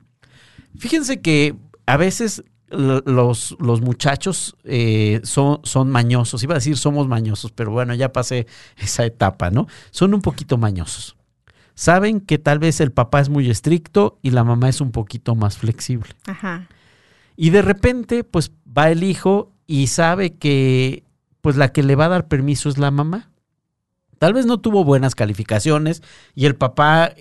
Fíjense 0.78 1.22
que 1.22 1.56
a 1.86 1.98
veces 1.98 2.44
los, 2.72 3.56
los 3.60 3.82
muchachos 3.82 4.56
eh, 4.64 5.22
son, 5.24 5.60
son 5.64 5.90
mañosos. 5.90 6.44
Iba 6.44 6.54
a 6.54 6.58
decir 6.58 6.78
somos 6.78 7.08
mañosos, 7.08 7.52
pero 7.52 7.72
bueno, 7.72 7.94
ya 7.96 8.12
pasé 8.12 8.48
esa 8.78 9.06
etapa, 9.06 9.50
¿no? 9.50 9.68
Son 9.92 10.14
un 10.14 10.22
poquito 10.22 10.58
mañosos. 10.58 11.16
Saben 11.74 12.20
que 12.20 12.38
tal 12.38 12.60
vez 12.60 12.82
el 12.82 12.92
papá 12.92 13.22
es 13.22 13.30
muy 13.30 13.50
estricto 13.50 14.20
y 14.22 14.32
la 14.32 14.44
mamá 14.44 14.68
es 14.70 14.82
un 14.82 14.92
poquito 14.92 15.36
más 15.36 15.58
flexible. 15.58 16.10
Ajá. 16.28 16.68
Y 17.38 17.52
de 17.52 17.62
repente, 17.62 18.26
pues 18.26 18.52
va 18.78 18.90
el 18.90 19.04
hijo 19.04 19.54
y 19.66 19.88
sabe 19.88 20.36
que 20.36 21.04
pues 21.40 21.56
la 21.56 21.72
que 21.72 21.84
le 21.84 21.96
va 21.96 22.06
a 22.06 22.10
dar 22.10 22.28
permiso 22.28 22.68
es 22.68 22.78
la 22.78 22.92
mamá. 22.92 23.30
Tal 24.18 24.34
vez 24.34 24.46
no 24.46 24.60
tuvo 24.60 24.84
buenas 24.84 25.16
calificaciones 25.16 26.04
y 26.36 26.46
el 26.46 26.56
papá, 26.58 27.14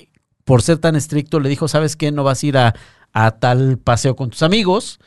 por 0.45 0.63
ser 0.63 0.79
tan 0.79 0.97
estricto, 0.97 1.39
le 1.39 1.49
dijo, 1.49 1.69
¿sabes 1.69 1.95
qué? 1.95 2.11
No 2.11 2.25
vas 2.25 2.43
a 2.43 2.47
ir 2.47 2.59
a, 2.59 2.75
a 3.13 3.31
tal 3.33 3.79
paseo 3.79 4.17
con 4.17 4.31
tus 4.31 4.43
amigos 4.43 4.99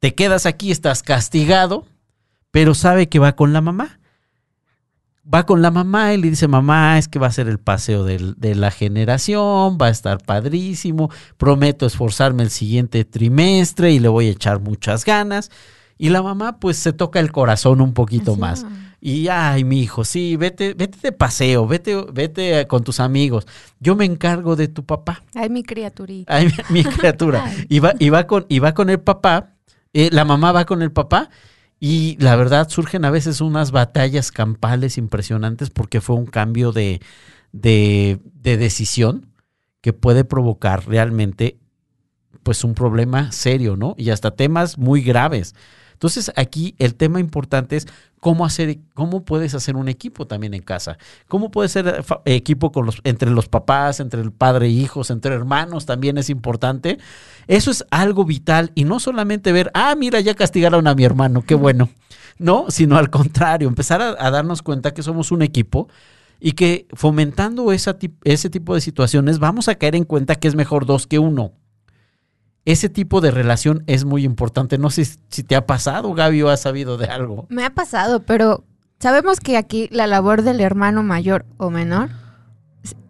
te 0.00 0.14
quedas 0.14 0.46
aquí, 0.46 0.70
estás 0.70 1.02
castigado, 1.02 1.86
pero 2.50 2.74
sabe 2.74 3.08
que 3.08 3.18
va 3.18 3.36
con 3.36 3.52
la 3.52 3.60
mamá. 3.60 4.00
Va 5.32 5.44
con 5.44 5.60
la 5.60 5.70
mamá 5.70 6.14
y 6.14 6.16
le 6.16 6.30
dice, 6.30 6.48
mamá, 6.48 6.96
es 6.96 7.06
que 7.06 7.18
va 7.18 7.26
a 7.26 7.32
ser 7.32 7.48
el 7.48 7.58
paseo 7.58 8.04
de 8.04 8.54
la 8.54 8.70
generación, 8.70 9.76
va 9.80 9.86
a 9.86 9.90
estar 9.90 10.22
padrísimo, 10.24 11.10
prometo 11.36 11.84
esforzarme 11.84 12.44
el 12.44 12.50
siguiente 12.50 13.04
trimestre 13.04 13.92
y 13.92 13.98
le 13.98 14.08
voy 14.08 14.28
a 14.28 14.30
echar 14.30 14.60
muchas 14.60 15.04
ganas. 15.04 15.50
Y 15.98 16.08
la 16.08 16.22
mamá 16.22 16.60
pues 16.60 16.78
se 16.78 16.94
toca 16.94 17.20
el 17.20 17.30
corazón 17.30 17.82
un 17.82 17.92
poquito 17.92 18.36
más. 18.36 18.64
Y 19.00 19.28
ay, 19.28 19.64
mi 19.64 19.82
hijo, 19.82 20.04
sí, 20.04 20.36
vete, 20.36 20.72
vete 20.72 20.98
de 21.02 21.12
paseo, 21.12 21.66
vete, 21.66 21.94
vete 22.10 22.66
con 22.66 22.82
tus 22.82 22.98
amigos. 22.98 23.46
Yo 23.80 23.96
me 23.96 24.06
encargo 24.06 24.56
de 24.56 24.68
tu 24.68 24.84
papá. 24.84 25.22
Ay, 25.34 25.50
mi 25.50 25.62
criaturita. 25.62 26.34
Ay, 26.34 26.48
mi, 26.70 26.84
criatura. 26.84 27.44
Y 27.68 27.80
va, 27.80 27.92
y 27.98 28.08
va 28.08 28.26
con, 28.26 28.46
y 28.48 28.60
va 28.60 28.72
con 28.72 28.88
el 28.88 28.98
papá 28.98 29.57
eh, 29.98 30.10
la 30.12 30.24
mamá 30.24 30.52
va 30.52 30.64
con 30.64 30.82
el 30.82 30.92
papá 30.92 31.28
y 31.80 32.16
la 32.20 32.36
verdad 32.36 32.68
surgen 32.68 33.04
a 33.04 33.10
veces 33.10 33.40
unas 33.40 33.72
batallas 33.72 34.30
campales 34.30 34.96
impresionantes 34.96 35.70
porque 35.70 36.00
fue 36.00 36.14
un 36.14 36.26
cambio 36.26 36.70
de, 36.70 37.00
de, 37.50 38.20
de 38.32 38.56
decisión 38.56 39.32
que 39.80 39.92
puede 39.92 40.24
provocar 40.24 40.86
realmente 40.86 41.58
pues 42.44 42.62
un 42.62 42.74
problema 42.74 43.32
serio, 43.32 43.74
¿no? 43.76 43.96
Y 43.98 44.10
hasta 44.10 44.30
temas 44.30 44.78
muy 44.78 45.02
graves. 45.02 45.56
Entonces 45.98 46.30
aquí 46.36 46.76
el 46.78 46.94
tema 46.94 47.18
importante 47.18 47.74
es 47.74 47.88
cómo 48.20 48.44
hacer, 48.44 48.78
cómo 48.94 49.24
puedes 49.24 49.52
hacer 49.54 49.74
un 49.74 49.88
equipo 49.88 50.28
también 50.28 50.54
en 50.54 50.62
casa. 50.62 50.96
¿Cómo 51.26 51.50
puede 51.50 51.68
ser 51.68 52.04
equipo 52.24 52.70
con 52.70 52.86
los, 52.86 53.00
entre 53.02 53.30
los 53.30 53.48
papás, 53.48 53.98
entre 53.98 54.20
el 54.20 54.30
padre 54.30 54.66
e 54.66 54.70
hijos, 54.70 55.10
entre 55.10 55.34
hermanos 55.34 55.86
también 55.86 56.16
es 56.16 56.30
importante. 56.30 56.98
Eso 57.48 57.72
es 57.72 57.84
algo 57.90 58.24
vital 58.24 58.70
y 58.76 58.84
no 58.84 59.00
solamente 59.00 59.50
ver, 59.50 59.72
ah, 59.74 59.96
mira, 59.96 60.20
ya 60.20 60.34
castigaron 60.34 60.86
a 60.86 60.94
mi 60.94 61.02
hermano, 61.02 61.42
qué 61.42 61.56
bueno. 61.56 61.88
No, 62.38 62.66
sino 62.68 62.96
al 62.96 63.10
contrario, 63.10 63.66
empezar 63.66 64.00
a, 64.00 64.30
darnos 64.30 64.62
cuenta 64.62 64.94
que 64.94 65.02
somos 65.02 65.32
un 65.32 65.42
equipo 65.42 65.88
y 66.38 66.52
que 66.52 66.86
fomentando 66.92 67.72
esa, 67.72 67.98
ese 68.22 68.50
tipo 68.50 68.76
de 68.76 68.80
situaciones 68.80 69.40
vamos 69.40 69.66
a 69.66 69.74
caer 69.74 69.96
en 69.96 70.04
cuenta 70.04 70.36
que 70.36 70.46
es 70.46 70.54
mejor 70.54 70.86
dos 70.86 71.08
que 71.08 71.18
uno 71.18 71.54
ese 72.68 72.90
tipo 72.90 73.22
de 73.22 73.30
relación 73.30 73.82
es 73.86 74.04
muy 74.04 74.24
importante. 74.24 74.76
No 74.76 74.90
sé 74.90 75.06
si 75.06 75.42
te 75.42 75.56
ha 75.56 75.66
pasado, 75.66 76.12
Gaby, 76.12 76.42
o 76.42 76.50
has 76.50 76.60
sabido 76.60 76.98
de 76.98 77.06
algo. 77.06 77.46
Me 77.48 77.64
ha 77.64 77.70
pasado, 77.70 78.20
pero 78.24 78.62
sabemos 78.98 79.40
que 79.40 79.56
aquí 79.56 79.88
la 79.90 80.06
labor 80.06 80.42
del 80.42 80.60
hermano 80.60 81.02
mayor 81.02 81.46
o 81.56 81.70
menor 81.70 82.10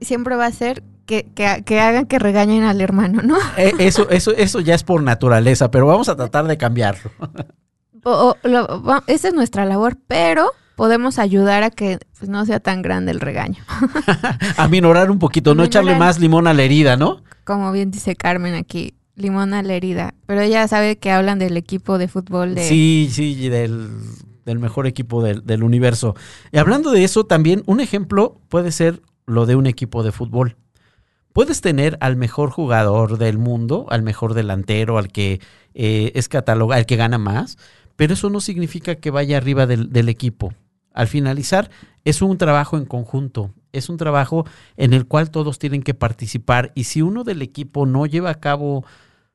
siempre 0.01 0.37
va 0.37 0.47
a 0.47 0.53
ser 0.53 0.85
que, 1.07 1.27
que, 1.35 1.81
hagan 1.81 2.07
que 2.07 2.21
regañen 2.21 2.63
al 2.63 2.81
hermano, 2.81 3.23
¿no? 3.23 3.37
Eh, 3.57 3.73
eso, 3.81 4.09
eso, 4.11 4.31
eso 4.31 4.61
ya 4.61 4.77
es 4.77 4.85
por 4.85 5.03
naturaleza, 5.03 5.73
pero 5.73 5.87
vamos 5.87 6.09
a 6.09 6.15
tratar 6.15 6.47
de 6.47 6.57
cambiarlo. 6.57 7.11
esa 9.09 9.29
es 9.29 9.35
nuestra 9.35 9.65
labor, 9.65 9.97
pero 10.07 10.53
podemos 10.77 11.19
ayudar 11.19 11.65
a 11.65 11.71
que 11.71 11.99
pues, 12.17 12.31
no 12.31 12.47
sea 12.47 12.61
tan 12.61 12.81
grande 12.81 13.11
el 13.11 13.19
regaño. 13.19 13.65
a 14.57 14.69
minorar 14.69 15.11
un 15.11 15.19
poquito, 15.19 15.57
no 15.57 15.65
echarle 15.65 15.97
más 15.97 16.21
limón 16.21 16.47
a 16.47 16.55
la 16.55 16.63
herida, 16.63 16.97
¿no? 16.97 17.25
Como 17.43 17.73
bien 17.73 17.91
dice 17.91 18.15
Carmen 18.15 18.55
aquí, 18.55 18.95
limón 19.19 19.55
a 19.55 19.63
la 19.63 19.75
herida. 19.75 20.15
Pero 20.27 20.41
ella 20.41 20.67
sabe 20.69 20.97
que 20.97 21.11
hablan 21.11 21.39
del 21.39 21.57
equipo 21.57 21.99
de 21.99 22.09
fútbol 22.09 22.55
de... 22.55 22.65
Sí, 22.65 23.09
sí, 23.13 23.49
del, 23.49 23.91
del 24.45 24.59
mejor 24.59 24.87
equipo 24.87 25.23
del, 25.23 25.45
del 25.45 25.63
universo. 25.63 26.15
Y 26.53 26.59
hablando 26.59 26.91
de 26.91 27.05
eso, 27.05 27.25
también 27.25 27.63
un 27.67 27.81
ejemplo 27.81 28.41
puede 28.49 28.73
ser 28.73 29.03
lo 29.27 29.47
de 29.47 29.57
un 29.57 29.67
equipo 29.67 30.03
de 30.03 30.13
fútbol. 30.13 30.57
Puedes 31.33 31.61
tener 31.61 31.99
al 32.01 32.17
mejor 32.17 32.51
jugador 32.51 33.19
del 33.19 33.39
mundo, 33.39 33.87
al 33.91 34.03
mejor 34.03 34.35
delantero, 34.35 34.99
al 34.99 35.09
que 35.09 35.41
eh, 35.75 36.11
es 36.15 36.29
catalogado, 36.29 36.79
al 36.79 36.87
que 36.87 36.97
gana 36.97 37.19
más, 37.19 37.59
pero 37.95 38.15
eso 38.15 38.31
no 38.31 38.41
significa 38.41 38.97
que 38.97 39.11
vaya 39.11 39.37
arriba 39.37 39.67
del, 39.67 39.93
del 39.93 40.09
equipo. 40.09 40.55
Al 40.95 41.07
finalizar, 41.07 41.71
es 42.05 42.23
un 42.23 42.39
trabajo 42.39 42.77
en 42.77 42.87
conjunto, 42.87 43.53
es 43.73 43.89
un 43.89 43.99
trabajo 43.99 44.47
en 44.77 44.95
el 44.95 45.07
cual 45.07 45.31
todos 45.31 45.59
tienen 45.59 45.83
que 45.83 45.95
participar 45.95 46.73
y 46.75 46.85
si 46.85 47.03
uno 47.03 47.23
del 47.23 47.43
equipo 47.43 47.87
no 47.87 48.07
lleva 48.07 48.31
a 48.31 48.41
cabo 48.41 48.85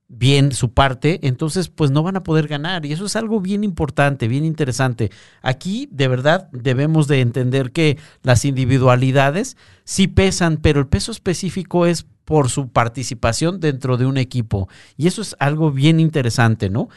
bien 0.07 0.51
su 0.51 0.73
parte, 0.73 1.19
entonces 1.23 1.69
pues 1.69 1.91
no 1.91 2.03
van 2.03 2.15
a 2.15 2.23
poder 2.23 2.47
ganar. 2.47 2.85
Y 2.85 2.93
eso 2.93 3.05
es 3.05 3.15
algo 3.15 3.41
bien 3.41 3.63
importante, 3.63 4.27
bien 4.27 4.45
interesante. 4.45 5.11
Aquí 5.41 5.87
de 5.91 6.07
verdad 6.07 6.49
debemos 6.51 7.07
de 7.07 7.21
entender 7.21 7.71
que 7.71 7.97
las 8.21 8.45
individualidades 8.45 9.57
sí 9.83 10.07
pesan, 10.07 10.57
pero 10.57 10.79
el 10.79 10.87
peso 10.87 11.11
específico 11.11 11.85
es 11.85 12.05
por 12.25 12.49
su 12.49 12.69
participación 12.69 13.59
dentro 13.59 13.97
de 13.97 14.05
un 14.05 14.17
equipo. 14.17 14.69
Y 14.97 15.07
eso 15.07 15.21
es 15.21 15.35
algo 15.39 15.71
bien 15.71 15.99
interesante, 15.99 16.69
¿no? 16.69 16.89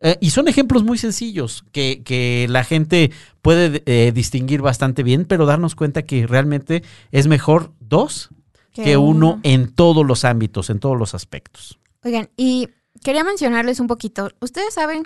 Eh, 0.00 0.18
y 0.20 0.30
son 0.30 0.46
ejemplos 0.46 0.84
muy 0.84 0.98
sencillos 0.98 1.64
que, 1.72 2.02
que 2.04 2.46
la 2.50 2.64
gente 2.64 3.10
puede 3.40 3.82
eh, 3.86 4.12
distinguir 4.14 4.60
bastante 4.60 5.02
bien, 5.02 5.24
pero 5.24 5.46
darnos 5.46 5.74
cuenta 5.74 6.02
que 6.02 6.26
realmente 6.26 6.82
es 7.12 7.26
mejor 7.28 7.72
dos 7.80 8.28
que, 8.72 8.84
que 8.84 8.96
uno. 8.98 9.34
uno 9.34 9.40
en 9.42 9.72
todos 9.72 10.04
los 10.04 10.26
ámbitos, 10.26 10.68
en 10.68 10.80
todos 10.80 10.98
los 10.98 11.14
aspectos. 11.14 11.78
Oigan, 12.06 12.30
y 12.36 12.68
quería 13.02 13.24
mencionarles 13.24 13.80
un 13.80 13.88
poquito. 13.88 14.30
¿Ustedes 14.40 14.72
saben 14.74 15.02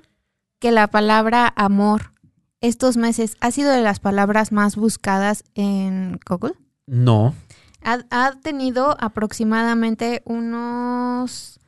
que 0.59 0.71
la 0.71 0.87
palabra 0.89 1.51
amor 1.57 2.13
estos 2.61 2.99
meses 2.99 3.39
ha 3.41 3.51
sido 3.51 3.71
de 3.73 3.81
las 3.81 4.01
palabras 4.01 4.53
más 4.53 4.77
buscadas 4.77 5.43
en 5.55 6.21
Google? 6.29 6.53
No. 6.87 7.35
Ha, 7.83 8.01
ha 8.11 8.33
tenido 8.43 8.99
aproximadamente 9.01 10.21
unos... 10.27 11.59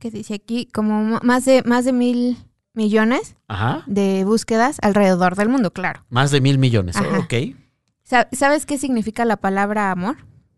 ¿Qué 0.00 0.10
dice 0.10 0.34
aquí? 0.34 0.66
Como 0.66 1.20
más 1.22 1.44
de, 1.44 1.62
más 1.62 1.84
de 1.84 1.92
mil 1.92 2.38
millones 2.72 3.36
Ajá. 3.46 3.84
de 3.86 4.24
búsquedas 4.24 4.78
alrededor 4.82 5.36
del 5.36 5.48
mundo, 5.48 5.72
claro. 5.72 6.04
Más 6.08 6.32
de 6.32 6.40
mil 6.40 6.58
millones. 6.58 6.96
Ajá. 6.96 7.18
Ok. 7.20 7.34
Sa- 8.02 8.28
¿Sabes 8.32 8.66
qué 8.66 8.78
significa 8.78 9.24
la 9.24 9.36
palabra 9.36 9.92
amor? 9.92 10.16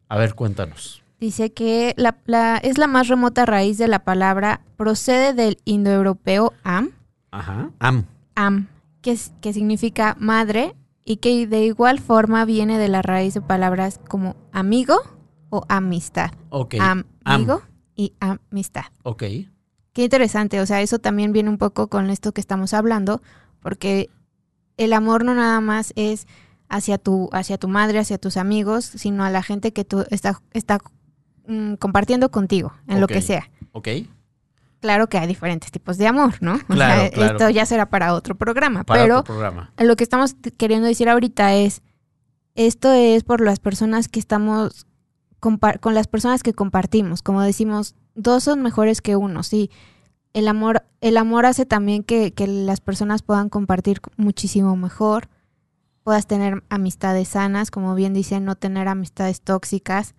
A 0.09 0.17
ver, 0.17 0.35
cuéntanos. 0.35 1.00
Dice 1.21 1.53
que 1.53 1.95
la, 1.99 2.17
la- 2.25 2.57
es 2.57 2.79
la 2.79 2.87
más 2.87 3.09
remota 3.09 3.45
raíz 3.47 3.77
de 3.79 3.89
la 3.89 4.05
palabra, 4.05 4.63
procede 4.77 5.35
del 5.35 5.59
indoeuropeo 5.67 6.55
am, 6.65 6.91
Ajá. 7.31 7.71
Am. 7.79 8.07
am, 8.35 8.67
que, 9.03 9.17
que 9.43 9.53
significa 9.53 10.17
madre 10.19 10.75
y 11.05 11.17
que 11.17 11.47
de 11.47 11.65
igual 11.65 12.01
forma 12.01 12.45
viene 12.45 12.79
de 12.79 12.89
la 12.89 13.03
raíz 13.03 13.35
de 13.35 13.43
palabras 13.43 14.01
como 14.09 14.35
amigo 14.53 14.95
o 15.51 15.65
amistad. 15.69 16.31
Ok. 16.49 16.77
Amigo 17.25 17.63
y 17.95 18.15
amistad. 18.21 18.85
Ok. 19.03 19.25
Qué 19.93 20.05
interesante, 20.05 20.61
o 20.61 20.67
sea, 20.67 20.81
eso 20.81 21.01
también 21.01 21.33
viene 21.33 21.51
un 21.51 21.59
poco 21.59 21.89
con 21.89 22.09
esto 22.11 22.33
que 22.33 22.41
estamos 22.41 22.73
hablando, 22.73 23.21
porque 23.61 24.09
el 24.79 24.93
amor 24.95 25.25
no 25.25 25.35
nada 25.35 25.61
más 25.61 25.93
es 25.97 26.27
hacia 26.69 26.97
tu, 26.97 27.29
hacia 27.33 27.59
tu 27.59 27.67
madre, 27.69 27.99
hacia 27.99 28.17
tus 28.17 28.37
amigos, 28.37 28.85
sino 28.85 29.25
a 29.25 29.31
la 29.31 29.43
gente 29.43 29.73
que 29.73 29.85
tú 29.85 30.05
está, 30.11 30.41
está 30.53 30.79
mm, 31.47 31.75
compartiendo 31.75 32.31
contigo, 32.31 32.73
en 32.87 33.01
lo 33.01 33.07
que 33.07 33.23
sea. 33.23 33.51
Ok. 33.73 33.89
Claro 34.81 35.09
que 35.09 35.19
hay 35.19 35.27
diferentes 35.27 35.71
tipos 35.71 35.99
de 35.99 36.07
amor, 36.07 36.35
¿no? 36.41 36.55
O 36.69 36.75
Claro, 36.75 37.01
sea, 37.03 37.11
claro. 37.11 37.33
esto 37.37 37.51
ya 37.51 37.67
será 37.67 37.91
para 37.91 38.15
otro 38.15 38.35
programa, 38.37 38.85
Para 38.85 39.03
pero 39.03 39.19
otro 39.19 39.35
programa. 39.35 39.73
lo 39.79 39.95
que 39.97 40.05
estamos 40.05 40.35
queriendo 40.57 40.87
decir 40.89 41.09
ahorita 41.09 41.55
es, 41.55 41.83
esto 42.55 42.93
es 42.93 43.23
por 43.25 43.41
las 43.43 43.61
personas 43.61 44.09
que 44.09 44.19
estamos, 44.21 44.87
con 45.39 45.95
las 45.95 46.07
personas 46.07 46.43
que 46.43 46.53
compartimos, 46.55 47.23
como 47.23 47.43
decimos, 47.43 47.95
dos 48.15 48.45
son 48.45 48.63
mejores 48.63 49.01
que 49.03 49.17
uno, 49.17 49.43
sí. 49.43 49.71
El 50.33 50.47
amor, 50.49 50.85
el 51.01 51.17
amor 51.17 51.45
hace 51.45 51.67
también 51.67 52.03
que, 52.05 52.33
que 52.33 52.47
las 52.47 52.81
personas 52.81 53.23
puedan 53.23 53.49
compartir 53.49 54.01
muchísimo 54.17 54.77
mejor, 54.77 55.29
puedas 56.05 56.27
tener 56.27 56.63
amistades 56.71 57.29
sanas, 57.29 57.71
como 57.71 57.95
bien 57.95 58.15
dicen, 58.15 58.45
no 58.45 58.55
tener 58.55 58.89
amistades 58.89 59.41
tóxicas, 59.43 60.15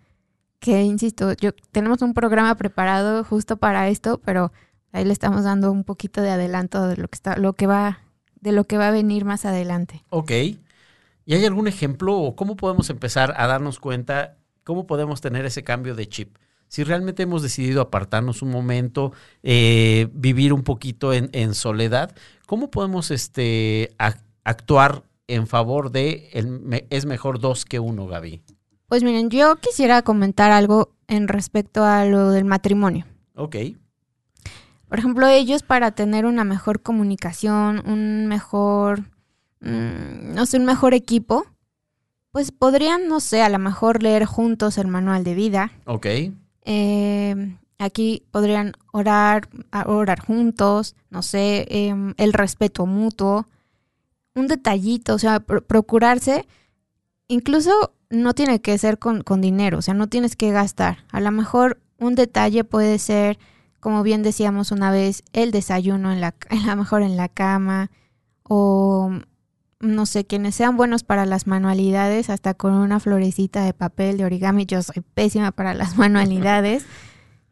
que 0.61 0.83
insisto, 0.83 1.33
yo 1.33 1.51
tenemos 1.71 2.01
un 2.01 2.13
programa 2.13 2.55
preparado 2.55 3.25
justo 3.25 3.57
para 3.57 3.89
esto, 3.89 4.21
pero 4.23 4.53
ahí 4.93 5.03
le 5.03 5.11
estamos 5.11 5.43
dando 5.43 5.71
un 5.71 5.83
poquito 5.83 6.21
de 6.21 6.29
adelanto 6.29 6.87
de 6.87 6.95
lo 6.97 7.07
que 7.09 7.15
está, 7.15 7.35
lo 7.35 7.53
que 7.53 7.65
va, 7.67 7.99
de 8.39 8.51
lo 8.51 8.63
que 8.65 8.77
va 8.77 8.87
a 8.87 8.91
venir 8.91 9.25
más 9.25 9.43
adelante. 9.43 10.05
Ok. 10.09 10.31
¿Y 11.25 11.33
hay 11.33 11.45
algún 11.45 11.67
ejemplo 11.67 12.15
o 12.17 12.35
cómo 12.35 12.55
podemos 12.55 12.89
empezar 12.89 13.33
a 13.37 13.47
darnos 13.47 13.79
cuenta, 13.79 14.37
cómo 14.63 14.85
podemos 14.85 15.19
tener 15.19 15.45
ese 15.45 15.63
cambio 15.63 15.95
de 15.95 16.07
chip? 16.07 16.37
Si 16.67 16.83
realmente 16.83 17.23
hemos 17.23 17.41
decidido 17.41 17.81
apartarnos 17.81 18.41
un 18.41 18.51
momento, 18.51 19.11
eh, 19.43 20.09
vivir 20.13 20.53
un 20.53 20.63
poquito 20.63 21.11
en, 21.11 21.29
en 21.33 21.53
soledad, 21.53 22.15
¿cómo 22.45 22.69
podemos 22.71 23.11
este, 23.11 23.89
ac- 23.97 24.23
actuar 24.43 25.03
en 25.27 25.47
favor 25.47 25.91
de 25.91 26.29
el 26.33 26.85
es 26.89 27.05
mejor 27.05 27.39
dos 27.39 27.65
que 27.65 27.79
uno, 27.79 28.07
Gaby? 28.07 28.41
Pues 28.91 29.03
miren, 29.03 29.29
yo 29.29 29.55
quisiera 29.55 30.01
comentar 30.01 30.51
algo 30.51 30.89
en 31.07 31.29
respecto 31.29 31.85
a 31.85 32.03
lo 32.03 32.29
del 32.31 32.43
matrimonio. 32.43 33.05
Ok. 33.35 33.55
Por 34.89 34.99
ejemplo, 34.99 35.27
ellos 35.27 35.63
para 35.63 35.91
tener 35.91 36.25
una 36.25 36.43
mejor 36.43 36.81
comunicación, 36.81 37.81
un 37.89 38.27
mejor, 38.27 39.03
mm, 39.61 40.33
no 40.35 40.45
sé, 40.45 40.57
un 40.57 40.65
mejor 40.65 40.93
equipo, 40.93 41.45
pues 42.33 42.51
podrían, 42.51 43.07
no 43.07 43.21
sé, 43.21 43.41
a 43.41 43.47
lo 43.47 43.59
mejor 43.59 44.03
leer 44.03 44.25
juntos 44.25 44.77
el 44.77 44.87
manual 44.87 45.23
de 45.23 45.35
vida. 45.35 45.71
Ok. 45.85 46.07
Eh, 46.65 47.55
aquí 47.77 48.25
podrían 48.31 48.73
orar, 48.91 49.47
orar 49.85 50.19
juntos, 50.19 50.97
no 51.09 51.21
sé, 51.21 51.65
em, 51.69 52.13
el 52.17 52.33
respeto 52.33 52.85
mutuo, 52.85 53.45
un 54.35 54.47
detallito, 54.47 55.13
o 55.15 55.17
sea, 55.17 55.39
pro- 55.39 55.61
procurarse, 55.65 56.45
incluso 57.29 57.93
no 58.11 58.33
tiene 58.33 58.61
que 58.61 58.77
ser 58.77 58.99
con, 58.99 59.21
con 59.21 59.41
dinero, 59.41 59.79
o 59.79 59.81
sea, 59.81 59.93
no 59.93 60.07
tienes 60.07 60.35
que 60.35 60.51
gastar. 60.51 61.05
A 61.11 61.21
lo 61.21 61.31
mejor 61.31 61.79
un 61.97 62.15
detalle 62.15 62.63
puede 62.63 62.99
ser, 62.99 63.39
como 63.79 64.03
bien 64.03 64.21
decíamos 64.21 64.71
una 64.71 64.91
vez, 64.91 65.23
el 65.33 65.51
desayuno 65.51 66.11
en 66.11 66.21
la, 66.21 66.35
a 66.49 66.55
lo 66.67 66.75
mejor 66.75 67.01
en 67.01 67.17
la 67.17 67.29
cama, 67.29 67.89
o 68.43 69.11
no 69.79 70.05
sé, 70.05 70.25
quienes 70.25 70.55
sean 70.55 70.77
buenos 70.77 71.03
para 71.03 71.25
las 71.25 71.47
manualidades, 71.47 72.29
hasta 72.29 72.53
con 72.53 72.73
una 72.73 72.99
florecita 72.99 73.63
de 73.63 73.73
papel 73.73 74.17
de 74.17 74.25
origami. 74.25 74.65
Yo 74.65 74.83
soy 74.83 75.01
pésima 75.13 75.51
para 75.51 75.73
las 75.73 75.97
manualidades, 75.97 76.85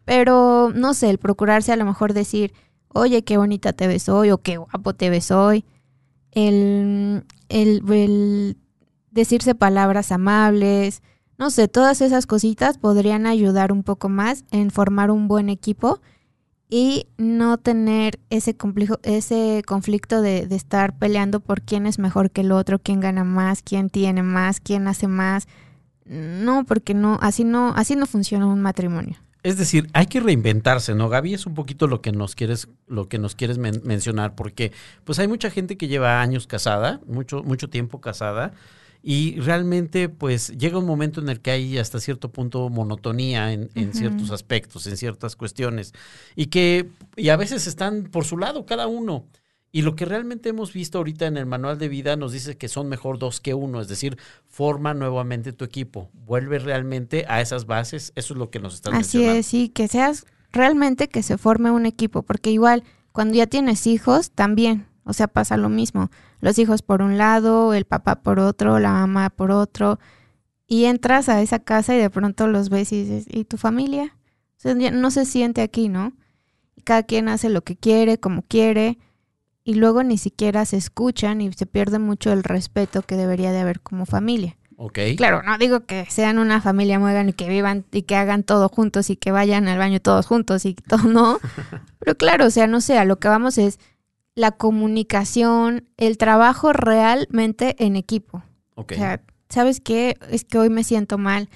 pero 0.06 0.72
no 0.76 0.94
sé, 0.94 1.10
el 1.10 1.18
procurarse 1.18 1.72
a 1.72 1.78
lo 1.78 1.86
mejor 1.86 2.14
decir, 2.14 2.54
oye, 2.90 3.24
qué 3.24 3.38
bonita 3.38 3.74
te 3.74 3.88
ves 3.88 4.10
hoy, 4.10 4.32
o 4.32 4.40
qué 4.40 4.58
guapo 4.58 4.94
te 4.94 5.10
ves 5.10 5.32
hoy. 5.32 5.64
El, 6.32 7.24
el, 7.48 7.82
el 7.92 8.58
decirse 9.12 9.56
palabras 9.56 10.12
amables, 10.12 11.02
no 11.38 11.50
sé, 11.52 11.68
todas 11.68 12.02
esas 12.02 12.26
cositas 12.28 12.78
podrían 12.78 13.26
ayudar 13.26 13.72
un 13.72 13.84
poco 13.84 14.10
más 14.10 14.44
en 14.52 14.72
formar 14.72 15.10
un 15.12 15.28
buen 15.28 15.50
equipo 15.50 16.02
y 16.70 17.08
no 17.18 17.58
tener 17.58 18.20
ese, 18.30 18.56
complejo, 18.56 19.00
ese 19.04 19.64
conflicto 19.66 20.22
de, 20.22 20.46
de 20.46 20.56
estar 20.56 20.98
peleando 20.98 21.40
por 21.40 21.62
quién 21.62 21.88
es 21.88 21.98
mejor 21.98 22.30
que 22.30 22.42
el 22.42 22.52
otro, 22.52 22.78
quién 22.80 23.00
gana 23.00 23.24
más, 23.24 23.64
quién 23.64 23.90
tiene 23.90 24.22
más, 24.22 24.60
quién 24.60 24.88
hace 24.88 25.08
más. 25.08 25.48
No, 26.06 26.66
porque 26.66 26.94
no, 26.94 27.18
así 27.22 27.44
no, 27.44 27.74
así 27.76 27.96
no 27.96 28.06
funciona 28.06 28.46
un 28.48 28.62
matrimonio. 28.62 29.18
Es 29.42 29.58
decir, 29.58 29.90
hay 29.94 30.08
que 30.08 30.20
reinventarse, 30.20 30.94
¿no, 30.96 31.08
Gaby? 31.08 31.34
Es 31.34 31.46
un 31.46 31.54
poquito 31.54 31.88
lo 31.88 32.02
que 32.02 32.12
nos 32.12 32.36
quieres, 32.36 32.68
lo 32.88 33.08
que 33.08 33.20
nos 33.20 33.36
quieres 33.36 33.58
men- 33.58 33.82
mencionar, 33.86 34.36
porque 34.36 34.74
pues 35.06 35.18
hay 35.20 35.28
mucha 35.30 35.50
gente 35.50 35.78
que 35.78 35.88
lleva 35.88 36.22
años 36.22 36.46
casada, 36.46 37.00
mucho, 37.08 37.42
mucho 37.44 37.70
tiempo 37.70 38.02
casada, 38.02 38.52
y 39.02 39.40
realmente 39.40 40.10
pues 40.10 40.50
llega 40.58 40.78
un 40.78 40.86
momento 40.86 41.22
en 41.22 41.30
el 41.30 41.40
que 41.40 41.52
hay 41.52 41.78
hasta 41.78 42.00
cierto 42.00 42.32
punto 42.32 42.70
monotonía 42.70 43.54
en, 43.54 43.94
ciertos 43.94 44.32
aspectos, 44.32 44.88
en 44.88 44.98
ciertas 44.98 45.36
cuestiones, 45.36 45.94
y 46.36 46.48
que, 46.48 46.90
y 47.16 47.30
a 47.30 47.38
veces 47.38 47.68
están 47.68 48.04
por 48.04 48.26
su 48.26 48.38
lado 48.38 48.66
cada 48.66 48.88
uno. 48.88 49.26
Y 49.72 49.84
lo 49.84 49.96
que 49.96 50.06
realmente 50.06 50.50
hemos 50.50 50.74
visto 50.74 50.98
ahorita 50.98 51.28
en 51.28 51.38
el 51.38 51.46
manual 51.46 51.78
de 51.78 51.90
vida 51.90 52.16
nos 52.16 52.32
dice 52.32 52.58
que 52.58 52.68
son 52.68 52.90
mejor 52.90 53.20
dos 53.20 53.40
que 53.40 53.54
uno, 53.54 53.80
es 53.80 53.88
decir, 53.88 54.18
forma 54.48 54.96
nuevamente 54.96 55.54
tu 55.54 55.64
equipo, 55.64 56.10
vuelve 56.26 56.58
realmente 56.58 57.26
a 57.30 57.40
esas 57.40 57.68
bases, 57.68 58.12
eso 58.16 58.34
es 58.34 58.38
lo 58.40 58.50
que 58.50 58.60
nos 58.60 58.74
están 58.74 58.96
Así 58.96 59.18
mencionando. 59.18 59.40
es, 59.40 59.46
sí, 59.46 59.70
que 59.70 59.88
seas 59.88 60.26
realmente 60.52 61.08
que 61.08 61.22
se 61.22 61.38
forme 61.38 61.70
un 61.70 61.86
equipo, 61.86 62.24
porque 62.24 62.50
igual 62.50 62.84
cuando 63.12 63.36
ya 63.36 63.46
tienes 63.46 63.86
hijos 63.86 64.32
también, 64.32 64.88
o 65.04 65.14
sea, 65.14 65.28
pasa 65.28 65.56
lo 65.56 65.70
mismo. 65.70 66.10
Los 66.42 66.58
hijos 66.60 66.82
por 66.82 67.02
un 67.02 67.18
lado, 67.18 67.74
el 67.74 67.86
papá 67.86 68.22
por 68.22 68.40
otro, 68.40 68.80
la 68.80 68.92
mamá 68.92 69.30
por 69.30 69.52
otro, 69.52 70.00
y 70.68 70.86
entras 70.86 71.30
a 71.30 71.42
esa 71.42 71.60
casa 71.60 71.96
y 71.96 72.00
de 72.00 72.10
pronto 72.10 72.48
los 72.48 72.70
ves 72.70 72.92
y 72.92 73.04
dices, 73.04 73.26
¿y 73.30 73.46
tu 73.46 73.58
familia? 73.58 74.16
no 74.92 75.10
se 75.10 75.26
siente 75.26 75.62
aquí, 75.62 75.88
¿no? 75.88 76.14
Cada 76.84 77.04
quien 77.04 77.30
hace 77.30 77.50
lo 77.50 77.62
que 77.64 77.78
quiere, 77.78 78.20
como 78.20 78.42
quiere, 78.42 78.98
y 79.64 79.76
luego 79.76 80.04
ni 80.04 80.18
siquiera 80.18 80.66
se 80.66 80.78
escuchan 80.78 81.42
y 81.42 81.54
se 81.54 81.66
pierde 81.66 82.00
mucho 82.00 82.32
el 82.32 82.44
respeto 82.44 83.02
que 83.04 83.16
debería 83.16 83.52
de 83.52 83.60
haber 83.60 83.82
como 83.82 84.06
familia. 84.06 84.58
Ok. 84.78 84.98
Claro, 85.18 85.44
no 85.44 85.58
digo 85.58 85.86
que 85.86 86.06
sean 86.10 86.40
una 86.40 86.62
familia 86.62 87.00
muegan 87.00 87.30
y 87.30 87.34
que 87.34 87.50
vivan 87.50 87.86
y 87.92 88.04
que 88.04 88.16
hagan 88.16 88.44
todo 88.44 88.70
juntos 88.70 89.10
y 89.10 89.18
que 89.18 89.32
vayan 89.32 89.68
al 89.68 89.78
baño 89.78 90.00
todos 90.00 90.26
juntos 90.26 90.66
y 90.66 90.74
todo, 90.88 91.04
no. 91.04 91.40
Pero 92.00 92.16
claro, 92.16 92.46
o 92.46 92.50
sea, 92.50 92.66
no 92.66 92.82
sé, 92.82 92.98
a 92.98 93.06
lo 93.06 93.20
que 93.20 93.28
vamos 93.28 93.58
es 93.58 93.80
la 94.40 94.52
comunicación, 94.52 95.90
el 95.98 96.18
trabajo 96.18 96.72
realmente 96.72 97.76
en 97.78 97.98
equipo. 97.98 98.42
Ok. 98.76 98.94
O 98.94 98.96
sea, 98.96 99.22
¿sabes 99.50 99.82
qué? 99.82 100.16
Es 100.32 100.46
que 100.46 100.58
hoy 100.58 100.70
me 100.70 100.86
siento 100.86 101.18
mal. 101.18 101.50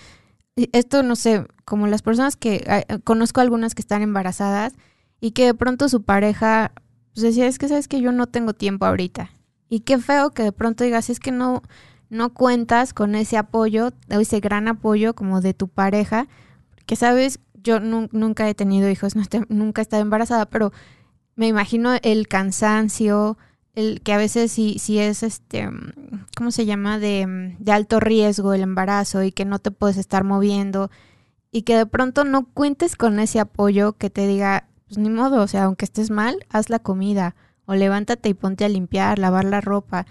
Esto, 0.55 1.01
no 1.01 1.15
sé, 1.15 1.45
como 1.63 1.87
las 1.87 2.01
personas 2.01 2.35
que 2.35 2.85
conozco 3.05 3.39
algunas 3.39 3.73
que 3.73 3.81
están 3.81 4.01
embarazadas 4.01 4.73
y 5.21 5.31
que 5.31 5.45
de 5.45 5.53
pronto 5.53 5.87
su 5.87 6.03
pareja 6.03 6.73
pues 7.13 7.23
decía, 7.23 7.47
es 7.47 7.57
que 7.57 7.69
sabes 7.69 7.87
que 7.87 8.01
yo 8.01 8.11
no 8.11 8.27
tengo 8.27 8.53
tiempo 8.53 8.85
ahorita. 8.85 9.29
Y 9.69 9.79
qué 9.81 9.97
feo 9.97 10.31
que 10.31 10.43
de 10.43 10.51
pronto 10.51 10.83
digas, 10.83 11.09
es 11.09 11.21
que 11.21 11.31
no, 11.31 11.61
no 12.09 12.33
cuentas 12.33 12.93
con 12.93 13.15
ese 13.15 13.37
apoyo, 13.37 13.91
ese 14.09 14.41
gran 14.41 14.67
apoyo 14.67 15.13
como 15.15 15.39
de 15.39 15.53
tu 15.53 15.69
pareja, 15.69 16.27
que 16.85 16.97
sabes, 16.97 17.39
yo 17.53 17.79
nunca 17.79 18.49
he 18.49 18.55
tenido 18.55 18.89
hijos, 18.89 19.15
no 19.15 19.23
nunca 19.47 19.81
he 19.81 19.83
estado 19.83 20.01
embarazada, 20.01 20.47
pero 20.47 20.73
me 21.35 21.47
imagino 21.47 21.93
el 22.01 22.27
cansancio, 22.27 23.37
el 23.75 24.01
que 24.01 24.13
a 24.13 24.17
veces 24.17 24.51
si, 24.51 24.77
si 24.79 24.99
es 24.99 25.23
este, 25.23 25.69
¿cómo 26.37 26.51
se 26.51 26.65
llama? 26.65 26.99
De, 26.99 27.55
de 27.57 27.71
alto 27.71 27.99
riesgo 27.99 28.53
el 28.53 28.61
embarazo 28.61 29.23
y 29.23 29.31
que 29.31 29.45
no 29.45 29.59
te 29.59 29.71
puedes 29.71 29.97
estar 29.97 30.23
moviendo 30.23 30.91
y 31.51 31.63
que 31.63 31.75
de 31.77 31.85
pronto 31.85 32.23
no 32.23 32.45
cuentes 32.45 32.95
con 32.95 33.19
ese 33.19 33.39
apoyo 33.39 33.93
que 33.93 34.09
te 34.09 34.27
diga, 34.27 34.67
pues 34.87 34.97
ni 34.97 35.09
modo, 35.09 35.41
o 35.41 35.47
sea, 35.47 35.65
aunque 35.65 35.85
estés 35.85 36.09
mal, 36.09 36.45
haz 36.49 36.69
la 36.69 36.79
comida 36.79 37.35
o 37.65 37.75
levántate 37.75 38.29
y 38.29 38.33
ponte 38.33 38.65
a 38.65 38.69
limpiar, 38.69 39.19
lavar 39.19 39.45
la 39.45 39.61
ropa 39.61 40.05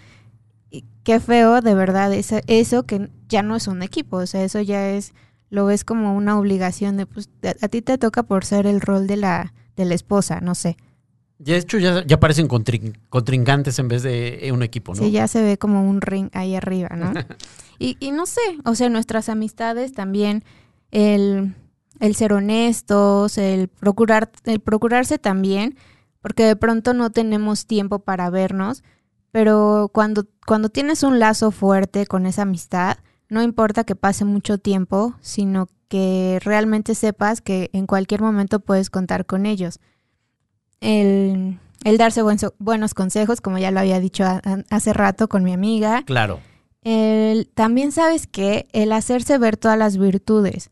qué 1.03 1.19
feo, 1.19 1.61
de 1.61 1.75
verdad, 1.75 2.13
eso, 2.13 2.37
eso 2.47 2.83
que 2.83 3.09
ya 3.27 3.43
no 3.43 3.55
es 3.55 3.67
un 3.67 3.83
equipo, 3.83 4.17
o 4.17 4.25
sea, 4.25 4.43
eso 4.43 4.61
ya 4.61 4.89
es, 4.89 5.13
lo 5.49 5.65
ves 5.65 5.83
como 5.83 6.15
una 6.15 6.37
obligación 6.39 6.97
de, 6.97 7.05
pues, 7.05 7.29
a, 7.61 7.67
ti 7.67 7.81
te 7.81 7.97
toca 7.97 8.23
por 8.23 8.45
ser 8.45 8.65
el 8.65 8.81
rol 8.81 9.07
de 9.07 9.17
la, 9.17 9.53
de 9.75 9.85
la 9.85 9.95
esposa, 9.95 10.39
no 10.41 10.55
sé. 10.55 10.77
Ya, 11.39 11.53
de 11.55 11.59
hecho, 11.59 11.77
ya, 11.77 12.05
ya 12.05 12.19
parecen 12.19 12.47
contrincantes 12.47 13.79
en 13.79 13.87
vez 13.87 14.03
de 14.03 14.49
un 14.53 14.63
equipo, 14.63 14.93
¿no? 14.93 15.01
Sí, 15.01 15.11
ya 15.11 15.27
se 15.27 15.41
ve 15.41 15.57
como 15.57 15.87
un 15.89 16.01
ring 16.01 16.29
ahí 16.33 16.55
arriba, 16.55 16.89
¿no? 16.95 17.11
y, 17.79 17.97
y 17.99 18.11
no 18.11 18.25
sé, 18.25 18.41
o 18.65 18.75
sea, 18.75 18.89
nuestras 18.89 19.29
amistades 19.29 19.93
también, 19.93 20.43
el, 20.91 21.55
el 21.99 22.15
ser 22.15 22.33
honestos, 22.33 23.37
el 23.37 23.67
procurar, 23.67 24.31
el 24.45 24.59
procurarse 24.59 25.17
también, 25.17 25.75
porque 26.21 26.43
de 26.43 26.55
pronto 26.55 26.93
no 26.93 27.11
tenemos 27.11 27.65
tiempo 27.65 27.99
para 27.99 28.29
vernos, 28.29 28.83
pero 29.31 29.89
cuando, 29.93 30.27
cuando 30.45 30.69
tienes 30.69 31.03
un 31.03 31.19
lazo 31.19 31.51
fuerte 31.51 32.05
con 32.05 32.25
esa 32.25 32.43
amistad, 32.43 32.97
no 33.29 33.41
importa 33.41 33.83
que 33.83 33.95
pase 33.95 34.25
mucho 34.25 34.59
tiempo, 34.59 35.15
sino 35.19 35.67
que 35.87 36.39
realmente 36.43 36.95
sepas 36.95 37.41
que 37.41 37.69
en 37.73 37.87
cualquier 37.87 38.21
momento 38.21 38.59
puedes 38.59 38.89
contar 38.89 39.25
con 39.25 39.45
ellos. 39.45 39.79
El, 40.83 41.59
el 41.83 41.97
darse 41.97 42.21
buenos 42.59 42.93
consejos, 42.93 43.41
como 43.41 43.57
ya 43.57 43.71
lo 43.71 43.79
había 43.79 43.99
dicho 43.99 44.25
hace 44.69 44.93
rato 44.93 45.27
con 45.29 45.43
mi 45.43 45.53
amiga. 45.53 46.03
Claro. 46.05 46.39
El, 46.81 47.49
también 47.53 47.91
sabes 47.91 48.27
que 48.27 48.67
el 48.73 48.91
hacerse 48.91 49.37
ver 49.37 49.57
todas 49.57 49.77
las 49.77 49.97
virtudes. 49.97 50.69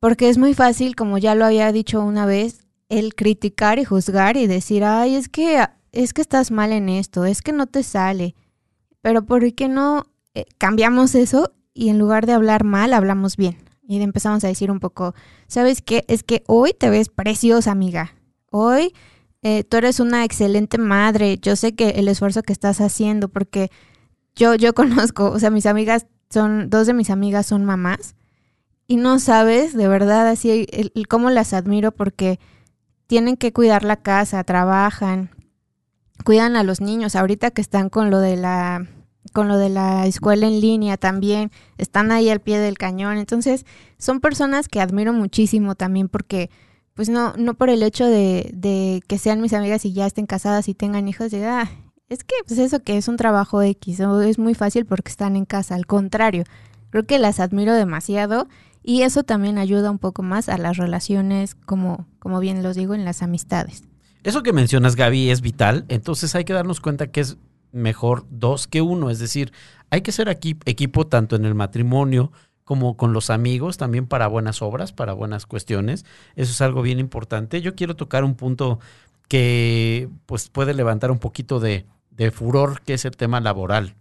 Porque 0.00 0.28
es 0.28 0.38
muy 0.38 0.54
fácil, 0.54 0.96
como 0.96 1.18
ya 1.18 1.34
lo 1.34 1.44
había 1.44 1.72
dicho 1.72 2.02
una 2.02 2.26
vez, 2.26 2.66
el 2.88 3.14
criticar 3.14 3.78
y 3.78 3.84
juzgar 3.84 4.36
y 4.36 4.46
decir, 4.46 4.84
ay, 4.84 5.14
es 5.14 5.28
que 5.28 5.66
es 5.92 6.12
que 6.12 6.20
estás 6.20 6.50
mal 6.50 6.72
en 6.72 6.88
esto, 6.88 7.24
es 7.24 7.42
que 7.42 7.52
no 7.52 7.66
te 7.66 7.82
sale. 7.82 8.34
Pero 9.00 9.24
¿por 9.24 9.52
qué 9.54 9.68
no 9.68 10.06
eh, 10.34 10.44
cambiamos 10.58 11.14
eso 11.14 11.52
y 11.72 11.88
en 11.88 11.98
lugar 11.98 12.26
de 12.26 12.32
hablar 12.32 12.64
mal, 12.64 12.92
hablamos 12.92 13.36
bien? 13.36 13.56
Y 13.86 14.00
empezamos 14.02 14.44
a 14.44 14.48
decir 14.48 14.70
un 14.70 14.80
poco, 14.80 15.14
¿sabes 15.46 15.80
qué? 15.80 16.04
Es 16.08 16.22
que 16.22 16.42
hoy 16.46 16.72
te 16.78 16.90
ves 16.90 17.08
preciosa, 17.08 17.70
amiga. 17.70 18.14
Hoy 18.50 18.92
eh, 19.42 19.64
tú 19.64 19.76
eres 19.76 20.00
una 20.00 20.24
excelente 20.24 20.78
madre. 20.78 21.38
Yo 21.38 21.56
sé 21.56 21.74
que 21.74 21.90
el 21.90 22.08
esfuerzo 22.08 22.42
que 22.42 22.52
estás 22.52 22.80
haciendo, 22.80 23.28
porque 23.28 23.70
yo, 24.34 24.54
yo 24.54 24.74
conozco, 24.74 25.30
o 25.30 25.38
sea, 25.38 25.50
mis 25.50 25.66
amigas 25.66 26.06
son, 26.30 26.70
dos 26.70 26.86
de 26.86 26.94
mis 26.94 27.10
amigas 27.10 27.46
son 27.46 27.64
mamás. 27.64 28.14
Y 28.86 28.96
no 28.96 29.18
sabes, 29.18 29.74
de 29.74 29.86
verdad, 29.86 30.26
así, 30.28 30.66
cómo 31.08 31.28
las 31.30 31.52
admiro 31.52 31.92
porque 31.92 32.40
tienen 33.06 33.36
que 33.36 33.52
cuidar 33.52 33.84
la 33.84 33.96
casa, 33.96 34.42
trabajan, 34.44 35.30
cuidan 36.24 36.56
a 36.56 36.62
los 36.62 36.80
niños. 36.80 37.14
Ahorita 37.14 37.50
que 37.50 37.60
están 37.60 37.90
con 37.90 38.10
lo 38.10 38.20
de 38.20 38.36
la 38.36 38.86
con 39.32 39.48
lo 39.48 39.58
de 39.58 39.68
la 39.68 40.06
escuela 40.06 40.46
en 40.46 40.60
línea 40.60 40.96
también, 40.96 41.50
están 41.76 42.12
ahí 42.12 42.30
al 42.30 42.40
pie 42.40 42.58
del 42.58 42.78
cañón. 42.78 43.18
Entonces, 43.18 43.66
son 43.98 44.20
personas 44.20 44.68
que 44.68 44.80
admiro 44.80 45.12
muchísimo 45.12 45.74
también 45.74 46.08
porque, 46.08 46.50
pues 46.98 47.08
no, 47.08 47.32
no 47.36 47.54
por 47.54 47.70
el 47.70 47.84
hecho 47.84 48.06
de, 48.06 48.50
de 48.52 49.04
que 49.06 49.18
sean 49.18 49.40
mis 49.40 49.52
amigas 49.52 49.84
y 49.84 49.92
ya 49.92 50.04
estén 50.04 50.26
casadas 50.26 50.66
y 50.66 50.74
tengan 50.74 51.06
hijos, 51.06 51.30
de, 51.30 51.46
ah, 51.46 51.70
es 52.08 52.24
que 52.24 52.34
pues 52.44 52.58
eso 52.58 52.82
que 52.82 52.96
es 52.96 53.06
un 53.06 53.16
trabajo 53.16 53.62
X, 53.62 54.00
es 54.00 54.38
muy 54.40 54.54
fácil 54.56 54.84
porque 54.84 55.08
están 55.08 55.36
en 55.36 55.44
casa. 55.44 55.76
Al 55.76 55.86
contrario, 55.86 56.42
creo 56.90 57.06
que 57.06 57.20
las 57.20 57.38
admiro 57.38 57.72
demasiado 57.74 58.48
y 58.82 59.02
eso 59.02 59.22
también 59.22 59.58
ayuda 59.58 59.92
un 59.92 60.00
poco 60.00 60.24
más 60.24 60.48
a 60.48 60.58
las 60.58 60.76
relaciones, 60.76 61.54
como, 61.54 62.08
como 62.18 62.40
bien 62.40 62.64
los 62.64 62.74
digo, 62.74 62.96
en 62.96 63.04
las 63.04 63.22
amistades. 63.22 63.84
Eso 64.24 64.42
que 64.42 64.52
mencionas, 64.52 64.96
Gaby, 64.96 65.30
es 65.30 65.40
vital. 65.40 65.84
Entonces 65.86 66.34
hay 66.34 66.44
que 66.44 66.52
darnos 66.52 66.80
cuenta 66.80 67.12
que 67.12 67.20
es 67.20 67.36
mejor 67.70 68.26
dos 68.28 68.66
que 68.66 68.82
uno. 68.82 69.10
Es 69.10 69.20
decir, 69.20 69.52
hay 69.90 70.00
que 70.00 70.10
ser 70.10 70.28
aquí, 70.28 70.56
equipo 70.64 71.06
tanto 71.06 71.36
en 71.36 71.44
el 71.44 71.54
matrimonio 71.54 72.32
como 72.68 72.98
con 72.98 73.14
los 73.14 73.30
amigos, 73.30 73.78
también 73.78 74.06
para 74.06 74.26
buenas 74.26 74.60
obras, 74.60 74.92
para 74.92 75.14
buenas 75.14 75.46
cuestiones. 75.46 76.04
Eso 76.36 76.52
es 76.52 76.60
algo 76.60 76.82
bien 76.82 76.98
importante. 76.98 77.62
Yo 77.62 77.74
quiero 77.74 77.96
tocar 77.96 78.24
un 78.24 78.34
punto 78.34 78.78
que 79.26 80.10
pues 80.26 80.50
puede 80.50 80.74
levantar 80.74 81.10
un 81.10 81.18
poquito 81.18 81.60
de, 81.60 81.86
furor, 82.30 82.82
que 82.82 82.92
es 82.92 83.06
el 83.06 83.16
tema 83.16 83.40
laboral. 83.40 83.94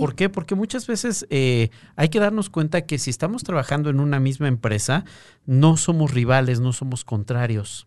¿Por 0.00 0.16
qué? 0.16 0.28
Porque 0.28 0.56
muchas 0.56 0.88
veces 0.88 1.24
eh, 1.30 1.70
hay 1.94 2.08
que 2.08 2.18
darnos 2.18 2.50
cuenta 2.50 2.80
que 2.80 2.98
si 2.98 3.10
estamos 3.10 3.44
trabajando 3.44 3.90
en 3.90 4.00
una 4.00 4.18
misma 4.18 4.48
empresa, 4.48 5.04
no 5.46 5.76
somos 5.76 6.10
rivales, 6.10 6.58
no 6.58 6.72
somos 6.72 7.04
contrarios. 7.04 7.86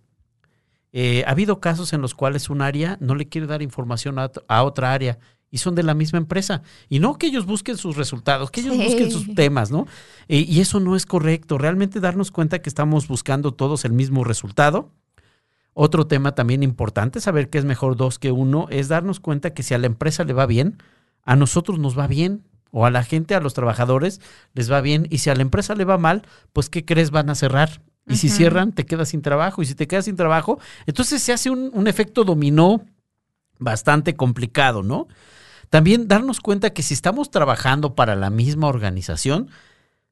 Eh, 0.93 1.25
ha 1.27 1.31
habido 1.31 1.59
casos 1.59 1.91
en 1.91 1.99
los 1.99 2.15
cuales 2.15 2.49
un 2.49 2.61
área 2.61 2.95
no 3.01 3.13
le 3.15 3.27
quiere 3.27 3.45
dar 3.45 3.61
información 3.61 4.19
a, 4.19 4.63
otra 4.63 4.93
área 4.93 5.19
y 5.49 5.59
son 5.59 5.75
de 5.75 5.83
la 5.83 5.93
misma 5.93 6.17
empresa. 6.17 6.61
Y 6.89 6.99
no 6.99 7.17
que 7.17 7.27
ellos 7.27 7.45
busquen 7.45 7.77
sus 7.77 7.95
resultados, 7.95 8.51
que 8.51 8.61
ellos 8.61 8.77
busquen 8.77 9.11
sus 9.11 9.33
temas, 9.35 9.71
¿no? 9.71 9.87
Y 10.27 10.59
eso 10.59 10.79
no 10.79 10.95
es 10.95 11.05
correcto. 11.05 11.57
Realmente 11.57 11.99
darnos 11.99 12.31
cuenta 12.31 12.59
que 12.61 12.69
estamos 12.69 13.07
buscando 13.07 13.53
todos 13.53 13.85
el 13.85 13.93
mismo 13.93 14.23
resultado. 14.23 14.91
Otro 15.73 16.07
tema 16.07 16.33
también 16.33 16.63
importante, 16.63 17.21
saber 17.21 17.49
que 17.49 17.59
es 17.59 17.65
mejor 17.65 17.95
dos 17.95 18.17
que 18.17 18.31
uno, 18.31 18.65
es 18.71 18.87
darnos 18.87 19.19
cuenta 19.19 19.53
que 19.53 19.61
si 19.61 19.75
a 19.75 19.77
la 19.77 19.85
empresa 19.85 20.23
le 20.23 20.33
va 20.33 20.47
bien, 20.47 20.81
a 21.23 21.35
nosotros 21.35 21.77
nos 21.77 21.97
va 21.97 22.07
bien. 22.07 22.43
O 22.71 22.85
a 22.85 22.91
la 22.91 23.03
gente, 23.03 23.33
a 23.33 23.39
los 23.39 23.53
trabajadores, 23.53 24.19
les 24.53 24.69
va 24.69 24.81
bien. 24.81 25.07
Y 25.09 25.19
si 25.19 25.29
a 25.29 25.35
la 25.35 25.41
empresa 25.41 25.73
le 25.73 25.85
va 25.85 25.97
mal, 25.97 26.23
pues 26.51 26.69
¿qué 26.69 26.83
crees? 26.83 27.11
Van 27.11 27.29
a 27.29 27.35
cerrar. 27.35 27.81
Y 28.07 28.15
si 28.15 28.29
cierran, 28.29 28.71
te 28.71 28.85
quedas 28.85 29.09
sin 29.09 29.21
trabajo. 29.21 29.61
Y 29.61 29.65
si 29.65 29.75
te 29.75 29.87
quedas 29.87 30.05
sin 30.05 30.15
trabajo, 30.15 30.59
entonces 30.85 31.21
se 31.21 31.33
hace 31.33 31.49
un, 31.49 31.87
efecto 31.87 32.23
dominó 32.23 32.85
bastante 33.59 34.15
complicado, 34.15 34.83
¿no? 34.83 35.07
También 35.69 36.07
darnos 36.07 36.39
cuenta 36.39 36.71
que 36.71 36.83
si 36.83 36.93
estamos 36.93 37.31
trabajando 37.31 37.95
para 37.95 38.15
la 38.15 38.29
misma 38.29 38.67
organización, 38.67 39.49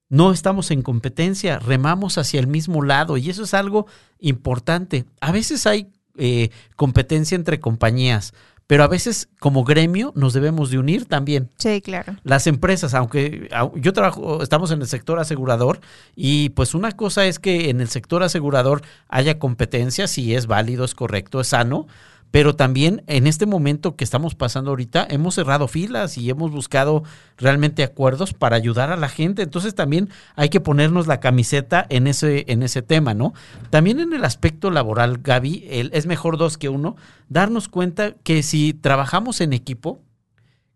no 0.10 0.32
estamos 0.32 0.72
en 0.72 0.82
competencia, 0.82 1.60
remamos 1.60 2.18
hacia 2.18 2.40
el 2.40 2.48
mismo 2.48 2.84
lado 2.84 3.18
y 3.18 3.30
eso 3.30 3.44
es 3.44 3.54
algo 3.54 3.88
importante. 4.20 5.06
A 5.20 5.32
veces 5.32 5.66
hay 5.66 5.92
eh, 6.18 6.50
competencia 6.76 7.36
entre 7.36 7.60
compañías, 7.60 8.34
pero 8.68 8.84
a 8.84 8.88
veces 8.88 9.30
como 9.40 9.64
gremio 9.64 10.12
nos 10.16 10.34
debemos 10.34 10.70
de 10.72 10.80
unir 10.80 11.06
también. 11.06 11.50
Sí, 11.58 11.82
claro. 11.82 12.16
Las 12.24 12.48
empresas, 12.48 12.94
aunque 12.94 13.50
yo 13.76 13.94
trabajo, 13.94 14.42
estamos 14.42 14.72
en 14.72 14.82
el 14.82 14.88
sector 14.88 15.20
asegurador 15.20 15.82
y 16.16 16.50
pues 16.50 16.74
una 16.74 16.92
cosa 16.92 17.26
es 17.26 17.40
que 17.40 17.70
en 17.70 17.82
el 17.82 17.90
sector 17.90 18.24
asegurador 18.24 18.82
haya 19.08 19.40
competencia, 19.40 20.08
si 20.08 20.36
es 20.36 20.48
válido, 20.48 20.86
es 20.86 20.96
correcto, 20.96 21.42
es 21.42 21.48
sano, 21.48 21.88
pero 22.36 22.54
también 22.54 23.02
en 23.08 23.28
este 23.28 23.46
momento 23.46 23.96
que 23.96 24.04
estamos 24.04 24.36
pasando 24.36 24.72
ahorita 24.72 25.08
hemos 25.10 25.36
cerrado 25.36 25.70
filas 25.70 26.18
y 26.18 26.30
hemos 26.30 26.52
buscado 26.52 27.04
realmente 27.38 27.82
acuerdos 27.82 28.34
para 28.34 28.58
ayudar 28.58 28.92
a 28.92 28.98
la 28.98 29.08
gente. 29.08 29.42
Entonces 29.42 29.74
también 29.74 30.10
hay 30.36 30.50
que 30.50 30.60
ponernos 30.60 31.08
la 31.08 31.22
camiseta 31.22 31.86
en 31.88 32.08
ese, 32.08 32.44
en 32.50 32.62
ese 32.62 32.82
tema, 32.82 33.14
¿no? 33.14 33.34
También 33.70 34.02
en 34.02 34.12
el 34.12 34.26
aspecto 34.26 34.70
laboral, 34.70 35.20
Gaby, 35.20 35.66
es 35.94 36.08
mejor 36.08 36.38
dos 36.38 36.58
que 36.58 36.68
uno, 36.68 36.98
darnos 37.30 37.70
cuenta 37.70 38.16
que 38.16 38.44
si 38.44 38.74
trabajamos 38.74 39.40
en 39.40 39.54
equipo 39.54 40.02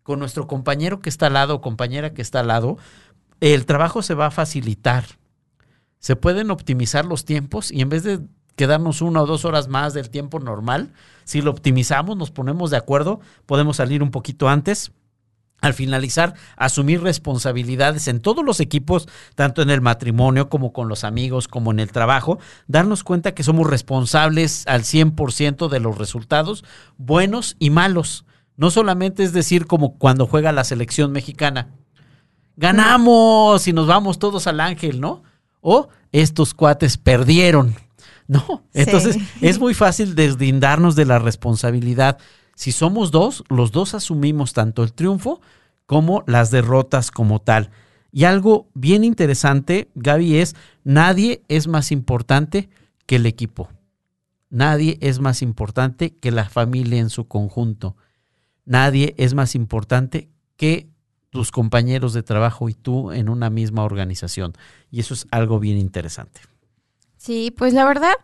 con 0.02 0.18
nuestro 0.18 0.46
compañero 0.46 1.00
que 1.00 1.10
está 1.10 1.26
al 1.26 1.34
lado 1.34 1.60
compañera 1.60 2.14
que 2.14 2.22
está 2.22 2.40
al 2.40 2.48
lado, 2.48 2.78
el 3.40 3.66
trabajo 3.66 4.00
se 4.00 4.14
va 4.14 4.24
a 4.24 4.30
facilitar 4.30 5.04
se 5.98 6.16
pueden 6.16 6.50
optimizar 6.50 7.04
los 7.04 7.26
tiempos 7.26 7.70
y 7.70 7.82
en 7.82 7.90
vez 7.90 8.02
de 8.02 8.20
quedarnos 8.60 9.00
una 9.00 9.22
o 9.22 9.26
dos 9.26 9.46
horas 9.46 9.68
más 9.68 9.94
del 9.94 10.10
tiempo 10.10 10.38
normal, 10.38 10.92
si 11.24 11.40
lo 11.40 11.50
optimizamos, 11.50 12.18
nos 12.18 12.30
ponemos 12.30 12.70
de 12.70 12.76
acuerdo, 12.76 13.20
podemos 13.46 13.78
salir 13.78 14.02
un 14.02 14.10
poquito 14.10 14.50
antes, 14.50 14.92
al 15.62 15.72
finalizar, 15.72 16.34
asumir 16.58 17.02
responsabilidades 17.02 18.06
en 18.06 18.20
todos 18.20 18.44
los 18.44 18.60
equipos, 18.60 19.08
tanto 19.34 19.62
en 19.62 19.70
el 19.70 19.80
matrimonio 19.80 20.50
como 20.50 20.74
con 20.74 20.88
los 20.88 21.04
amigos, 21.04 21.48
como 21.48 21.70
en 21.70 21.80
el 21.80 21.90
trabajo, 21.90 22.38
darnos 22.66 23.02
cuenta 23.02 23.32
que 23.32 23.44
somos 23.44 23.66
responsables 23.66 24.66
al 24.66 24.82
100% 24.82 25.70
de 25.70 25.80
los 25.80 25.96
resultados, 25.96 26.62
buenos 26.98 27.56
y 27.58 27.70
malos. 27.70 28.26
No 28.58 28.70
solamente 28.70 29.22
es 29.22 29.32
decir 29.32 29.66
como 29.66 29.96
cuando 29.96 30.26
juega 30.26 30.52
la 30.52 30.64
selección 30.64 31.12
mexicana, 31.12 31.68
ganamos 32.56 33.66
y 33.66 33.72
nos 33.72 33.86
vamos 33.86 34.18
todos 34.18 34.46
al 34.46 34.60
ángel, 34.60 35.00
¿no? 35.00 35.22
O 35.62 35.88
estos 36.12 36.52
cuates 36.52 36.98
perdieron. 36.98 37.74
No, 38.30 38.62
entonces 38.72 39.16
es 39.40 39.58
muy 39.58 39.74
fácil 39.74 40.14
deslindarnos 40.14 40.94
de 40.94 41.04
la 41.04 41.18
responsabilidad 41.18 42.18
si 42.60 42.72
somos 42.72 43.10
dos, 43.10 43.42
los 43.48 43.72
dos 43.72 43.94
asumimos 43.94 44.52
tanto 44.52 44.82
el 44.82 44.92
triunfo 44.92 45.40
como 45.86 46.22
las 46.26 46.50
derrotas 46.50 47.10
como 47.10 47.40
tal. 47.40 47.70
Y 48.12 48.24
algo 48.24 48.68
bien 48.74 49.02
interesante, 49.02 49.88
Gaby, 49.94 50.36
es 50.36 50.54
nadie 50.84 51.42
es 51.48 51.68
más 51.68 51.90
importante 51.90 52.68
que 53.06 53.16
el 53.16 53.24
equipo. 53.24 53.70
Nadie 54.50 54.98
es 55.00 55.20
más 55.20 55.40
importante 55.40 56.14
que 56.18 56.32
la 56.32 56.50
familia 56.50 57.00
en 57.00 57.08
su 57.08 57.28
conjunto. 57.28 57.96
Nadie 58.66 59.14
es 59.16 59.32
más 59.32 59.54
importante 59.54 60.28
que 60.58 60.90
tus 61.30 61.52
compañeros 61.52 62.12
de 62.12 62.22
trabajo 62.22 62.68
y 62.68 62.74
tú 62.74 63.10
en 63.10 63.30
una 63.30 63.48
misma 63.48 63.84
organización. 63.84 64.52
Y 64.90 65.00
eso 65.00 65.14
es 65.14 65.26
algo 65.30 65.60
bien 65.60 65.78
interesante. 65.78 66.42
Sí, 67.20 67.52
pues 67.54 67.74
la 67.74 67.84
verdad, 67.84 68.14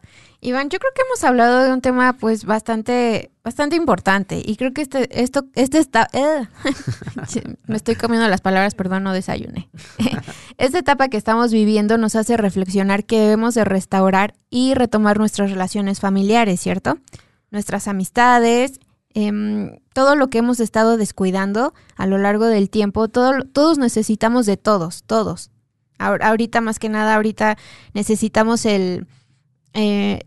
Iván, 0.41 0.71
yo 0.71 0.79
creo 0.79 0.91
que 0.95 1.03
hemos 1.03 1.23
hablado 1.23 1.65
de 1.65 1.71
un 1.71 1.83
tema 1.83 2.15
pues 2.15 2.47
bastante, 2.47 3.31
bastante 3.45 3.77
importante. 3.77 4.41
Y 4.43 4.57
creo 4.57 4.73
que 4.73 4.81
este, 4.81 5.23
esto, 5.23 5.45
este 5.55 5.77
está. 5.77 6.09
Me 7.67 7.77
estoy 7.77 7.95
comiendo 7.97 8.27
las 8.27 8.41
palabras, 8.41 8.75
perdón, 8.75 9.03
no 9.03 9.13
desayuné. 9.13 9.69
Esta 10.57 10.79
etapa 10.79 11.09
que 11.09 11.19
estamos 11.19 11.53
viviendo 11.53 11.99
nos 11.99 12.17
hace 12.17 12.39
reflexionar 12.39 13.05
que 13.05 13.21
debemos 13.21 13.55
de 13.55 13.67
restaurar 13.67 14.33
y 14.49 14.73
retomar 14.73 15.19
nuestras 15.19 15.51
relaciones 15.51 16.01
familiares, 16.01 16.59
¿cierto? 16.59 16.97
Nuestras 17.51 17.89
amistades, 17.89 18.81
em, 19.13 19.79
todo 19.93 20.17
lo 20.17 20.29
que 20.29 20.39
hemos 20.39 20.59
estado 20.59 20.97
descuidando 20.97 21.75
a 21.97 22.07
lo 22.07 22.17
largo 22.17 22.47
del 22.47 22.71
tiempo, 22.71 23.09
todo, 23.09 23.43
todos 23.53 23.77
necesitamos 23.77 24.47
de 24.47 24.57
todos, 24.57 25.05
todos 25.05 25.51
ahorita 25.99 26.61
más 26.61 26.79
que 26.79 26.89
nada, 26.89 27.17
ahorita 27.17 27.57
necesitamos 27.95 28.67
el... 28.67 29.07
Eh, 29.75 30.21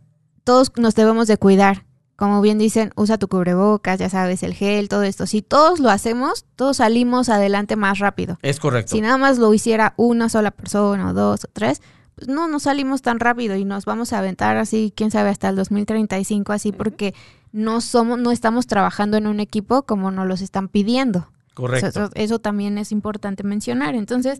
todos 0.43 0.71
nos 0.77 0.95
debemos 0.95 1.27
de 1.27 1.37
cuidar. 1.37 1.85
Como 2.15 2.41
bien 2.41 2.57
dicen, 2.57 2.91
usa 2.97 3.17
tu 3.17 3.29
cubrebocas, 3.29 3.97
ya 3.97 4.09
sabes, 4.09 4.43
el 4.43 4.53
gel, 4.53 4.89
todo 4.89 5.03
esto. 5.03 5.25
Si 5.25 5.41
todos 5.41 5.79
lo 5.79 5.89
hacemos, 5.89 6.45
todos 6.55 6.77
salimos 6.77 7.29
adelante 7.29 7.77
más 7.77 7.99
rápido. 7.99 8.37
Es 8.41 8.59
correcto. 8.59 8.91
Si 8.91 8.99
nada 8.99 9.17
más 9.17 9.37
lo 9.37 9.53
hiciera 9.53 9.93
una 9.95 10.27
sola 10.27 10.51
persona 10.51 11.09
o 11.09 11.13
dos 11.13 11.45
o 11.45 11.47
tres, 11.53 11.81
pues 12.15 12.27
no, 12.27 12.49
no 12.49 12.59
salimos 12.59 13.01
tan 13.01 13.21
rápido 13.21 13.55
y 13.55 13.63
nos 13.63 13.85
vamos 13.85 14.11
a 14.11 14.19
aventar 14.19 14.57
así, 14.57 14.91
quién 14.93 15.11
sabe, 15.11 15.29
hasta 15.29 15.47
el 15.47 15.55
2035 15.55 16.51
así, 16.51 16.73
porque 16.73 17.13
no 17.53 17.79
somos, 17.79 18.19
no 18.19 18.31
estamos 18.31 18.67
trabajando 18.67 19.15
en 19.15 19.25
un 19.25 19.39
equipo 19.39 19.83
como 19.83 20.11
nos 20.11 20.27
los 20.27 20.41
están 20.41 20.67
pidiendo. 20.67 21.29
Correcto. 21.53 22.09
eso, 22.15 22.39
también 22.39 22.77
es 22.77 22.91
importante 22.91 23.43
mencionar. 23.43 23.95
Entonces, 23.95 24.39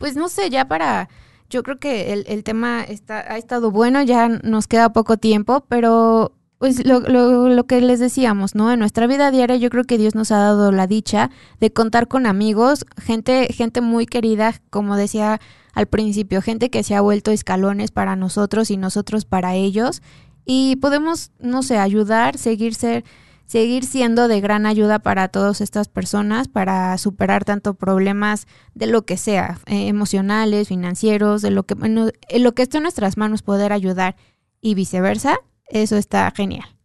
pues 0.00 0.16
no 0.16 0.28
sé, 0.28 0.50
ya 0.50 0.66
para... 0.66 1.08
Yo 1.50 1.64
creo 1.64 1.78
que 1.78 2.12
el, 2.12 2.44
tema 2.44 2.82
está, 2.84 3.18
ha 3.18 3.36
estado 3.36 3.72
bueno, 3.72 4.02
ya 4.02 4.28
nos 4.28 4.68
queda 4.68 4.92
poco 4.92 5.16
tiempo, 5.16 5.64
pero 5.68 6.32
pues 6.58 6.86
lo, 6.86 7.00
lo, 7.00 7.48
lo, 7.48 7.66
que 7.66 7.80
les 7.80 7.98
decíamos, 7.98 8.54
¿no? 8.54 8.70
En 8.72 8.78
nuestra 8.78 9.08
vida 9.08 9.32
diaria 9.32 9.56
yo 9.56 9.68
creo 9.68 9.82
que 9.82 9.98
Dios 9.98 10.14
nos 10.14 10.30
ha 10.30 10.38
dado 10.38 10.70
la 10.70 10.86
dicha 10.86 11.30
de 11.58 11.72
contar 11.72 12.06
con 12.06 12.26
amigos, 12.26 12.86
gente, 13.02 13.52
gente 13.52 13.80
muy 13.80 14.06
querida, 14.06 14.60
como 14.70 14.94
decía 14.94 15.40
al 15.72 15.86
principio, 15.86 16.40
gente 16.40 16.70
que 16.70 16.84
se 16.84 16.94
ha 16.94 17.00
vuelto 17.00 17.32
escalones 17.32 17.90
para 17.90 18.14
nosotros 18.14 18.70
y 18.70 18.76
nosotros 18.76 19.24
para 19.24 19.56
ellos. 19.56 20.02
Y 20.46 20.76
podemos, 20.76 21.32
no 21.40 21.64
sé, 21.64 21.78
ayudar, 21.78 22.38
seguir 22.38 22.76
ser 22.76 23.04
seguir 23.50 23.84
siendo 23.84 24.28
de 24.28 24.40
gran 24.40 24.64
ayuda 24.64 25.00
para 25.00 25.26
todas 25.26 25.60
estas 25.60 25.88
personas 25.88 26.46
para 26.46 26.96
superar 26.98 27.44
tanto 27.44 27.74
problemas 27.74 28.46
de 28.76 28.86
lo 28.86 29.02
que 29.02 29.16
sea, 29.16 29.58
eh, 29.66 29.88
emocionales, 29.88 30.68
financieros, 30.68 31.42
de 31.42 31.50
lo 31.50 31.64
que, 31.64 31.74
en 31.82 32.44
lo 32.44 32.52
que 32.52 32.62
esté 32.62 32.76
en 32.76 32.84
nuestras 32.84 33.16
manos 33.16 33.42
poder 33.42 33.72
ayudar 33.72 34.14
y 34.60 34.76
viceversa, 34.76 35.40
eso 35.66 35.96
está 35.96 36.30
genial. 36.30 36.76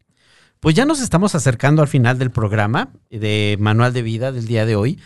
Pues 0.59 0.73
ya 0.73 0.85
nos 0.85 1.01
estamos 1.01 1.35
acercando 1.35 1.83
al 1.83 1.87
final 1.87 2.17
del 2.17 2.31
programa 2.31 2.89
de 3.11 3.57
Manual 3.59 3.93
de 3.93 4.01
Vida 4.01 4.31
del 4.31 4.47
día 4.47 4.65
de 4.65 4.75
hoy. 4.75 4.99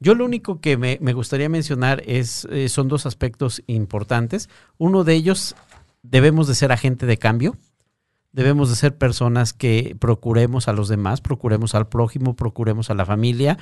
Yo 0.00 0.14
lo 0.14 0.26
único 0.26 0.60
que 0.60 0.76
me, 0.76 0.98
gustaría 1.14 1.48
mencionar 1.48 2.02
es, 2.04 2.46
eh, 2.50 2.68
son 2.68 2.88
dos 2.88 3.06
aspectos 3.06 3.62
importantes. 3.68 4.50
Uno 4.76 5.02
de 5.02 5.14
ellos, 5.14 5.56
debemos 6.02 6.46
de 6.46 6.54
ser 6.54 6.72
agente 6.72 7.06
de 7.06 7.16
cambio 7.16 7.56
debemos 8.36 8.68
de 8.68 8.76
ser 8.76 8.98
personas 8.98 9.54
que 9.54 9.96
procuremos 9.98 10.68
a 10.68 10.74
los 10.74 10.88
demás, 10.88 11.22
procuremos 11.22 11.74
al 11.74 11.88
prójimo, 11.88 12.36
procuremos 12.36 12.90
a 12.90 12.94
la 12.94 13.06
familia, 13.06 13.56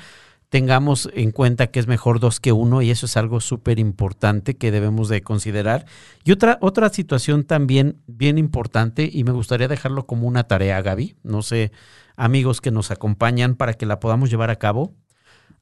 tengamos 0.49 1.09
en 1.13 1.31
cuenta 1.31 1.67
que 1.67 1.79
es 1.79 1.87
mejor 1.87 2.19
dos 2.19 2.41
que 2.41 2.51
uno 2.51 2.81
y 2.81 2.91
eso 2.91 3.05
es 3.05 3.15
algo 3.15 3.39
súper 3.39 3.79
importante 3.79 4.57
que 4.57 4.71
debemos 4.71 5.07
de 5.07 5.21
considerar. 5.21 5.85
Y 6.25 6.33
otra, 6.33 6.57
otra 6.59 6.89
situación 6.89 7.45
también 7.45 8.01
bien 8.05 8.37
importante 8.37 9.09
y 9.11 9.23
me 9.23 9.31
gustaría 9.31 9.69
dejarlo 9.69 10.05
como 10.05 10.27
una 10.27 10.43
tarea, 10.43 10.81
Gaby, 10.81 11.15
no 11.23 11.41
sé, 11.41 11.71
amigos 12.17 12.59
que 12.59 12.71
nos 12.71 12.91
acompañan 12.91 13.55
para 13.55 13.75
que 13.75 13.85
la 13.85 14.01
podamos 14.01 14.29
llevar 14.29 14.49
a 14.49 14.57
cabo. 14.57 14.93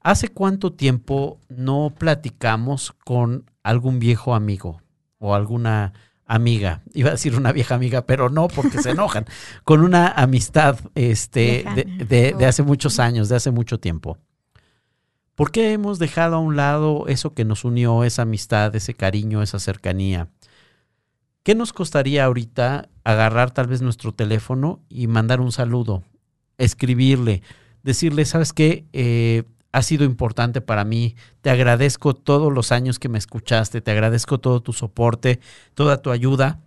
¿Hace 0.01 0.29
cuánto 0.29 0.73
tiempo 0.73 1.39
no 1.49 1.93
platicamos 1.95 2.93
con 3.05 3.45
algún 3.61 3.99
viejo 3.99 4.33
amigo 4.33 4.81
o 5.19 5.35
alguna 5.35 5.93
amiga, 6.25 6.81
iba 6.93 7.09
a 7.09 7.13
decir 7.13 7.35
una 7.35 7.51
vieja 7.51 7.75
amiga, 7.75 8.05
pero 8.05 8.29
no 8.29 8.47
porque 8.47 8.81
se 8.81 8.91
enojan, 8.91 9.25
con 9.63 9.81
una 9.81 10.07
amistad 10.07 10.79
este, 10.95 11.65
de, 12.07 12.33
de, 12.33 12.45
hace 12.45 12.63
muchos 12.63 12.99
años, 12.99 13.29
de 13.29 13.35
hace 13.35 13.51
mucho 13.51 13.79
tiempo. 13.79 14.17
¿Por 15.35 15.51
qué 15.51 15.73
hemos 15.73 15.99
dejado 15.99 16.35
a 16.35 16.39
un 16.39 16.55
lado 16.55 17.05
eso 17.07 17.33
que 17.33 17.45
nos 17.45 17.65
unió, 17.65 18.03
esa 18.03 18.21
amistad, 18.21 18.75
ese 18.75 18.93
cariño, 18.93 19.41
esa 19.41 19.59
cercanía? 19.59 20.29
¿Qué 21.43 21.55
nos 21.55 21.73
costaría 21.73 22.23
ahorita 22.23 22.87
agarrar 23.03 23.51
tal 23.51 23.67
vez 23.67 23.81
nuestro 23.81 24.13
teléfono 24.13 24.79
y 24.89 25.07
mandar 25.07 25.41
un 25.41 25.51
saludo, 25.51 26.03
escribirle, 26.57 27.41
decirle, 27.83 28.25
¿sabes 28.25 28.53
qué? 28.53 28.85
Eh, 28.93 29.43
ha 29.73 29.81
sido 29.81 30.05
importante 30.05 30.61
para 30.61 30.85
mí. 30.85 31.15
Te 31.41 31.49
agradezco 31.49 32.13
todos 32.13 32.53
los 32.53 32.71
años 32.71 32.99
que 32.99 33.09
me 33.09 33.17
escuchaste, 33.17 33.81
te 33.81 33.91
agradezco 33.91 34.39
todo 34.39 34.61
tu 34.61 34.71
soporte, 34.71 35.41
toda 35.73 36.01
tu 36.01 36.11
ayuda. 36.11 36.61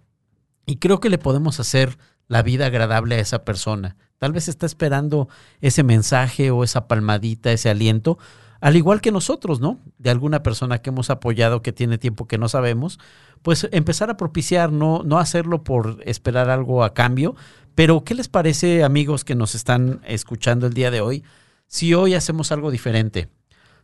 Y 0.67 0.77
creo 0.77 1.01
que 1.01 1.09
le 1.09 1.17
podemos 1.17 1.59
hacer 1.61 1.97
la 2.27 2.43
vida 2.43 2.67
agradable 2.67 3.15
a 3.15 3.21
esa 3.21 3.45
persona. 3.45 3.97
Tal 4.19 4.33
vez 4.33 4.49
está 4.49 4.67
esperando 4.67 5.29
ese 5.61 5.85
mensaje 5.85 6.51
o 6.51 6.65
esa 6.65 6.89
palmadita, 6.89 7.53
ese 7.53 7.71
aliento, 7.71 8.19
al 8.61 8.75
igual 8.75 9.01
que 9.01 9.13
nosotros, 9.13 9.61
¿no? 9.61 9.79
De 9.99 10.11
alguna 10.11 10.43
persona 10.43 10.79
que 10.79 10.91
hemos 10.91 11.09
apoyado 11.09 11.63
que 11.63 11.73
tiene 11.73 11.99
tiempo 11.99 12.27
que 12.27 12.39
no 12.39 12.49
sabemos, 12.49 12.99
pues 13.43 13.69
empezar 13.71 14.11
a 14.11 14.17
propiciar, 14.17 14.73
no, 14.73 15.03
no 15.05 15.19
hacerlo 15.19 15.63
por 15.63 16.03
esperar 16.05 16.51
algo 16.51 16.83
a 16.83 16.93
cambio. 16.93 17.37
Pero, 17.77 18.03
¿qué 18.03 18.15
les 18.15 18.27
parece, 18.27 18.83
amigos 18.83 19.23
que 19.23 19.37
nos 19.37 19.55
están 19.55 20.01
escuchando 20.07 20.67
el 20.67 20.75
día 20.75 20.91
de 20.91 21.03
hoy? 21.03 21.23
Si 21.67 21.95
hoy 21.95 22.15
hacemos 22.15 22.53
algo 22.53 22.71
diferente, 22.71 23.29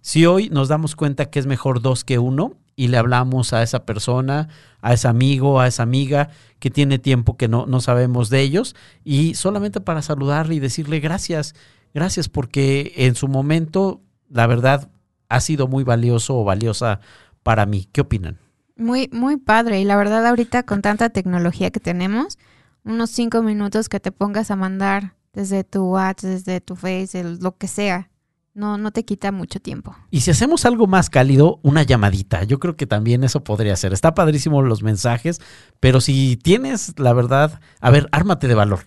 si 0.01 0.27
hoy 0.27 0.49
nos 0.51 0.69
damos 0.69 0.97
cuenta 0.97 1.31
que 1.31 1.39
es 1.39 1.47
mejor 1.47 1.81
dos 1.81 2.05
que 2.05 2.19
uno 2.19 2.55
y 2.75 2.89
le 2.89 2.97
hablamos 2.97 3.53
a 3.53 3.63
esa 3.63 3.85
persona, 3.85 4.49
a 4.81 4.93
ese 4.93 5.09
amigo, 5.09 5.61
a 5.61 5.67
esa 5.67 5.83
amiga 5.83 6.31
que 6.59 6.71
tiene 6.71 6.99
tiempo 6.99 7.37
que 7.37 7.49
no, 7.49 7.67
no 7.67 7.81
sabemos 7.81 8.31
de 8.31 8.41
ellos 8.41 8.75
y 9.05 9.35
solamente 9.35 9.81
para 9.81 10.03
saludarle 10.03 10.55
y 10.55 10.61
decirle 10.61 11.01
gracias, 11.01 11.55
gracias 11.95 12.29
porque 12.29 12.93
en 12.97 13.15
su 13.15 13.29
momento, 13.29 14.01
la 14.29 14.47
verdad, 14.47 14.89
ha 15.29 15.41
sido 15.41 15.67
muy 15.69 15.85
valioso 15.85 16.39
o 16.39 16.45
valiosa 16.45 17.01
para 17.43 17.67
mí. 17.67 17.89
¿Qué 17.93 18.03
opinan? 18.03 18.39
Muy, 18.77 19.09
muy 19.13 19.37
padre. 19.37 19.81
Y 19.81 19.85
la 19.85 19.97
verdad, 19.97 20.27
ahorita 20.27 20.65
con 20.65 20.83
tanta 20.83 21.11
tecnología 21.11 21.71
que 21.71 21.81
tenemos, 21.81 22.39
unos 22.85 23.11
cinco 23.11 23.43
minutos 23.43 23.89
que 23.89 24.01
te 24.01 24.13
pongas 24.13 24.51
a 24.51 24.57
mandar 24.57 25.15
desde 25.33 25.65
tu 25.65 25.85
WhatsApp, 25.85 26.31
desde 26.31 26.61
tu 26.61 26.77
Face, 26.77 27.23
lo 27.25 27.57
que 27.57 27.69
sea. 27.69 28.09
No, 28.55 28.77
no 28.77 28.91
te 28.91 29.05
quita 29.05 29.33
mucho 29.33 29.61
tiempo. 29.61 29.97
Y 30.11 30.21
si 30.21 30.31
hacemos 30.31 30.67
algo 30.67 30.87
más 30.87 31.09
cálido, 31.09 31.59
una 31.63 31.85
llamadita. 31.85 32.45
Yo 32.45 32.59
creo 32.59 32.77
que 32.77 32.87
también 32.87 33.25
eso 33.25 33.43
podría 33.43 33.75
ser. 33.77 33.95
Está 33.95 34.15
padrísimo 34.15 34.61
los 34.61 34.83
mensajes, 34.83 35.41
pero 35.81 36.03
si 36.03 36.37
tienes, 36.37 36.99
la 36.99 37.15
verdad, 37.15 37.61
a 37.81 37.91
ver, 37.91 38.09
ármate 38.13 38.49
de 38.49 38.55
valor. 38.55 38.81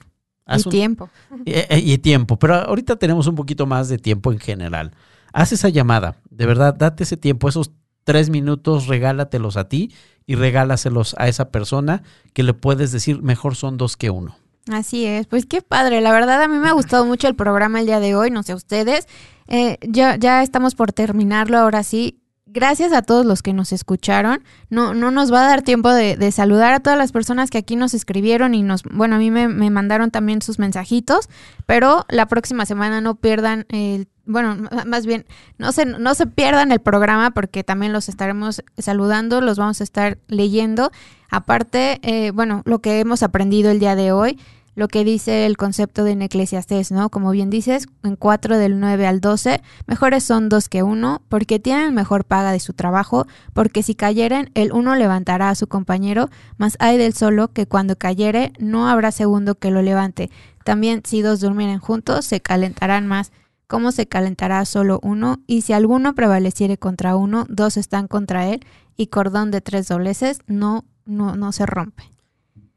y 0.48 0.64
tiempo. 0.70 1.10
Eh, 1.48 1.66
eh, 1.70 1.80
y, 1.80 1.98
tiempo, 1.98 2.38
pero 2.38 2.56
ahorita 2.56 2.98
tenemos 2.98 3.26
un 3.28 3.36
poquito 3.36 3.66
más 3.66 3.90
de 3.90 3.98
tiempo 3.98 4.32
en 4.32 4.40
general. 4.40 4.92
Haz 5.34 5.52
esa 5.52 5.70
llamada, 5.70 6.18
de 6.30 6.46
verdad, 6.46 6.76
date 6.76 7.04
ese 7.04 7.18
tiempo, 7.18 7.50
esos 7.50 7.72
tres 8.04 8.30
minutos, 8.30 8.88
regálatelos 8.88 9.58
a 9.58 9.68
ti 9.68 9.92
y 10.26 10.36
regálaselos 10.36 11.16
a 11.18 11.28
esa 11.28 11.50
persona 11.50 12.04
que 12.34 12.44
le 12.44 12.54
puedes 12.54 12.92
decir 12.92 13.22
mejor 13.22 13.56
son 13.56 13.78
dos 13.78 13.98
que 13.98 14.12
uno. 14.12 14.38
Así 14.72 15.06
es, 15.06 15.28
pues 15.28 15.46
qué 15.46 15.62
padre, 15.62 16.02
la 16.02 16.12
verdad 16.12 16.42
a 16.42 16.48
mí 16.48 16.58
me 16.58 16.70
ha 16.70 16.74
gustado 16.74 17.06
mucho 17.06 17.28
el 17.28 17.36
programa 17.36 17.80
el 17.80 17.86
día 17.86 18.00
de 18.00 18.16
hoy, 18.16 18.32
no 18.32 18.42
sé 18.42 18.56
ustedes, 18.56 19.08
eh, 19.48 19.78
ya, 19.82 20.16
ya 20.16 20.42
estamos 20.42 20.74
por 20.74 20.92
terminarlo 20.92 21.60
ahora 21.60 21.84
sí, 21.84 22.20
gracias 22.56 22.94
a 22.94 23.02
todos 23.02 23.26
los 23.26 23.44
que 23.44 23.54
nos 23.54 23.74
escucharon. 23.74 24.42
No, 24.70 24.94
no 24.96 25.12
nos 25.12 25.32
va 25.32 25.44
a 25.44 25.48
dar 25.48 25.62
tiempo 25.62 25.92
de, 25.92 26.32
saludar 26.32 26.74
a 26.74 26.80
todas 26.80 26.98
las 26.98 27.12
personas 27.12 27.52
que 27.52 27.58
aquí 27.58 27.76
nos 27.76 27.94
escribieron 27.94 28.56
y 28.56 28.64
nos, 28.64 28.84
bueno, 28.84 29.18
a 29.18 29.20
mí 29.20 29.30
me, 29.30 29.70
mandaron 29.70 30.10
también 30.10 30.42
sus 30.42 30.58
mensajitos, 30.58 31.30
pero 31.66 32.06
la 32.10 32.28
próxima 32.28 32.66
semana 32.66 33.02
no 33.02 33.16
pierdan 33.16 33.66
el, 33.70 34.08
bueno, 34.26 34.56
más 34.88 35.06
bien, 35.06 35.26
no 35.58 35.74
se, 35.74 35.86
no 35.86 36.16
se 36.16 36.28
pierdan 36.28 36.72
el 36.72 36.80
programa 36.80 37.32
porque 37.32 37.66
también 37.66 37.92
los 37.92 38.08
estaremos 38.08 38.64
saludando, 38.78 39.42
los 39.42 39.60
vamos 39.60 39.82
a 39.82 39.84
estar 39.84 40.18
leyendo. 40.28 40.92
Aparte, 41.30 42.00
eh, 42.04 42.32
bueno, 42.32 42.62
lo 42.66 42.80
que 42.80 43.02
hemos 43.02 43.22
aprendido 43.22 43.70
el 43.70 43.80
día 43.80 43.96
de 43.96 44.14
hoy 44.14 44.40
lo 44.76 44.90
que 44.90 45.04
dice 45.04 45.46
el 45.46 45.58
concepto 45.58 46.04
de 46.04 46.12
Eclesiastés, 46.12 46.92
¿no? 46.92 47.10
Como 47.10 47.32
bien 47.32 47.50
dices, 47.50 47.88
en 48.04 48.16
4 48.16 48.58
del 48.58 48.80
9 48.80 49.08
al 49.08 49.22
12, 49.22 49.62
mejores 49.88 50.24
son 50.24 50.50
dos 50.50 50.70
que 50.70 50.84
uno, 50.84 51.22
porque 51.30 51.60
tienen 51.60 51.94
mejor 51.94 52.26
paga 52.26 52.52
de 52.52 52.60
su 52.60 52.74
trabajo, 52.74 53.26
porque 53.54 53.84
si 53.84 53.96
cayeren, 53.96 54.52
el 54.54 54.74
uno 54.74 54.96
levantará 54.96 55.50
a 55.50 55.56
su 55.56 55.68
compañero, 55.68 56.30
mas 56.58 56.76
hay 56.80 56.98
del 56.98 57.14
solo 57.14 57.54
que 57.54 57.68
cuando 57.68 57.96
cayere 57.96 58.52
no 58.60 58.90
habrá 58.90 59.12
segundo 59.12 59.56
que 59.56 59.72
lo 59.72 59.82
levante. 59.82 60.30
También 60.64 61.02
si 61.06 61.22
dos 61.22 61.40
durmieren 61.40 61.80
juntos, 61.80 62.26
se 62.26 62.42
calentarán 62.42 63.08
más. 63.08 63.32
¿Cómo 63.68 63.92
se 63.92 64.08
calentará 64.08 64.64
solo 64.66 65.00
uno? 65.02 65.40
Y 65.48 65.62
si 65.62 65.74
alguno 65.74 66.14
prevaleciere 66.14 66.78
contra 66.78 67.16
uno, 67.16 67.46
dos 67.50 67.78
están 67.78 68.08
contra 68.08 68.48
él, 68.48 68.60
y 68.98 69.08
cordón 69.08 69.52
de 69.52 69.62
tres 69.62 69.88
dobleces 69.88 70.40
no, 70.48 70.86
no, 71.06 71.36
no 71.36 71.52
se 71.52 71.66
rompe. 71.66 72.04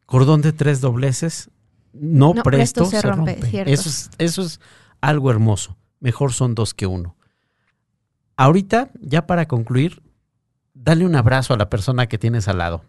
Cordón 0.06 0.40
de 0.40 0.52
tres 0.52 0.80
dobleces 0.80 1.50
no, 1.92 2.34
presto, 2.34 2.84
se, 2.84 3.00
rompe. 3.02 3.38
Eso, 3.70 3.88
es, 3.88 4.10
eso 4.18 4.42
es 4.42 4.60
algo 5.00 5.30
hermoso. 5.30 5.76
Mejor 6.00 6.32
son 6.32 6.54
dos 6.54 6.74
que 6.74 6.86
uno. 6.86 7.16
Ahorita, 8.36 8.90
ya 9.00 9.26
para 9.26 9.48
concluir, 9.48 10.02
dale 10.74 11.04
un 11.04 11.16
abrazo 11.16 11.54
a 11.54 11.56
la 11.56 11.68
persona 11.68 12.06
que 12.06 12.18
tienes 12.18 12.46
al 12.48 12.58
lado. 12.58 12.84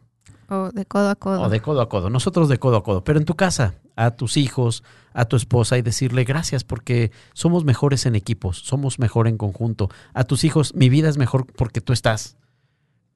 O 0.49 0.71
de 0.71 0.85
codo 0.85 1.09
a 1.09 1.15
codo. 1.15 1.41
O 1.41 1.49
de 1.49 1.61
codo 1.61 1.81
a 1.81 1.89
codo. 1.89 2.09
Nosotros 2.09 2.49
de 2.49 2.57
codo 2.57 2.77
a 2.77 2.83
codo. 2.83 3.03
Pero 3.03 3.19
en 3.19 3.25
tu 3.25 3.35
casa, 3.35 3.75
a 3.95 4.11
tus 4.11 4.37
hijos, 4.37 4.83
a 5.13 5.25
tu 5.25 5.35
esposa 5.35 5.77
y 5.77 5.81
decirle 5.81 6.23
gracias 6.23 6.63
porque 6.63 7.11
somos 7.33 7.65
mejores 7.65 8.05
en 8.05 8.15
equipos, 8.15 8.57
somos 8.59 8.97
mejor 8.97 9.27
en 9.27 9.37
conjunto. 9.37 9.89
A 10.13 10.23
tus 10.23 10.43
hijos, 10.43 10.73
mi 10.73 10.89
vida 10.89 11.09
es 11.09 11.17
mejor 11.17 11.45
porque 11.45 11.81
tú 11.81 11.93
estás. 11.93 12.37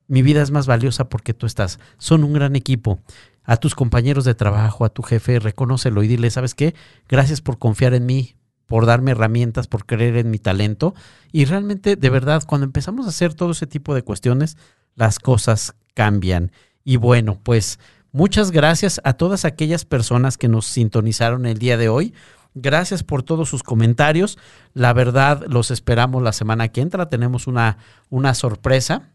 Mi 0.07 0.21
vida 0.21 0.41
es 0.41 0.51
más 0.51 0.67
valiosa 0.67 1.09
porque 1.09 1.34
tú 1.34 1.45
estás. 1.45 1.79
Son 1.97 2.23
un 2.23 2.34
gran 2.34 2.55
equipo 2.55 2.99
a 3.44 3.58
tus 3.58 3.76
compañeros 3.76 4.26
de 4.26 4.36
trabajo, 4.36 4.86
a 4.86 4.89
tu 4.89 5.04
jefe, 5.04 5.39
reconócelo 5.39 6.04
y 6.04 6.08
dile, 6.08 6.30
¿sabes 6.30 6.56
qué? 6.56 6.76
Gracias 7.10 7.41
por 7.41 7.60
confiar 7.60 7.94
en 7.94 8.06
mí, 8.06 8.36
por 8.68 8.86
darme 8.86 9.12
herramientas, 9.12 9.68
por 9.68 9.86
creer 9.86 10.18
en 10.18 10.32
mi 10.32 10.39
talento. 10.39 10.96
Y 11.32 11.46
realmente, 11.46 11.96
de 11.96 12.10
verdad, 12.10 12.44
cuando 12.48 12.66
empezamos 12.66 13.06
a 13.06 13.10
hacer 13.10 13.34
todo 13.34 13.52
ese 13.52 13.68
tipo 13.68 13.94
de 13.94 14.04
cuestiones, 14.04 14.58
las 14.96 15.20
cosas 15.20 15.76
cambian. 15.94 16.52
Y 16.84 16.98
bueno, 16.98 17.39
pues 17.41 17.80
muchas 18.12 18.52
gracias 18.52 19.02
a 19.04 19.14
todas 19.14 19.46
aquellas 19.46 19.86
personas 19.86 20.38
que 20.38 20.48
nos 20.48 20.66
sintonizaron 20.66 21.46
el 21.46 21.58
día 21.58 21.78
de 21.78 21.89
hoy. 21.89 22.14
Gracias 22.56 23.04
por 23.04 23.24
todos 23.24 23.50
sus 23.50 23.64
comentarios. 23.64 24.38
La 24.74 24.94
verdad, 24.94 25.44
los 25.48 25.72
esperamos 25.72 26.22
la 26.22 26.34
semana 26.34 26.68
que 26.68 26.82
entra. 26.82 27.10
Tenemos 27.10 27.48
una, 27.48 27.78
una 28.10 28.36
sorpresa 28.36 29.10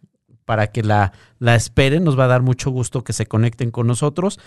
para 0.49 0.69
que 0.69 0.83
la, 0.83 1.13
la 1.41 1.57
esperen. 1.57 2.05
Nos 2.05 2.19
va 2.19 2.25
a 2.25 2.29
dar 2.29 2.41
mucho 2.41 2.71
gusto 2.71 3.05
que 3.05 3.13
se 3.13 3.27
conecten 3.27 3.71
con 3.71 3.87
nosotros. 3.87 4.41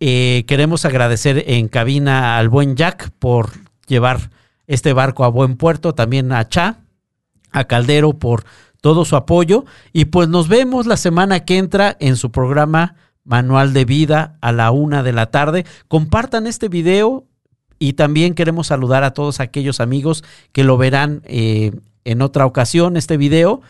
Eh, 0.00 0.44
queremos 0.46 0.84
agradecer 0.84 1.44
en 1.46 1.68
cabina 1.68 2.36
al 2.36 2.50
buen 2.50 2.76
Jack 2.76 3.10
por 3.18 3.48
llevar 3.86 4.30
este 4.66 4.92
barco 4.92 5.24
a 5.24 5.28
buen 5.28 5.56
puerto, 5.56 5.94
también 5.94 6.30
a 6.30 6.46
Cha, 6.46 6.80
a 7.52 7.64
Caldero 7.64 8.18
por 8.18 8.44
todo 8.82 9.06
su 9.06 9.16
apoyo 9.16 9.64
y 9.94 10.06
pues 10.06 10.28
nos 10.28 10.46
vemos 10.48 10.86
la 10.86 10.98
semana 10.98 11.46
que 11.46 11.56
entra 11.56 11.96
en 12.00 12.16
su 12.16 12.30
programa 12.30 12.96
Manual 13.24 13.72
de 13.72 13.86
Vida 13.86 14.36
a 14.42 14.52
la 14.52 14.72
una 14.72 15.02
de 15.02 15.14
la 15.14 15.30
tarde. 15.30 15.64
Compartan 15.88 16.46
este 16.46 16.68
video 16.68 17.24
y 17.78 17.94
también 17.94 18.34
queremos 18.34 18.66
saludar 18.66 19.04
a 19.04 19.14
todos 19.14 19.40
aquellos 19.40 19.80
amigos 19.80 20.22
que 20.52 20.64
lo 20.64 20.76
verán 20.76 21.22
eh, 21.24 21.72
en 22.04 22.20
otra 22.20 22.44
ocasión, 22.44 22.98
este 22.98 23.16
video 23.16 23.62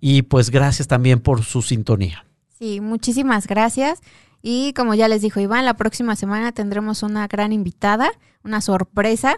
y 0.00 0.22
pues 0.22 0.50
gracias 0.50 0.88
también 0.88 1.20
por 1.20 1.44
su 1.44 1.62
sintonía. 1.62 2.24
Sí, 2.58 2.80
muchísimas 2.80 3.46
gracias. 3.46 4.00
Y 4.42 4.72
como 4.74 4.94
ya 4.94 5.08
les 5.08 5.22
dijo 5.22 5.40
Iván, 5.40 5.64
la 5.64 5.74
próxima 5.74 6.16
semana 6.16 6.52
tendremos 6.52 7.02
una 7.02 7.26
gran 7.26 7.52
invitada, 7.52 8.10
una 8.44 8.60
sorpresa. 8.60 9.36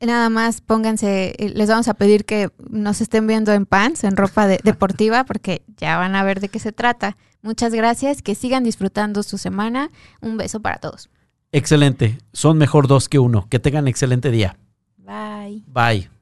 Nada 0.00 0.30
más 0.30 0.60
pónganse, 0.60 1.34
eh, 1.38 1.50
les 1.50 1.68
vamos 1.68 1.88
a 1.88 1.94
pedir 1.94 2.24
que 2.24 2.50
nos 2.70 3.00
estén 3.00 3.26
viendo 3.26 3.52
en 3.52 3.66
pants, 3.66 4.04
en 4.04 4.16
ropa 4.16 4.46
deportiva, 4.46 5.24
porque 5.26 5.62
ya 5.76 5.98
van 5.98 6.14
a 6.14 6.24
ver 6.24 6.40
de 6.40 6.48
qué 6.48 6.58
se 6.58 6.72
trata. 6.72 7.16
Muchas 7.42 7.72
gracias, 7.72 8.22
que 8.22 8.34
sigan 8.34 8.64
disfrutando 8.64 9.22
su 9.22 9.38
semana. 9.38 9.90
Un 10.20 10.36
beso 10.36 10.60
para 10.60 10.78
todos. 10.78 11.08
Excelente, 11.52 12.18
son 12.32 12.58
mejor 12.58 12.86
dos 12.86 13.08
que 13.08 13.18
uno. 13.18 13.46
Que 13.48 13.58
tengan 13.58 13.88
excelente 13.88 14.30
día. 14.30 14.56
Bye. 14.98 15.64
Bye. 15.66 16.19